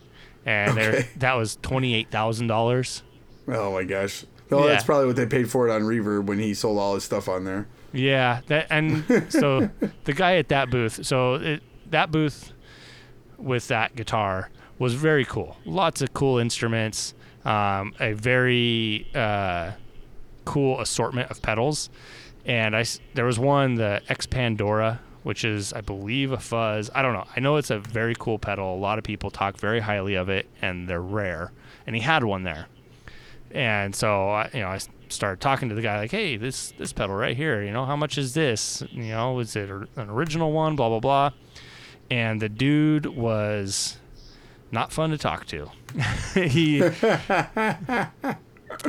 and 0.45 0.79
Okay. 0.79 1.09
that 1.17 1.35
was 1.35 1.57
twenty 1.63 1.95
eight 1.95 2.11
thousand 2.11 2.49
dollars. 2.49 3.03
Oh 3.49 3.73
my 3.73 3.85
gosh. 3.85 4.25
Oh, 4.51 4.67
that's 4.67 4.85
probably 4.85 5.07
what 5.07 5.17
they 5.17 5.25
paid 5.25 5.51
for 5.51 5.67
it 5.67 5.73
on 5.73 5.83
Reverb 5.83 6.27
when 6.27 6.39
he 6.39 6.53
sold 6.53 6.79
all 6.79 6.95
his 6.95 7.05
stuff 7.05 7.27
on 7.27 7.45
there. 7.45 7.69
Yeah, 7.93 8.41
that 8.47 8.67
and 8.71 9.27
so 9.33 9.71
the 10.05 10.13
guy 10.13 10.37
at 10.37 10.49
that 10.49 10.71
booth, 10.71 11.05
so 11.05 11.35
it, 11.35 11.63
that 11.91 12.11
booth 12.11 12.53
with 13.39 13.69
that 13.69 13.95
guitar 13.97 14.51
was 14.79 14.95
very 14.95 15.25
cool. 15.25 15.57
Lots 15.65 16.03
of 16.03 16.15
cool 16.15 16.39
instruments, 16.39 17.15
um, 17.45 17.95
a 18.01 18.13
very 18.13 19.07
uh, 19.15 19.73
cool 20.45 20.81
assortment 20.81 21.31
of 21.31 21.43
pedals, 21.43 21.91
and 22.45 22.75
I 22.75 22.85
there 23.15 23.25
was 23.25 23.39
one 23.39 23.75
the 23.75 24.01
Expandora, 24.09 24.99
which 25.23 25.45
is 25.45 25.73
I 25.73 25.81
believe 25.83 26.33
a 26.33 26.39
fuzz. 26.39 26.91
I 26.95 27.03
don't 27.03 27.13
know. 27.13 27.27
I 27.37 27.41
know 27.41 27.57
it's 27.57 27.71
a 27.71 27.79
very 27.79 28.15
cool 28.19 28.39
pedal. 28.39 28.75
A 28.75 28.79
lot 28.79 28.99
of 28.99 29.05
people 29.05 29.31
talk 29.31 29.57
very 29.59 29.81
highly 29.81 30.15
of 30.15 30.29
it, 30.29 30.49
and 30.61 30.89
they're 30.89 31.01
rare. 31.03 31.53
And 31.87 31.97
he 31.97 32.03
had 32.03 32.25
one 32.25 32.45
there. 32.45 32.67
And 33.51 33.95
so, 33.95 34.31
I, 34.31 34.51
you 34.55 34.61
know, 34.61 34.69
I 34.69 34.79
started 35.15 35.41
talking 35.41 35.69
to 35.69 35.75
the 35.75 35.83
guy 35.83 35.99
like, 35.99 36.11
"Hey, 36.11 36.37
this 36.37 36.73
this 36.79 36.93
pedal 36.93 37.15
right 37.15 37.37
here, 37.37 37.63
you 37.63 37.73
know, 37.73 37.85
how 37.85 37.97
much 37.97 38.19
is 38.19 38.35
this? 38.35 38.83
You 38.91 39.09
know, 39.09 39.39
is 39.39 39.57
it 39.57 39.71
an 39.71 39.89
original 40.11 40.53
one? 40.53 40.77
Blah 40.77 40.89
blah 40.89 41.01
blah." 41.01 41.31
And 42.11 42.43
the 42.43 42.49
dude 42.49 43.07
was 43.07 43.97
not 44.71 44.93
fun 44.93 45.11
to 45.11 45.19
talk 45.19 45.47
to. 45.47 45.71
he 46.35 46.83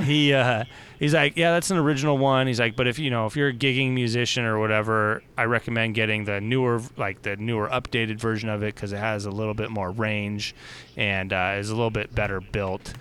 he 0.02 0.34
uh, 0.34 0.64
he's 1.00 1.14
like, 1.14 1.38
"Yeah, 1.38 1.52
that's 1.52 1.72
an 1.72 1.78
original 1.78 2.18
one." 2.18 2.48
He's 2.48 2.60
like, 2.60 2.76
"But 2.76 2.88
if 2.88 3.00
you 3.00 3.10
know, 3.10 3.26
if 3.26 3.36
you're 3.36 3.50
a 3.50 3.54
gigging 3.54 3.92
musician 3.92 4.46
or 4.46 4.60
whatever, 4.60 5.24
I 5.38 5.44
recommend 5.46 5.96
getting 5.96 6.26
the 6.26 6.42
newer, 6.42 6.82
like 6.98 7.22
the 7.22 7.36
newer 7.36 7.68
updated 7.70 8.20
version 8.20 8.50
of 8.50 8.64
it 8.64 8.76
because 8.76 8.94
it 8.94 8.98
has 8.98 9.26
a 9.26 9.32
little 9.32 9.54
bit 9.54 9.70
more 9.70 9.92
range 9.92 10.56
and 10.96 11.32
uh, 11.34 11.56
is 11.58 11.70
a 11.70 11.76
little 11.76 11.92
bit 11.92 12.14
better 12.16 12.40
built." 12.42 12.94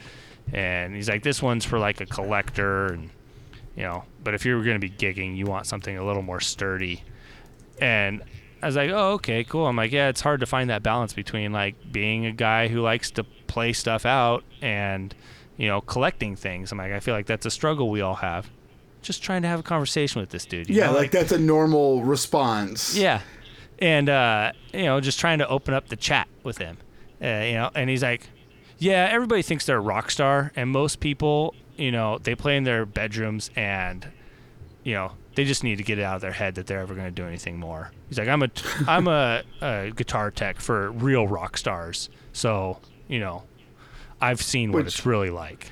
And 0.53 0.95
he's 0.95 1.09
like, 1.09 1.23
this 1.23 1.43
one's 1.43 1.65
for 1.65 1.79
like 1.79 2.01
a 2.01 2.07
collector, 2.07 2.93
and 2.93 3.11
you 3.77 3.85
know, 3.85 4.05
but 4.23 4.35
if 4.35 4.45
you're 4.45 4.63
going 4.63 4.79
to 4.79 4.87
be 4.87 4.91
gigging, 4.91 5.37
you 5.37 5.47
want 5.47 5.67
something 5.67 5.97
a 5.97 6.05
little 6.05 6.23
more 6.23 6.41
sturdy. 6.41 7.03
And 7.81 8.23
I 8.63 8.67
was 8.67 8.77
like, 8.77 8.91
oh, 8.91 9.13
okay, 9.13 9.45
cool. 9.45 9.67
I'm 9.67 9.77
like, 9.77 9.91
yeah, 9.91 10.09
it's 10.09 10.21
hard 10.21 10.41
to 10.41 10.47
find 10.47 10.71
that 10.71 10.83
balance 10.83 11.13
between 11.13 11.53
like 11.53 11.75
being 11.91 12.27
a 12.27 12.33
guy 12.33 12.69
who 12.69 12.81
likes 12.81 13.11
to 13.13 13.25
play 13.25 13.73
stuff 13.73 14.07
out 14.07 14.45
and 14.63 15.15
you 15.57 15.69
know 15.69 15.81
collecting 15.81 16.37
things. 16.37 16.71
I'm 16.71 16.79
like, 16.79 16.93
I 16.93 17.01
feel 17.01 17.15
like 17.15 17.27
that's 17.27 17.45
a 17.45 17.51
struggle 17.51 17.91
we 17.91 18.01
all 18.01 18.17
have. 18.17 18.51
Just 19.03 19.23
trying 19.23 19.43
to 19.43 19.49
have 19.49 19.61
a 19.61 19.65
conversation 19.65 20.21
with 20.21 20.31
this 20.31 20.45
dude. 20.45 20.71
Yeah, 20.71 20.87
know, 20.87 20.93
like 20.93 21.11
that's 21.11 21.33
a 21.33 21.39
normal 21.39 22.03
response. 22.03 22.97
yeah, 22.97 23.23
and 23.81 24.09
uh, 24.09 24.53
you 24.73 24.85
know, 24.85 25.01
just 25.01 25.19
trying 25.19 25.39
to 25.39 25.49
open 25.49 25.75
up 25.75 25.89
the 25.89 25.97
chat 25.97 26.29
with 26.45 26.59
him. 26.59 26.79
Uh, 27.21 27.43
you 27.45 27.55
know, 27.55 27.71
and 27.75 27.91
he's 27.91 28.03
like, 28.03 28.29
"Yeah, 28.83 29.09
everybody 29.11 29.43
thinks 29.43 29.65
they're 29.67 29.77
a 29.77 29.81
rock 29.81 30.11
star, 30.11 30.51
and 30.57 30.71
most 30.71 30.99
people, 30.99 31.55
you 31.77 31.93
know, 31.93 32.19
they 32.19 32.35
play 32.35 32.57
in 32.57 32.65
their 32.65 32.85
bedrooms, 32.85 33.51
and 33.55 34.07
you 34.83 34.95
know, 34.95 35.13
they 35.37 35.45
just 35.45 35.63
need 35.63 35.77
to 35.77 35.85
get 35.85 35.99
it 35.99 36.03
out 36.03 36.17
of 36.17 36.21
their 36.23 36.33
head 36.33 36.57
that 36.57 36.67
they're 36.67 36.81
ever 36.81 36.95
going 36.95 37.07
to 37.07 37.13
do 37.13 37.25
anything 37.27 37.59
more." 37.59 37.93
He's 38.09 38.19
like, 38.19 38.29
"I'm 38.29 38.43
a, 38.43 38.51
I'm 38.89 39.07
a, 39.07 39.43
a 39.61 39.91
guitar 39.95 40.31
tech 40.31 40.59
for 40.61 40.91
real 40.91 41.29
rock 41.29 41.57
stars, 41.57 42.09
so 42.33 42.79
you 43.09 43.21
know, 43.21 43.45
I've 44.21 44.43
seen 44.43 44.73
what 44.73 44.85
Which- 44.85 44.95
it's 44.99 45.07
really 45.07 45.31
like." 45.31 45.71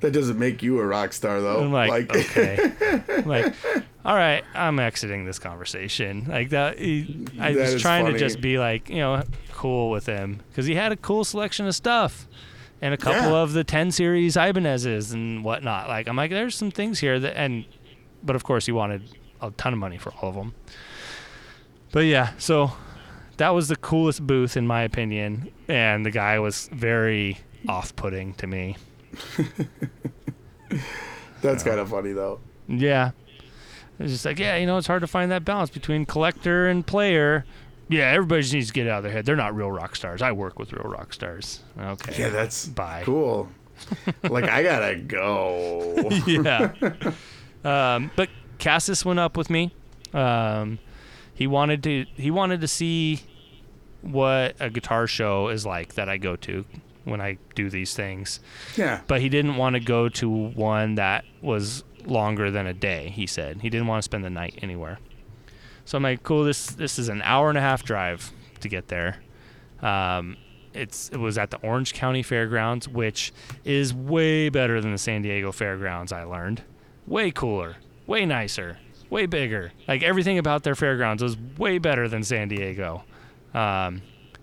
That 0.00 0.12
doesn't 0.12 0.38
make 0.38 0.62
you 0.62 0.80
a 0.80 0.86
rock 0.86 1.12
star, 1.12 1.42
though. 1.42 1.60
I'm 1.62 1.72
like, 1.72 2.10
okay. 2.16 2.72
I'm 3.18 3.24
like, 3.26 3.54
all 4.02 4.14
right, 4.16 4.42
I'm 4.54 4.78
exiting 4.80 5.26
this 5.26 5.38
conversation. 5.38 6.24
Like 6.26 6.48
that, 6.50 6.78
he, 6.78 7.26
I 7.38 7.52
That 7.52 7.74
was 7.74 7.82
trying 7.82 8.06
funny. 8.06 8.14
to 8.14 8.18
just 8.18 8.40
be 8.40 8.58
like, 8.58 8.88
you 8.88 8.96
know, 8.96 9.22
cool 9.52 9.90
with 9.90 10.06
him 10.06 10.40
because 10.48 10.64
he 10.64 10.74
had 10.74 10.90
a 10.90 10.96
cool 10.96 11.22
selection 11.22 11.66
of 11.66 11.74
stuff 11.74 12.26
and 12.82 12.94
a 12.94 12.96
couple 12.96 13.32
Yeah. 13.32 13.42
of 13.42 13.52
the 13.52 13.64
10 13.64 13.90
series 13.90 14.36
Ibanez's 14.36 15.12
and 15.12 15.44
whatnot. 15.44 15.88
Like, 15.88 16.08
I'm 16.08 16.16
like, 16.16 16.30
there's 16.30 16.54
some 16.54 16.70
things 16.70 16.98
here 17.00 17.18
that, 17.20 17.36
and, 17.36 17.64
but 18.22 18.36
of 18.36 18.44
course, 18.44 18.66
he 18.66 18.72
wanted 18.72 19.02
a 19.40 19.50
ton 19.52 19.72
of 19.72 19.78
money 19.78 19.98
for 19.98 20.12
all 20.20 20.30
of 20.30 20.34
them. 20.34 20.54
But 21.92 22.04
yeah, 22.06 22.30
so 22.38 22.72
that 23.36 23.50
was 23.50 23.68
the 23.68 23.76
coolest 23.76 24.26
booth 24.26 24.56
in 24.56 24.66
my 24.66 24.82
opinion, 24.82 25.50
and 25.68 26.06
the 26.06 26.10
guy 26.10 26.38
was 26.38 26.68
very 26.72 27.38
off-putting 27.68 28.34
to 28.34 28.46
me. 28.46 28.76
That's 31.42 31.62
kind 31.62 31.80
of 31.80 31.88
funny, 31.90 32.12
though. 32.12 32.40
Yeah. 32.68 33.10
It's 33.98 34.12
just 34.12 34.24
like, 34.24 34.38
yeah, 34.38 34.56
you 34.56 34.66
know, 34.66 34.78
it's 34.78 34.86
hard 34.86 35.02
to 35.02 35.06
find 35.06 35.30
that 35.30 35.44
balance 35.44 35.68
between 35.70 36.06
collector 36.06 36.68
and 36.68 36.86
player. 36.86 37.44
Yeah, 37.90 38.04
everybody 38.04 38.42
just 38.42 38.54
needs 38.54 38.68
to 38.68 38.72
get 38.72 38.86
out 38.86 38.98
of 38.98 39.02
their 39.02 39.12
head. 39.12 39.26
They're 39.26 39.34
not 39.34 39.54
real 39.54 39.70
rock 39.70 39.96
stars. 39.96 40.22
I 40.22 40.30
work 40.30 40.60
with 40.60 40.72
real 40.72 40.88
rock 40.88 41.12
stars. 41.12 41.60
Okay. 41.76 42.14
Yeah, 42.16 42.28
that's 42.28 42.66
Bye. 42.66 43.02
cool. 43.04 43.48
like, 44.22 44.44
I 44.44 44.62
gotta 44.62 44.94
go. 44.96 46.08
yeah. 46.26 46.72
Um, 47.64 48.12
but 48.14 48.28
Cassis 48.58 49.04
went 49.04 49.18
up 49.18 49.36
with 49.36 49.50
me. 49.50 49.74
Um, 50.14 50.78
he 51.34 51.46
wanted 51.46 51.82
to 51.82 52.06
he 52.14 52.30
wanted 52.30 52.60
to 52.60 52.68
see 52.68 53.22
what 54.02 54.54
a 54.60 54.70
guitar 54.70 55.06
show 55.06 55.48
is 55.48 55.66
like 55.66 55.94
that 55.94 56.08
I 56.08 56.16
go 56.16 56.36
to 56.36 56.64
when 57.04 57.20
I 57.20 57.38
do 57.54 57.70
these 57.70 57.94
things. 57.94 58.38
Yeah. 58.76 59.00
But 59.08 59.20
he 59.20 59.28
didn't 59.28 59.56
want 59.56 59.74
to 59.74 59.80
go 59.80 60.08
to 60.10 60.28
one 60.28 60.94
that 60.94 61.24
was 61.42 61.82
longer 62.04 62.50
than 62.50 62.66
a 62.66 62.74
day, 62.74 63.08
he 63.08 63.26
said. 63.26 63.62
He 63.62 63.70
didn't 63.70 63.88
want 63.88 64.00
to 64.00 64.04
spend 64.04 64.24
the 64.24 64.30
night 64.30 64.58
anywhere. 64.62 64.98
So 65.90 65.96
I'm 65.96 66.04
like, 66.04 66.22
cool, 66.22 66.44
this 66.44 66.68
this 66.68 67.00
is 67.00 67.08
an 67.08 67.20
hour 67.22 67.48
and 67.48 67.58
a 67.58 67.60
half 67.60 67.82
drive 67.82 68.30
to 68.60 68.68
get 68.68 68.86
there. 68.86 69.16
Um, 69.82 70.36
it's 70.72 71.08
it 71.08 71.16
was 71.16 71.36
at 71.36 71.50
the 71.50 71.56
Orange 71.64 71.94
County 71.94 72.22
Fairgrounds, 72.22 72.86
which 72.86 73.32
is 73.64 73.92
way 73.92 74.50
better 74.50 74.80
than 74.80 74.92
the 74.92 74.98
San 74.98 75.22
Diego 75.22 75.50
Fairgrounds, 75.50 76.12
I 76.12 76.22
learned. 76.22 76.62
Way 77.08 77.32
cooler, 77.32 77.74
way 78.06 78.24
nicer, 78.24 78.78
way 79.10 79.26
bigger. 79.26 79.72
Like 79.88 80.04
everything 80.04 80.38
about 80.38 80.62
their 80.62 80.76
fairgrounds 80.76 81.24
was 81.24 81.36
way 81.58 81.78
better 81.78 82.06
than 82.06 82.22
San 82.22 82.46
Diego. 82.46 83.02
Um, 83.52 84.02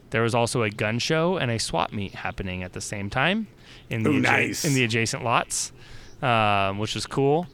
there 0.10 0.24
was 0.24 0.36
also 0.36 0.64
a 0.64 0.70
gun 0.70 1.00
show 1.00 1.38
and 1.38 1.50
a 1.50 1.60
swap 1.60 1.94
meet 1.94 2.14
happening 2.14 2.62
at 2.64 2.74
the 2.74 2.82
same 2.82 3.10
time 3.10 3.48
in 3.90 4.04
the 4.04 4.10
Ooh, 4.10 4.20
adja- 4.20 4.24
nice. 4.24 4.66
in 4.66 4.74
the 4.74 4.84
adjacent 4.84 5.24
lots, 5.24 5.72
um, 6.22 6.78
which 6.78 6.94
was 6.94 7.06
cool. 7.06 7.48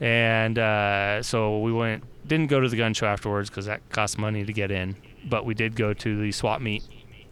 And 0.00 0.58
uh, 0.58 1.22
so 1.22 1.60
we 1.60 1.72
went, 1.72 2.02
didn't 2.26 2.48
go 2.48 2.60
to 2.60 2.68
the 2.68 2.76
gun 2.76 2.94
show 2.94 3.06
afterwards 3.06 3.48
because 3.50 3.66
that 3.66 3.88
cost 3.90 4.18
money 4.18 4.44
to 4.44 4.52
get 4.52 4.70
in, 4.70 4.96
but 5.28 5.44
we 5.44 5.54
did 5.54 5.76
go 5.76 5.94
to 5.94 6.20
the 6.20 6.32
swap 6.32 6.60
meet 6.60 6.82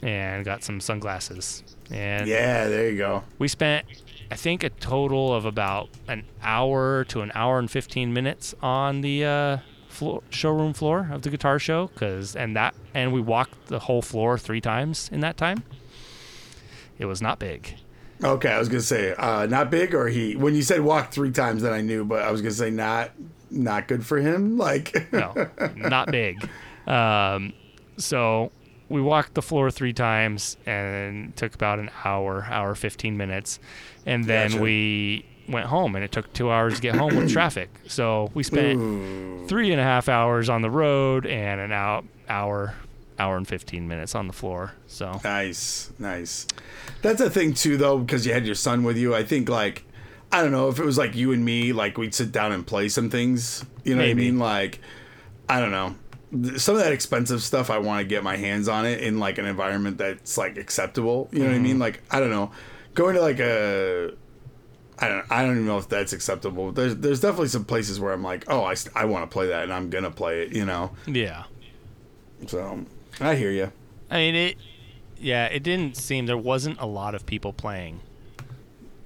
and 0.03 0.45
got 0.45 0.63
some 0.63 0.81
sunglasses. 0.81 1.63
And 1.91 2.27
Yeah, 2.27 2.69
there 2.69 2.91
you 2.91 2.97
go. 2.99 3.25
we 3.39 3.49
spent, 3.49 3.87
I 4.31 4.37
think, 4.37 4.63
a 4.63 4.71
total 4.71 5.35
of 5.35 5.45
about 5.45 5.89
an 6.09 6.25
hour 6.43 7.05
to 7.05 7.21
an 7.23 7.33
hour 7.35 7.59
and 7.59 7.71
15 7.71 8.13
minutes 8.13 8.55
on 8.63 9.01
the 9.01 9.25
uh, 9.25 9.59
floor, 9.89 10.23
showroom 10.31 10.73
floor 10.73 11.09
of 11.13 11.23
the 11.23 11.31
guitar 11.31 11.59
show, 11.59 11.89
cause 11.89 12.35
and 12.37 12.57
that 12.57 12.75
and 12.95 13.13
we 13.13 13.21
walked 13.21 13.67
the 13.67 13.81
whole 13.81 14.03
floor 14.03 14.39
three 14.39 14.61
times 14.61 15.09
in 15.13 15.21
that 15.21 15.37
time. 15.37 15.63
It 16.99 17.07
was 17.07 17.21
not 17.21 17.39
big. 17.39 17.75
Okay, 18.23 18.49
I 18.51 18.59
was 18.59 18.69
gonna 18.69 18.81
say 18.81 19.15
uh, 19.15 19.47
not 19.47 19.71
big, 19.71 19.95
or 19.95 20.09
he. 20.09 20.37
When 20.37 20.55
you 20.55 20.63
said 20.63 20.81
walk 20.81 21.13
three 21.13 21.33
times, 21.33 21.63
then 21.63 21.73
I 21.73 21.81
knew, 21.81 22.05
but 22.05 22.23
I 22.23 22.31
was 22.31 22.41
gonna 22.41 22.53
say 22.53 22.71
not 22.71 23.11
not 23.55 23.89
good 23.89 24.05
for 24.05 24.19
him. 24.19 24.59
Like, 24.59 25.07
No, 25.13 25.49
not 25.77 26.11
big. 26.11 26.49
Um, 26.87 27.53
so 27.97 28.51
we 28.89 29.01
walked 29.01 29.35
the 29.35 29.43
floor 29.43 29.71
three 29.71 29.93
times 29.93 30.57
and 30.67 31.35
took 31.37 31.55
about 31.55 31.79
an 31.79 31.91
hour, 32.05 32.47
hour 32.51 32.75
15 32.75 33.17
minutes. 33.17 33.59
And 34.07 34.25
then 34.25 34.51
Gotcha. 34.51 34.63
we 34.63 35.25
went 35.49 35.67
home 35.67 35.95
and 35.95 36.05
it 36.05 36.13
took 36.13 36.33
two 36.33 36.51
hours 36.51 36.77
to 36.77 36.81
get 36.83 36.95
home 36.95 37.17
with 37.17 37.31
traffic. 37.33 37.71
So 37.89 38.31
we 38.35 38.43
spent 38.43 38.81
Ooh. 38.81 39.47
three 39.47 39.71
and 39.73 39.81
a 39.81 39.85
half 39.85 40.09
hours 40.09 40.49
on 40.49 40.63
the 40.63 40.71
road 40.71 41.27
and 41.27 41.61
an 41.61 41.73
hour, 41.73 42.03
hour, 42.29 42.75
hour 43.19 43.37
and 43.37 43.47
15 43.47 43.87
minutes 43.87 44.15
on 44.15 44.27
the 44.27 44.33
floor. 44.33 44.73
So 44.87 45.21
Nice, 45.25 45.93
nice. 45.99 46.47
That's 47.03 47.21
a 47.21 47.31
thing 47.31 47.55
too, 47.55 47.77
though, 47.77 47.99
because 47.99 48.27
you 48.27 48.33
had 48.33 48.45
your 48.47 48.55
son 48.55 48.83
with 48.85 48.97
you. 48.97 49.15
I 49.15 49.23
think 49.23 49.49
like, 49.49 49.85
I 50.35 50.43
don't 50.43 50.51
know 50.51 50.69
if 50.69 50.81
it 50.81 50.85
was 50.85 50.99
like 50.99 51.15
you 51.15 51.31
and 51.31 51.45
me, 51.45 51.73
like 51.73 51.97
we'd 51.97 52.13
sit 52.13 52.33
down 52.33 52.51
and 52.51 52.67
play 52.67 52.89
some 52.89 53.09
things. 53.09 53.65
You 53.85 53.95
know 53.95 54.03
what 54.03 54.11
I 54.11 54.15
mean? 54.15 54.37
Like, 54.37 54.81
I 55.49 55.61
don't 55.61 55.71
know. 55.71 55.95
Some 56.59 56.75
of 56.75 56.83
that 56.83 56.93
expensive 56.93 57.41
stuff, 57.41 57.71
I 57.71 57.79
want 57.79 58.01
to 58.01 58.05
get 58.05 58.25
my 58.25 58.37
hands 58.37 58.67
on 58.67 58.85
it 58.85 59.01
in 59.01 59.21
like 59.21 59.39
an 59.39 59.47
environment 59.47 59.97
that's 59.97 60.37
like 60.37 60.59
acceptable. 60.59 61.29
You 61.31 61.39
know 61.39 61.51
what 61.51 61.55
I 61.55 61.59
mean? 61.61 61.75
Mm-hmm. 61.75 61.83
Like, 61.83 62.03
I 62.11 62.19
don't 62.19 62.31
know, 62.31 62.51
going 62.95 63.15
to 63.15 63.21
like 63.21 63.39
a. 63.39 64.13
I 64.99 65.07
don't. 65.07 65.25
I 65.31 65.43
don't 65.43 65.53
even 65.53 65.67
know 65.67 65.79
if 65.79 65.89
that's 65.89 66.13
acceptable. 66.13 66.73
There's 66.73 66.97
there's 66.97 67.21
definitely 67.21 67.49
some 67.49 67.65
places 67.65 68.01
where 68.01 68.13
I'm 68.13 68.25
like, 68.25 68.45
oh, 68.49 68.65
I, 68.65 68.75
I 68.97 69.05
want 69.05 69.31
to 69.31 69.33
play 69.33 69.47
that 69.47 69.63
and 69.63 69.73
I'm 69.73 69.89
gonna 69.89 70.11
play 70.11 70.43
it. 70.43 70.53
You 70.53 70.65
know. 70.65 70.91
yeah. 71.07 71.45
So 72.49 72.85
I 73.21 73.37
hear 73.37 73.53
you. 73.53 73.71
I 74.11 74.17
mean, 74.17 74.35
it, 74.35 74.57
yeah, 75.17 75.47
it 75.47 75.63
didn't 75.63 75.97
seem, 75.97 76.27
there 76.27 76.37
wasn't 76.37 76.81
a 76.81 76.87
lot 76.87 77.15
of 77.15 77.25
people 77.25 77.53
playing 77.53 78.01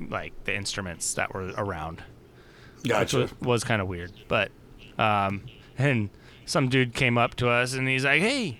like 0.00 0.32
the 0.44 0.54
instruments 0.54 1.14
that 1.14 1.34
were 1.34 1.52
around. 1.56 2.02
Gotcha. 2.86 3.18
which 3.18 3.30
was, 3.32 3.40
was 3.40 3.64
kind 3.64 3.82
of 3.82 3.88
weird. 3.88 4.12
But 4.28 4.50
um, 4.98 5.42
and 5.76 6.10
some 6.46 6.68
dude 6.68 6.94
came 6.94 7.18
up 7.18 7.34
to 7.36 7.48
us 7.48 7.74
and 7.74 7.88
he's 7.88 8.04
like, 8.04 8.20
"Hey, 8.20 8.58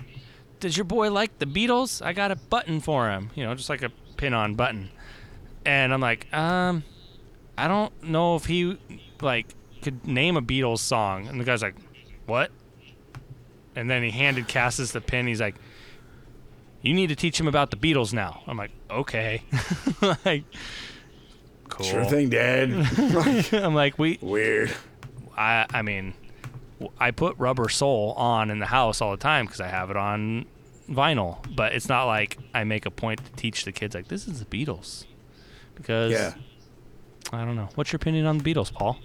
does 0.61 0.77
your 0.77 0.85
boy 0.85 1.11
like 1.11 1.39
the 1.39 1.47
Beatles? 1.47 2.05
I 2.05 2.13
got 2.13 2.31
a 2.31 2.37
button 2.37 2.81
for 2.81 3.11
him. 3.11 3.31
You 3.35 3.45
know, 3.45 3.55
just 3.55 3.69
like 3.71 3.83
a 3.83 3.91
pin-on 4.17 4.55
button." 4.55 4.91
And 5.65 5.93
I'm 5.93 6.01
like, 6.01 6.33
um, 6.33 6.85
I 7.57 7.69
don't 7.69 8.03
know 8.03 8.37
if 8.37 8.47
he 8.47 8.79
like 9.21 9.55
could 9.83 10.07
name 10.07 10.37
a 10.37 10.43
Beatles 10.43 10.79
song. 10.79 11.29
And 11.29 11.41
the 11.41 11.45
guy's 11.45 11.63
like, 11.63 11.77
"What?" 12.27 12.51
And 13.75 13.91
then 13.91 14.03
he 14.03 14.11
handed 14.11 14.49
Cassis 14.49 14.93
the 14.93 15.01
pin. 15.01 15.27
He's 15.27 15.41
like, 15.41 15.57
"You 16.83 16.95
need 16.95 17.09
to 17.09 17.17
teach 17.17 17.39
him 17.39 17.49
about 17.49 17.71
the 17.71 17.77
Beatles 17.77 18.13
now." 18.13 18.43
I'm 18.47 18.57
like, 18.57 18.73
"Okay." 18.91 19.43
like, 20.25 20.45
cool. 21.69 21.87
Sure 21.87 22.05
thing, 22.05 22.29
Dad. 22.31 22.71
I'm 23.53 23.75
like, 23.75 23.99
"We 23.99 24.19
Weird. 24.21 24.73
I 25.37 25.67
I 25.71 25.83
mean, 25.83 26.15
I 26.99 27.11
put 27.11 27.37
Rubber 27.39 27.69
Soul 27.69 28.13
on 28.17 28.51
in 28.51 28.59
the 28.59 28.67
house 28.67 29.01
all 29.01 29.11
the 29.11 29.17
time 29.17 29.47
because 29.47 29.61
I 29.61 29.69
have 29.69 29.91
it 29.91 29.97
on 29.97 30.47
vinyl. 30.89 31.39
But 31.55 31.73
it's 31.75 31.89
not 31.89 32.05
like 32.07 32.39
I 32.55 32.65
make 32.65 32.87
a 32.87 32.91
point 32.91 33.25
to 33.25 33.33
teach 33.33 33.65
the 33.65 33.73
kids 33.73 33.95
like 33.95 34.09
this 34.09 34.27
is 34.27 34.41
the 34.41 34.47
Beatles, 34.47 35.05
because 35.75 36.13
Yeah. 36.13 36.35
I 37.33 37.45
don't 37.45 37.57
know. 37.57 37.69
What's 37.75 37.93
your 37.93 37.99
opinion 37.99 38.25
on 38.27 38.39
the 38.39 38.45
Beatles, 38.55 38.73
Paul? 38.73 38.99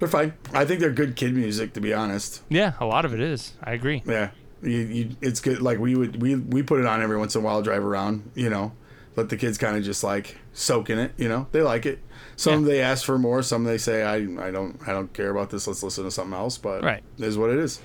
They're 0.00 0.08
fine. 0.08 0.32
I 0.52 0.64
think 0.64 0.80
they're 0.80 0.90
good 0.90 1.14
kid 1.14 1.34
music, 1.34 1.72
to 1.74 1.80
be 1.80 1.94
honest. 1.94 2.42
Yeah, 2.48 2.72
a 2.80 2.84
lot 2.84 3.04
of 3.04 3.14
it 3.14 3.20
is. 3.20 3.54
I 3.62 3.72
agree. 3.74 4.02
Yeah, 4.04 4.30
you, 4.60 4.70
you, 4.78 5.16
it's 5.20 5.40
good. 5.40 5.62
Like 5.62 5.78
we 5.78 5.94
would, 5.94 6.20
we 6.20 6.34
we 6.34 6.62
put 6.64 6.80
it 6.80 6.86
on 6.86 7.00
every 7.00 7.16
once 7.16 7.36
in 7.36 7.42
a 7.42 7.44
while, 7.44 7.62
drive 7.62 7.84
around. 7.84 8.28
You 8.34 8.50
know, 8.50 8.72
let 9.16 9.28
the 9.28 9.36
kids 9.36 9.58
kind 9.58 9.76
of 9.76 9.84
just 9.84 10.02
like 10.04 10.36
soak 10.52 10.90
in 10.90 10.98
it. 10.98 11.12
You 11.16 11.28
know, 11.28 11.46
they 11.52 11.62
like 11.62 11.86
it. 11.86 12.00
Some 12.36 12.62
Yeah. 12.62 12.68
they 12.72 12.80
ask 12.82 13.04
for 13.04 13.18
more. 13.18 13.42
Some 13.42 13.64
they 13.64 13.78
say, 13.78 14.02
I 14.02 14.16
I 14.16 14.50
don't 14.50 14.78
I 14.86 14.92
don't 14.92 15.12
care 15.12 15.30
about 15.30 15.50
this. 15.50 15.66
Let's 15.66 15.82
listen 15.82 16.04
to 16.04 16.10
something 16.10 16.34
else. 16.34 16.58
But 16.58 16.82
Right. 16.82 17.02
it 17.18 17.24
is 17.24 17.38
what 17.38 17.50
it 17.50 17.58
is. 17.58 17.80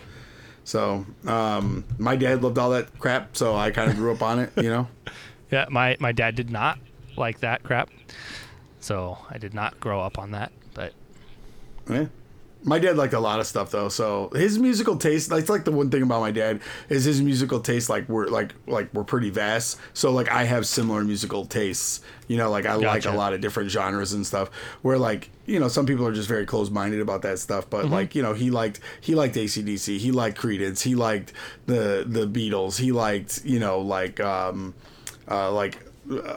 So, 0.64 1.06
um, 1.26 1.84
my 1.98 2.16
dad 2.16 2.44
loved 2.44 2.58
all 2.60 2.70
that 2.72 3.00
crap, 3.00 3.36
so 3.36 3.56
I 3.56 3.72
kind 3.72 3.90
of 3.90 3.98
grew 3.98 4.12
up 4.12 4.22
on 4.22 4.40
it. 4.40 4.52
You 4.58 4.70
know. 4.70 4.88
Yeah, 5.52 5.66
my 5.72 5.98
my 6.00 6.12
dad 6.12 6.36
did 6.36 6.52
not 6.52 6.78
like 7.18 7.40
that 7.40 7.64
crap, 7.64 7.90
so 8.80 9.18
I 9.32 9.40
did 9.40 9.56
not 9.56 9.80
grow 9.80 10.00
up 10.00 10.20
on 10.20 10.30
that. 10.32 10.52
But 10.76 10.94
Yeah. 11.90 12.06
My 12.62 12.78
dad 12.78 12.98
liked 12.98 13.14
a 13.14 13.20
lot 13.22 13.40
of 13.40 13.48
stuff 13.48 13.72
though, 13.72 13.88
so 13.88 14.30
his 14.34 14.60
musical 14.60 14.98
taste. 14.98 15.30
That's 15.30 15.50
like 15.50 15.64
the 15.64 15.72
one 15.72 15.90
thing 15.90 16.04
about 16.04 16.20
my 16.20 16.32
dad 16.32 16.60
is 16.90 17.06
his 17.06 17.22
musical 17.22 17.62
taste. 17.62 17.90
Like 17.90 18.10
we're 18.10 18.28
like 18.28 18.54
like 18.68 18.94
we're 18.94 19.06
pretty 19.06 19.30
vast. 19.30 19.80
So 19.94 20.12
like 20.12 20.30
I 20.30 20.44
have 20.44 20.68
similar 20.68 21.04
musical 21.06 21.46
tastes. 21.46 22.02
You 22.28 22.36
know, 22.36 22.52
like 22.52 22.66
I 22.66 22.76
like 22.76 23.06
a 23.06 23.12
lot 23.12 23.34
of 23.34 23.40
different 23.40 23.72
genres 23.72 24.12
and 24.12 24.28
stuff. 24.28 24.50
Where 24.82 24.98
like 24.98 25.30
you 25.46 25.58
know 25.58 25.70
some 25.70 25.86
people 25.86 26.06
are 26.06 26.14
just 26.14 26.28
very 26.28 26.46
close 26.46 26.70
minded 26.70 27.00
about 27.00 27.22
that 27.22 27.40
stuff. 27.40 27.70
But 27.70 27.86
like 27.86 28.14
you 28.14 28.22
know 28.22 28.34
he 28.34 28.52
liked 28.52 28.82
he 29.00 29.16
liked 29.16 29.36
ACDC. 29.36 29.98
He 29.98 30.12
liked 30.12 30.38
Creedence. 30.38 30.82
He 30.82 30.96
liked 30.96 31.32
the 31.66 32.04
the 32.06 32.28
Beatles. 32.28 32.78
He 32.78 32.92
liked 32.92 33.46
you 33.46 33.60
know 33.60 33.80
like 33.80 34.20
um 34.20 34.74
uh 35.30 35.50
like 35.52 35.78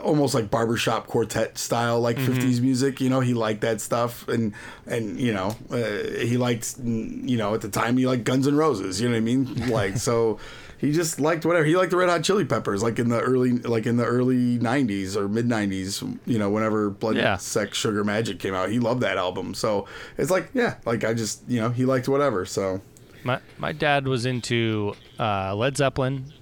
almost 0.02 0.34
like 0.34 0.50
barbershop 0.50 1.06
quartet 1.06 1.58
style, 1.58 2.00
like 2.00 2.16
Mm-hmm. 2.16 2.32
50s 2.34 2.60
music. 2.60 3.00
You 3.00 3.10
know, 3.10 3.20
he 3.20 3.34
liked 3.34 3.60
that 3.62 3.80
stuff, 3.80 4.28
and 4.28 4.52
and 4.86 5.18
you 5.18 5.32
know, 5.32 5.56
uh, 5.70 6.20
he 6.24 6.36
liked 6.36 6.76
you 6.78 7.36
know 7.36 7.54
at 7.54 7.60
the 7.62 7.68
time 7.68 7.96
he 7.96 8.06
liked 8.06 8.24
Guns 8.24 8.46
N' 8.46 8.56
Roses. 8.56 9.00
You 9.00 9.08
know 9.08 9.14
what 9.14 9.18
I 9.18 9.20
mean? 9.20 9.68
Like 9.70 9.96
so. 9.96 10.38
He 10.78 10.90
just 10.90 11.20
liked 11.20 11.46
whatever. 11.46 11.64
He 11.64 11.76
liked 11.76 11.92
the 11.92 11.96
Red 11.96 12.08
Hot 12.08 12.24
Chili 12.24 12.44
Peppers, 12.44 12.82
like 12.82 12.98
in 12.98 13.08
the 13.08 13.20
early, 13.20 13.52
like 13.52 13.86
in 13.86 13.98
the 13.98 14.04
early 14.04 14.58
'90s 14.58 15.14
or 15.14 15.28
mid 15.28 15.46
'90s. 15.46 16.02
You 16.26 16.40
know, 16.40 16.50
whenever 16.50 16.90
Blood, 16.90 17.14
Yeah. 17.14 17.36
Sex, 17.36 17.78
Sugar, 17.78 18.02
Magic 18.02 18.40
came 18.40 18.52
out, 18.52 18.68
he 18.68 18.80
loved 18.80 19.00
that 19.02 19.16
album. 19.16 19.54
So 19.54 19.86
it's 20.18 20.28
like, 20.28 20.50
yeah, 20.54 20.78
like 20.84 21.04
I 21.04 21.14
just, 21.14 21.42
you 21.46 21.60
know, 21.60 21.68
he 21.70 21.84
liked 21.84 22.08
whatever. 22.08 22.44
So 22.44 22.80
My 23.22 23.38
my 23.58 23.70
dad 23.70 24.08
was 24.08 24.26
into 24.26 24.94
uh, 25.20 25.54
Led 25.54 25.76
Zeppelin, 25.76 26.32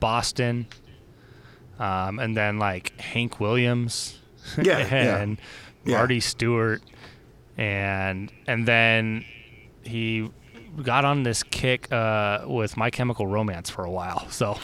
Boston, 0.00 0.66
um, 1.78 2.18
and 2.18 2.36
then 2.36 2.58
like 2.58 2.98
Hank 3.00 3.40
Williams 3.40 4.18
yeah, 4.62 4.78
yeah. 4.78 5.16
and 5.18 5.38
Yeah. 5.84 5.98
Marty 5.98 6.20
Stuart, 6.20 6.82
and 7.56 8.32
and 8.46 8.66
then 8.66 9.24
he 9.82 10.30
got 10.82 11.04
on 11.04 11.22
this 11.22 11.42
kick 11.42 11.90
uh, 11.92 12.44
with 12.46 12.76
My 12.76 12.90
Chemical 12.90 13.26
Romance 13.26 13.70
for 13.70 13.84
a 13.84 13.90
while. 13.90 14.26
So 14.30 14.58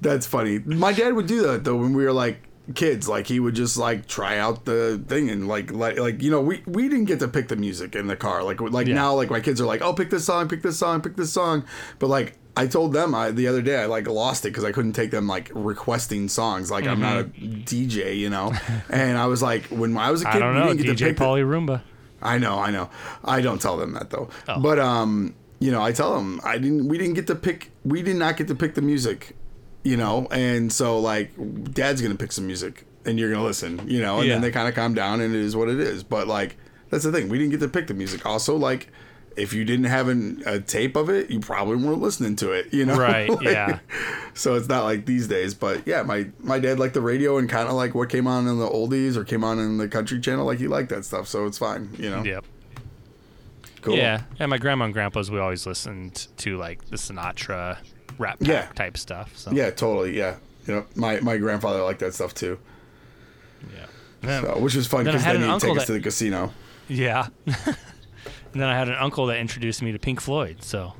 That's 0.00 0.26
funny. 0.26 0.58
My 0.60 0.92
dad 0.92 1.14
would 1.14 1.26
do 1.26 1.42
that 1.46 1.64
though 1.64 1.76
when 1.76 1.94
we 1.94 2.04
were 2.04 2.12
like 2.12 2.42
kids. 2.74 3.08
Like 3.08 3.26
he 3.26 3.40
would 3.40 3.54
just 3.54 3.76
like 3.76 4.06
try 4.06 4.38
out 4.38 4.64
the 4.66 5.02
thing 5.08 5.30
and 5.30 5.48
like 5.48 5.72
like 5.72 5.98
like 5.98 6.22
you 6.22 6.30
know 6.30 6.40
we 6.40 6.62
we 6.66 6.88
didn't 6.88 7.06
get 7.06 7.18
to 7.20 7.28
pick 7.28 7.48
the 7.48 7.56
music 7.56 7.96
in 7.96 8.06
the 8.06 8.16
car. 8.16 8.42
Like 8.42 8.60
like 8.60 8.86
Yeah. 8.86 8.94
now 8.94 9.14
like 9.14 9.30
my 9.30 9.40
kids 9.40 9.60
are 9.60 9.66
like 9.66 9.80
oh 9.82 9.94
pick 9.94 10.10
this 10.10 10.24
song, 10.26 10.48
pick 10.48 10.62
this 10.62 10.78
song, 10.78 11.00
pick 11.00 11.16
this 11.16 11.32
song. 11.32 11.64
But 11.98 12.08
like 12.08 12.38
I 12.56 12.66
told 12.66 12.92
them 12.94 13.14
I, 13.14 13.30
the 13.32 13.48
other 13.48 13.60
day 13.60 13.76
I 13.82 13.86
like 13.86 14.08
lost 14.08 14.46
it 14.46 14.48
because 14.48 14.64
I 14.64 14.72
couldn't 14.72 14.94
take 14.94 15.10
them 15.10 15.26
like 15.26 15.50
requesting 15.54 16.28
songs. 16.28 16.70
Like 16.70 16.86
I'm 16.86 17.00
not 17.00 17.18
a 17.18 17.24
DJ, 17.24 18.16
you 18.16 18.30
know. 18.30 18.52
and 18.90 19.18
I 19.18 19.26
was 19.26 19.42
like 19.42 19.64
when 19.66 19.96
I 19.96 20.10
was 20.10 20.22
a 20.22 20.24
kid, 20.24 20.40
Mm-hmm. 20.40 20.42
I 20.42 20.52
don't 20.66 20.76
we 20.76 20.82
know, 20.84 20.92
didn't 20.94 20.96
DJ 20.98 21.14
Pauly 21.14 21.44
Roomba. 21.44 21.82
I 22.22 22.38
know, 22.38 22.58
I 22.58 22.70
know. 22.70 22.88
I 23.24 23.40
don't 23.42 23.60
tell 23.60 23.76
them 23.76 23.92
that 23.92 24.10
though. 24.10 24.30
Oh. 24.48 24.58
But 24.60 24.78
um, 24.78 25.34
you 25.60 25.70
know, 25.70 25.82
I 25.82 25.92
tell 25.92 26.14
them 26.16 26.40
I 26.44 26.58
didn't. 26.58 26.88
We 26.88 26.96
didn't 26.98 27.14
get 27.14 27.26
to 27.28 27.34
pick. 27.34 27.70
We 27.84 28.02
did 28.02 28.16
not 28.16 28.36
get 28.36 28.48
to 28.48 28.54
pick 28.54 28.74
the 28.74 28.82
music. 28.82 29.36
You 29.84 29.96
know, 29.96 30.26
and 30.32 30.72
so 30.72 30.98
like, 30.98 31.30
Dad's 31.72 32.02
gonna 32.02 32.16
pick 32.16 32.32
some 32.32 32.46
music, 32.46 32.86
and 33.04 33.18
you're 33.20 33.30
gonna 33.30 33.44
listen. 33.44 33.88
You 33.88 34.00
know, 34.00 34.18
and 34.18 34.26
Yeah. 34.26 34.34
then 34.34 34.42
they 34.42 34.50
kind 34.50 34.66
of 34.68 34.74
calm 34.74 34.94
down, 34.94 35.20
and 35.20 35.34
it 35.34 35.40
is 35.40 35.54
what 35.54 35.68
it 35.68 35.78
is. 35.78 36.02
But 36.02 36.26
like, 36.26 36.56
that's 36.90 37.04
the 37.04 37.12
thing. 37.12 37.28
We 37.28 37.38
didn't 37.38 37.52
get 37.52 37.60
to 37.60 37.68
pick 37.68 37.86
the 37.86 37.94
music. 37.94 38.24
Also, 38.26 38.56
like. 38.56 38.88
If 39.36 39.52
you 39.52 39.64
didn't 39.64 39.84
have 39.86 40.08
an, 40.08 40.42
a 40.46 40.58
tape 40.60 40.96
of 40.96 41.10
it, 41.10 41.30
you 41.30 41.40
probably 41.40 41.76
weren't 41.76 42.00
listening 42.00 42.36
to 42.36 42.52
it, 42.52 42.72
you 42.72 42.86
know? 42.86 42.96
Right, 42.96 43.28
Like, 43.30 43.42
yeah. 43.44 43.78
So 44.34 44.54
it's 44.54 44.68
not 44.68 44.84
like 44.84 45.06
these 45.06 45.28
days, 45.28 45.52
but 45.54 45.86
yeah, 45.86 46.02
my 46.02 46.28
my 46.40 46.58
dad 46.58 46.78
liked 46.78 46.94
the 46.94 47.00
radio 47.00 47.38
and 47.38 47.48
kind 47.48 47.68
of 47.68 47.74
like 47.74 47.94
what 47.94 48.08
came 48.08 48.26
on 48.26 48.46
in 48.48 48.58
the 48.58 48.68
oldies 48.68 49.16
or 49.16 49.24
came 49.24 49.44
on 49.44 49.58
in 49.58 49.78
the 49.78 49.88
country 49.88 50.20
channel, 50.20 50.44
like 50.46 50.58
he 50.58 50.68
liked 50.68 50.88
that 50.90 51.04
stuff, 51.04 51.28
so 51.28 51.46
it's 51.46 51.58
fine, 51.58 51.90
you 51.98 52.10
know. 52.10 52.22
Yep. 52.24 52.44
Cool. 53.82 53.96
Yeah, 53.96 54.22
and 54.40 54.50
my 54.50 54.58
grandma 54.58 54.86
and 54.86 54.94
grandpa's 54.94 55.30
we 55.30 55.38
always 55.38 55.64
listened 55.66 56.26
to 56.38 56.56
like 56.56 56.84
the 56.90 56.96
Sinatra 56.96 57.78
rap 58.18 58.38
Yeah. 58.40 58.66
type 58.74 58.96
stuff. 58.96 59.36
So 59.36 59.52
Yeah, 59.52 59.70
totally. 59.70 60.16
Yeah, 60.18 60.36
you 60.66 60.74
know, 60.74 60.86
my 60.96 61.20
my 61.20 61.36
grandfather 61.36 61.82
liked 61.82 62.00
that 62.00 62.12
stuff 62.14 62.34
too, 62.34 62.58
yeah. 64.24 64.40
so, 64.40 64.58
which 64.58 64.74
was 64.74 64.86
fun 64.86 65.04
because 65.04 65.22
then 65.24 65.36
an 65.42 65.50
he'd 65.50 65.60
take 65.60 65.70
us 65.72 65.76
that- 65.78 65.86
to 65.86 65.92
the 65.92 66.00
casino. 66.00 66.52
Yeah. 66.88 67.28
and 68.56 68.62
then 68.62 68.70
I 68.70 68.74
had 68.78 68.88
an 68.88 68.94
uncle 68.94 69.26
that 69.26 69.36
introduced 69.36 69.82
me 69.82 69.92
to 69.92 69.98
Pink 69.98 70.18
Floyd. 70.18 70.62
So 70.62 70.94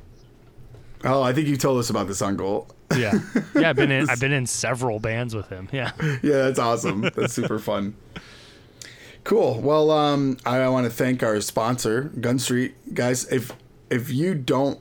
Oh, 1.04 1.22
I 1.22 1.32
think 1.32 1.48
you 1.48 1.56
told 1.56 1.78
us 1.78 1.88
about 1.88 2.06
this 2.06 2.20
uncle. 2.20 2.68
yeah, 2.94 3.18
yeah. 3.54 3.70
I've 3.70 3.76
been 3.76 3.90
in 3.90 4.10
I've 4.10 4.20
been 4.20 4.32
in 4.32 4.44
several 4.44 4.98
bands 5.00 5.34
with 5.34 5.48
him. 5.48 5.70
Yeah. 5.72 5.92
yeah, 6.22 6.42
that's 6.44 6.58
awesome. 6.58 7.00
That's 7.00 7.32
super 7.32 7.58
fun. 7.58 7.96
Cool. 9.24 9.60
Well, 9.60 9.90
um, 9.90 10.36
I 10.44 10.68
want 10.68 10.84
to 10.84 10.90
thank 10.90 11.22
our 11.22 11.40
sponsor, 11.40 12.02
Gun 12.20 12.38
Street, 12.38 12.94
guys. 12.94 13.24
If 13.32 13.52
if 13.90 14.10
you 14.10 14.34
don't 14.34 14.78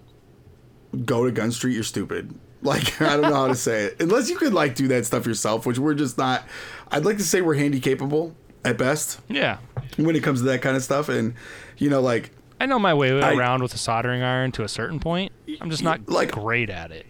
go 1.05 1.23
to 1.25 1.31
Gun 1.31 1.51
Street, 1.51 1.73
you're 1.75 1.83
stupid. 1.83 2.33
Like 2.61 2.99
I 2.99 3.09
don't 3.17 3.21
know 3.29 3.35
how 3.35 3.47
to 3.47 3.55
say 3.55 3.83
it. 3.85 4.01
Unless 4.01 4.27
you 4.27 4.37
could 4.37 4.51
like 4.53 4.73
do 4.73 4.87
that 4.87 5.05
stuff 5.05 5.27
yourself, 5.27 5.67
which 5.67 5.77
we're 5.77 5.93
just 5.93 6.17
not. 6.17 6.43
I'd 6.89 7.05
like 7.05 7.17
to 7.17 7.23
say 7.23 7.41
we're 7.41 7.53
handy 7.53 7.79
capable 7.79 8.35
at 8.63 8.75
best 8.75 9.19
Yeah. 9.29 9.57
when 9.97 10.15
it 10.15 10.23
comes 10.23 10.39
to 10.39 10.45
that 10.47 10.63
kind 10.63 10.75
of 10.75 10.81
stuff, 10.83 11.07
and 11.07 11.35
you 11.77 11.91
know, 11.91 12.01
like 12.01 12.31
I 12.65 12.67
know 12.67 12.79
my 12.79 12.95
way 12.95 13.21
I- 13.21 13.35
around 13.35 13.61
with 13.61 13.75
a 13.75 13.77
soldering 13.77 14.23
iron 14.23 14.51
to 14.53 14.63
a 14.63 14.67
certain 14.67 14.99
point. 14.99 15.31
I'm 15.61 15.69
just 15.69 15.83
not 15.83 16.09
Like- 16.09 16.31
great 16.31 16.71
at 16.71 16.89
it. 16.91 17.05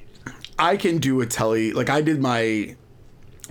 I 0.60 0.76
can 0.76 0.98
do 0.98 1.22
a 1.22 1.26
telly. 1.26 1.72
Like 1.72 1.90
I 1.90 2.02
did 2.02 2.22
my 2.22 2.76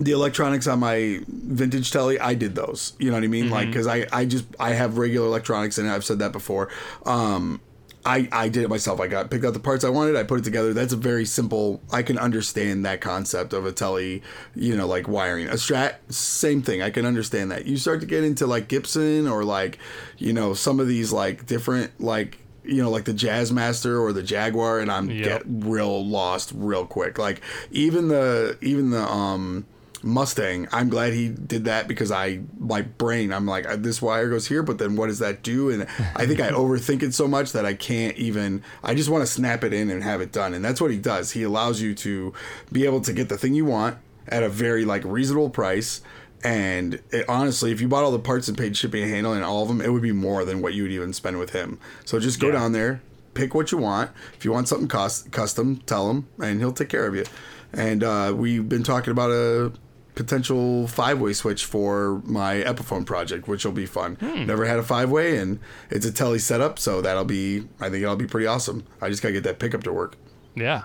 the 0.01 0.11
electronics 0.11 0.67
on 0.67 0.81
my 0.81 1.21
vintage 1.29 1.91
telly. 1.91 2.19
I 2.21 2.35
did 2.35 2.57
those. 2.57 2.93
You 2.99 3.11
know 3.11 3.17
what 3.17 3.25
I 3.25 3.29
mean? 3.29 3.49
Like 3.49 3.69
because 3.69 3.87
I 3.87 4.07
I 4.13 4.27
just 4.27 4.45
I 4.61 4.73
have 4.75 4.99
regular 4.99 5.27
electronics 5.27 5.79
and 5.79 5.89
I've 5.89 6.05
said 6.05 6.19
that 6.19 6.33
before. 6.33 6.69
Um, 7.07 7.63
I 8.07 8.29
I 8.33 8.49
did 8.49 8.63
it 8.65 8.69
myself. 8.69 9.01
I 9.01 9.07
got 9.07 9.31
picked 9.31 9.45
out 9.45 9.55
the 9.55 9.61
parts 9.61 9.85
I 9.85 9.89
wanted. 9.89 10.17
I 10.17 10.23
put 10.25 10.39
it 10.41 10.45
together. 10.45 10.75
That's 10.75 10.93
a 10.93 10.97
very 10.97 11.25
simple. 11.25 11.83
I 11.93 12.03
can 12.03 12.19
understand 12.19 12.85
that 12.85 13.01
concept 13.01 13.53
of 13.53 13.65
a 13.67 13.73
telly. 13.73 14.23
You 14.55 14.77
know, 14.77 14.87
like 14.87 15.09
wiring 15.09 15.49
a 15.49 15.53
strat. 15.55 15.97
Same 16.13 16.63
thing. 16.63 16.83
I 16.83 16.91
can 16.91 17.07
understand 17.07 17.51
that. 17.51 17.67
You 17.67 17.77
start 17.77 18.01
to 18.01 18.07
get 18.07 18.25
into 18.25 18.47
like 18.47 18.69
Gibson 18.69 19.27
or 19.27 19.45
like 19.45 19.79
you 20.19 20.33
know 20.33 20.55
some 20.55 20.81
of 20.81 20.89
these 20.89 21.13
like 21.13 21.47
different 21.47 21.99
like 22.01 22.39
you 22.65 22.83
know 22.83 22.91
like 22.91 23.05
the 23.05 23.15
Jazzmaster 23.15 24.01
or 24.01 24.13
the 24.13 24.23
Jaguar, 24.23 24.81
and 24.81 24.91
I'm 24.91 25.11
Yep. 25.11 25.25
get 25.25 25.43
real 25.47 26.07
lost 26.07 26.53
real 26.55 26.87
quick. 26.87 27.19
Like 27.19 27.41
even 27.71 28.09
the 28.09 28.59
even 28.61 28.91
the 28.91 29.03
um 29.03 29.67
Mustang, 30.05 30.69
I'm 30.71 30.91
glad 30.91 31.15
he 31.15 31.29
did 31.29 31.65
that 31.65 31.89
because 31.89 32.13
I 32.13 32.41
my 32.59 32.83
brain 32.83 33.33
I'm 33.33 33.47
like 33.47 33.67
uh, 33.67 33.77
this 33.77 34.03
wire 34.03 34.29
goes 34.29 34.47
here, 34.47 34.63
but 34.63 34.77
then 34.79 34.97
what 34.97 35.07
does 35.07 35.19
that 35.21 35.43
do? 35.43 35.71
And 35.71 35.87
I 36.15 36.27
think 36.27 36.41
I 36.41 36.51
overthink 36.53 37.03
it 37.03 37.15
so 37.15 37.27
much 37.27 37.53
that 37.53 37.65
I 37.65 37.73
can't 37.75 38.17
even. 38.19 38.63
I 38.83 38.95
just 38.95 39.09
want 39.09 39.23
to 39.23 39.27
snap 39.27 39.65
it 39.65 39.73
in 39.73 39.91
and 39.91 40.03
have 40.03 40.21
it 40.21 40.31
done, 40.31 40.53
and 40.53 40.63
that's 40.65 40.81
what 40.81 40.91
he 40.91 40.99
does. 40.99 41.31
He 41.33 41.43
allows 41.43 41.81
you 41.81 41.95
to 41.97 42.35
be 42.71 42.85
able 42.85 43.01
to 43.01 43.13
get 43.15 43.29
the 43.31 43.39
thing 43.39 43.55
you 43.55 43.65
want 43.65 43.97
at 44.29 44.43
a 44.43 44.49
very 44.49 44.85
like 44.85 45.03
reasonable 45.05 45.49
price. 45.51 46.03
And 46.43 47.01
it, 47.11 47.25
honestly, 47.27 47.73
if 47.73 47.81
you 47.81 47.89
bought 47.89 48.05
all 48.05 48.13
the 48.13 48.19
parts 48.19 48.49
and 48.49 48.59
paid 48.59 48.77
shipping 48.77 49.03
and 49.03 49.11
handling 49.11 49.37
and 49.39 49.47
all 49.47 49.63
of 49.63 49.69
them, 49.69 49.81
it 49.81 49.91
would 49.91 50.03
be 50.03 50.13
more 50.13 50.45
than 50.45 50.61
what 50.61 50.75
you 50.75 50.83
would 50.83 50.93
even 50.93 51.15
spend 51.15 51.39
with 51.39 51.51
him. 51.51 51.79
So 52.05 52.21
just 52.21 52.39
go 52.39 52.49
Yeah. 52.49 52.53
down 52.55 52.73
there, 52.73 53.01
pick 53.33 53.55
what 53.55 53.73
you 53.73 53.79
want. 53.79 54.11
If 54.37 54.45
you 54.45 54.53
want 54.53 54.69
something 54.69 54.87
cost, 54.89 55.33
custom, 55.33 55.77
tell 55.87 56.11
him, 56.11 56.27
and 56.39 56.61
he'll 56.61 56.73
take 56.73 56.91
care 56.91 57.07
of 57.07 57.15
you. 57.15 57.25
And 57.73 58.05
uh, 58.05 58.35
we've 58.37 58.69
been 58.69 58.83
talking 58.83 59.11
about 59.11 59.31
a 59.31 59.73
potential 60.15 60.87
five-way 60.87 61.33
switch 61.33 61.65
for 61.65 62.23
my 62.25 62.57
Epiphone 62.57 63.05
project, 63.05 63.49
which 63.49 63.65
will 63.65 63.73
be 63.73 63.87
fun. 63.87 64.17
Never 64.21 64.65
had 64.65 64.79
a 64.79 64.83
five-way, 64.83 65.39
and 65.39 65.59
it's 65.91 66.07
a 66.07 66.13
telly 66.13 66.39
setup, 66.39 66.79
so 66.79 67.01
that'll 67.01 67.25
be. 67.25 67.67
I 67.81 67.91
think 67.91 68.03
it'll 68.03 68.17
be 68.17 68.27
pretty 68.27 68.47
awesome. 68.47 68.85
I 69.01 69.09
just 69.09 69.23
gotta 69.23 69.33
get 69.33 69.45
that 69.45 69.59
pickup 69.59 69.83
to 69.85 69.93
work. 69.93 70.17
Yeah. 70.55 70.83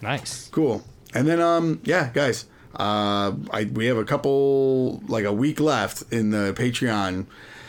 Nice. 0.00 0.48
Cool. 0.48 0.82
And 1.14 1.28
then, 1.28 1.40
um, 1.40 1.80
yeah, 1.84 2.10
guys, 2.12 2.46
uh, 2.74 3.32
I 3.50 3.70
we 3.72 3.86
have 3.86 3.96
a 3.96 4.04
couple 4.04 5.00
like 5.06 5.24
a 5.24 5.32
week 5.32 5.60
left 5.60 6.12
in 6.12 6.30
the 6.30 6.54
Patreon. 6.56 7.26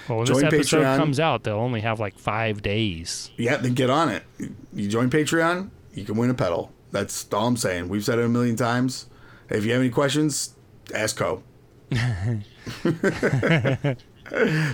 Well, 0.10 0.18
when 0.20 0.28
this 0.28 0.44
episode 0.44 0.82
Patreon. 0.84 0.98
comes 0.98 1.20
out, 1.20 1.44
they'll 1.44 1.56
only 1.56 1.82
have 1.82 2.00
like 2.00 2.18
five 2.18 2.62
days. 2.62 3.32
Yeah, 3.38 3.58
then 3.58 3.74
get 3.74 3.90
on 3.90 4.10
it. 4.10 4.24
You 4.74 4.88
join 4.90 5.10
Patreon, 5.10 5.70
you 5.94 6.04
can 6.04 6.16
win 6.16 6.30
a 6.30 6.34
pedal. 6.34 6.72
That's 6.92 7.32
all 7.34 7.48
I'm 7.48 7.58
saying. 7.58 7.90
We've 7.90 8.04
said 8.04 8.20
it 8.20 8.26
a 8.26 8.30
million 8.30 8.56
times. 8.56 9.08
If 9.54 9.64
you 9.66 9.72
have 9.72 9.82
any 9.82 9.90
questions, 9.92 10.56
ask 10.94 11.16
Co. 11.16 11.42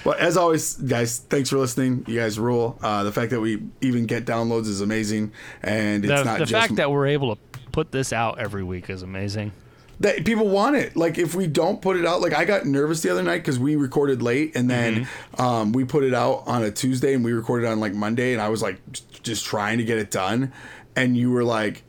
but 0.04 0.20
as 0.20 0.38
always, 0.38 0.76
guys, 0.76 1.20
thanks 1.20 1.50
for 1.50 1.58
listening. 1.58 2.06
You 2.08 2.20
guys 2.20 2.40
rule. 2.40 2.78
Uh, 2.82 3.04
the 3.04 3.12
fact 3.12 3.32
that 3.32 3.42
we 3.42 3.62
even 3.82 4.06
get 4.06 4.26
downloads 4.26 4.68
is 4.68 4.82
amazing, 4.82 5.32
and 5.64 6.06
it's 6.06 6.14
The, 6.14 6.24
not 6.24 6.40
the 6.40 6.46
just 6.46 6.52
fact 6.62 6.76
that 6.78 6.92
we're 6.92 7.08
able 7.08 7.36
to 7.36 7.42
put 7.72 7.92
this 7.92 8.14
out 8.14 8.40
every 8.40 8.64
week 8.64 8.90
is 8.90 9.02
amazing. 9.04 9.52
that 10.00 10.24
people 10.24 10.48
want 10.48 10.76
it. 10.76 10.96
Like 10.96 11.18
if 11.18 11.36
we 11.36 11.46
don't 11.48 11.82
put 11.82 11.98
it 11.98 12.06
out, 12.06 12.22
like 12.22 12.34
I 12.34 12.46
got 12.46 12.66
nervous 12.66 13.02
the 13.02 13.10
other 13.12 13.24
night 13.24 13.40
because 13.40 13.60
we 13.60 13.76
recorded 13.76 14.22
late 14.22 14.56
and 14.56 14.70
then 14.70 15.08
um, 15.38 15.74
we 15.74 15.84
put 15.84 16.04
it 16.06 16.14
out 16.14 16.44
on 16.48 16.64
a 16.64 16.72
Tuesday 16.72 17.14
and 17.14 17.24
we 17.24 17.34
recorded 17.34 17.68
on 17.68 17.80
like 17.82 17.94
Monday 17.94 18.32
and 18.34 18.42
I 18.42 18.48
was 18.50 18.62
like 18.62 18.80
j- 18.94 19.04
just 19.24 19.46
trying 19.46 19.78
to 19.80 19.84
get 19.84 19.98
it 19.98 20.10
done, 20.10 20.54
and 20.96 21.18
you 21.18 21.32
were 21.32 21.44
like, 21.44 21.84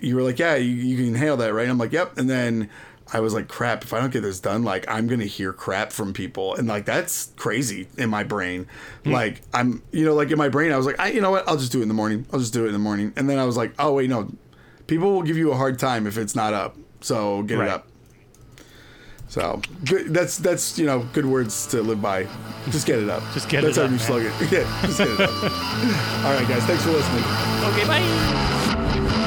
you 0.00 0.16
were 0.16 0.22
like, 0.22 0.38
yeah, 0.38 0.54
you, 0.56 0.70
you 0.72 0.96
can 1.04 1.14
handle 1.14 1.36
that, 1.38 1.52
right? 1.52 1.62
And 1.62 1.70
I'm 1.72 1.78
like, 1.78 1.92
yep. 1.92 2.16
And 2.18 2.28
then 2.28 2.68
I 3.12 3.20
was 3.20 3.32
like, 3.34 3.46
crap, 3.48 3.84
if 3.84 3.92
I 3.92 4.00
don't 4.00 4.10
get 4.12 4.22
this 4.22 4.40
done, 4.40 4.64
like 4.64 4.84
I'm 4.88 5.06
gonna 5.06 5.24
hear 5.26 5.52
crap 5.52 5.92
from 5.92 6.12
people, 6.12 6.54
and 6.56 6.66
like 6.66 6.84
that's 6.86 7.32
crazy 7.36 7.88
in 7.96 8.10
my 8.10 8.24
brain. 8.24 8.66
Hmm. 9.04 9.12
Like 9.12 9.42
I'm, 9.54 9.82
you 9.92 10.04
know, 10.04 10.14
like 10.14 10.30
in 10.30 10.38
my 10.38 10.48
brain, 10.48 10.72
I 10.72 10.76
was 10.76 10.86
like, 10.86 10.98
I, 10.98 11.08
you 11.10 11.20
know 11.20 11.30
what, 11.30 11.48
I'll 11.48 11.56
just 11.56 11.70
do 11.72 11.78
it 11.78 11.82
in 11.82 11.88
the 11.88 11.94
morning. 11.94 12.26
I'll 12.32 12.40
just 12.40 12.52
do 12.52 12.64
it 12.64 12.68
in 12.68 12.72
the 12.72 12.78
morning, 12.80 13.12
and 13.16 13.28
then 13.30 13.38
I 13.38 13.44
was 13.44 13.56
like, 13.56 13.74
oh 13.78 13.92
wait, 13.94 14.10
no, 14.10 14.30
people 14.88 15.12
will 15.12 15.22
give 15.22 15.36
you 15.36 15.52
a 15.52 15.56
hard 15.56 15.78
time 15.78 16.06
if 16.06 16.18
it's 16.18 16.34
not 16.34 16.52
up. 16.52 16.76
So 17.00 17.42
get 17.44 17.58
Right. 17.58 17.68
it 17.68 17.70
up. 17.74 17.86
So 19.28 19.60
good, 19.84 20.14
that's 20.14 20.38
that's 20.38 20.78
you 20.78 20.86
know 20.86 21.00
good 21.12 21.26
words 21.26 21.66
to 21.68 21.82
live 21.82 22.00
by. 22.00 22.26
Just 22.70 22.86
get 22.86 22.98
it 23.00 23.08
up. 23.08 23.22
Just 23.34 23.48
get 23.48 23.62
that's 23.62 23.76
it 23.76 23.84
up, 23.84 23.90
new 23.90 23.96
man. 23.98 24.06
slogan. 24.06 24.32
Yeah, 24.50 24.80
just 24.86 24.98
get 24.98 25.08
it 25.08 25.20
up. 25.20 25.30
All 25.42 26.32
right, 26.32 26.48
guys, 26.48 26.64
thanks 26.64 26.82
for 26.84 26.90
listening. 26.90 27.22
Okay, 27.72 27.86
bye. 27.86 29.22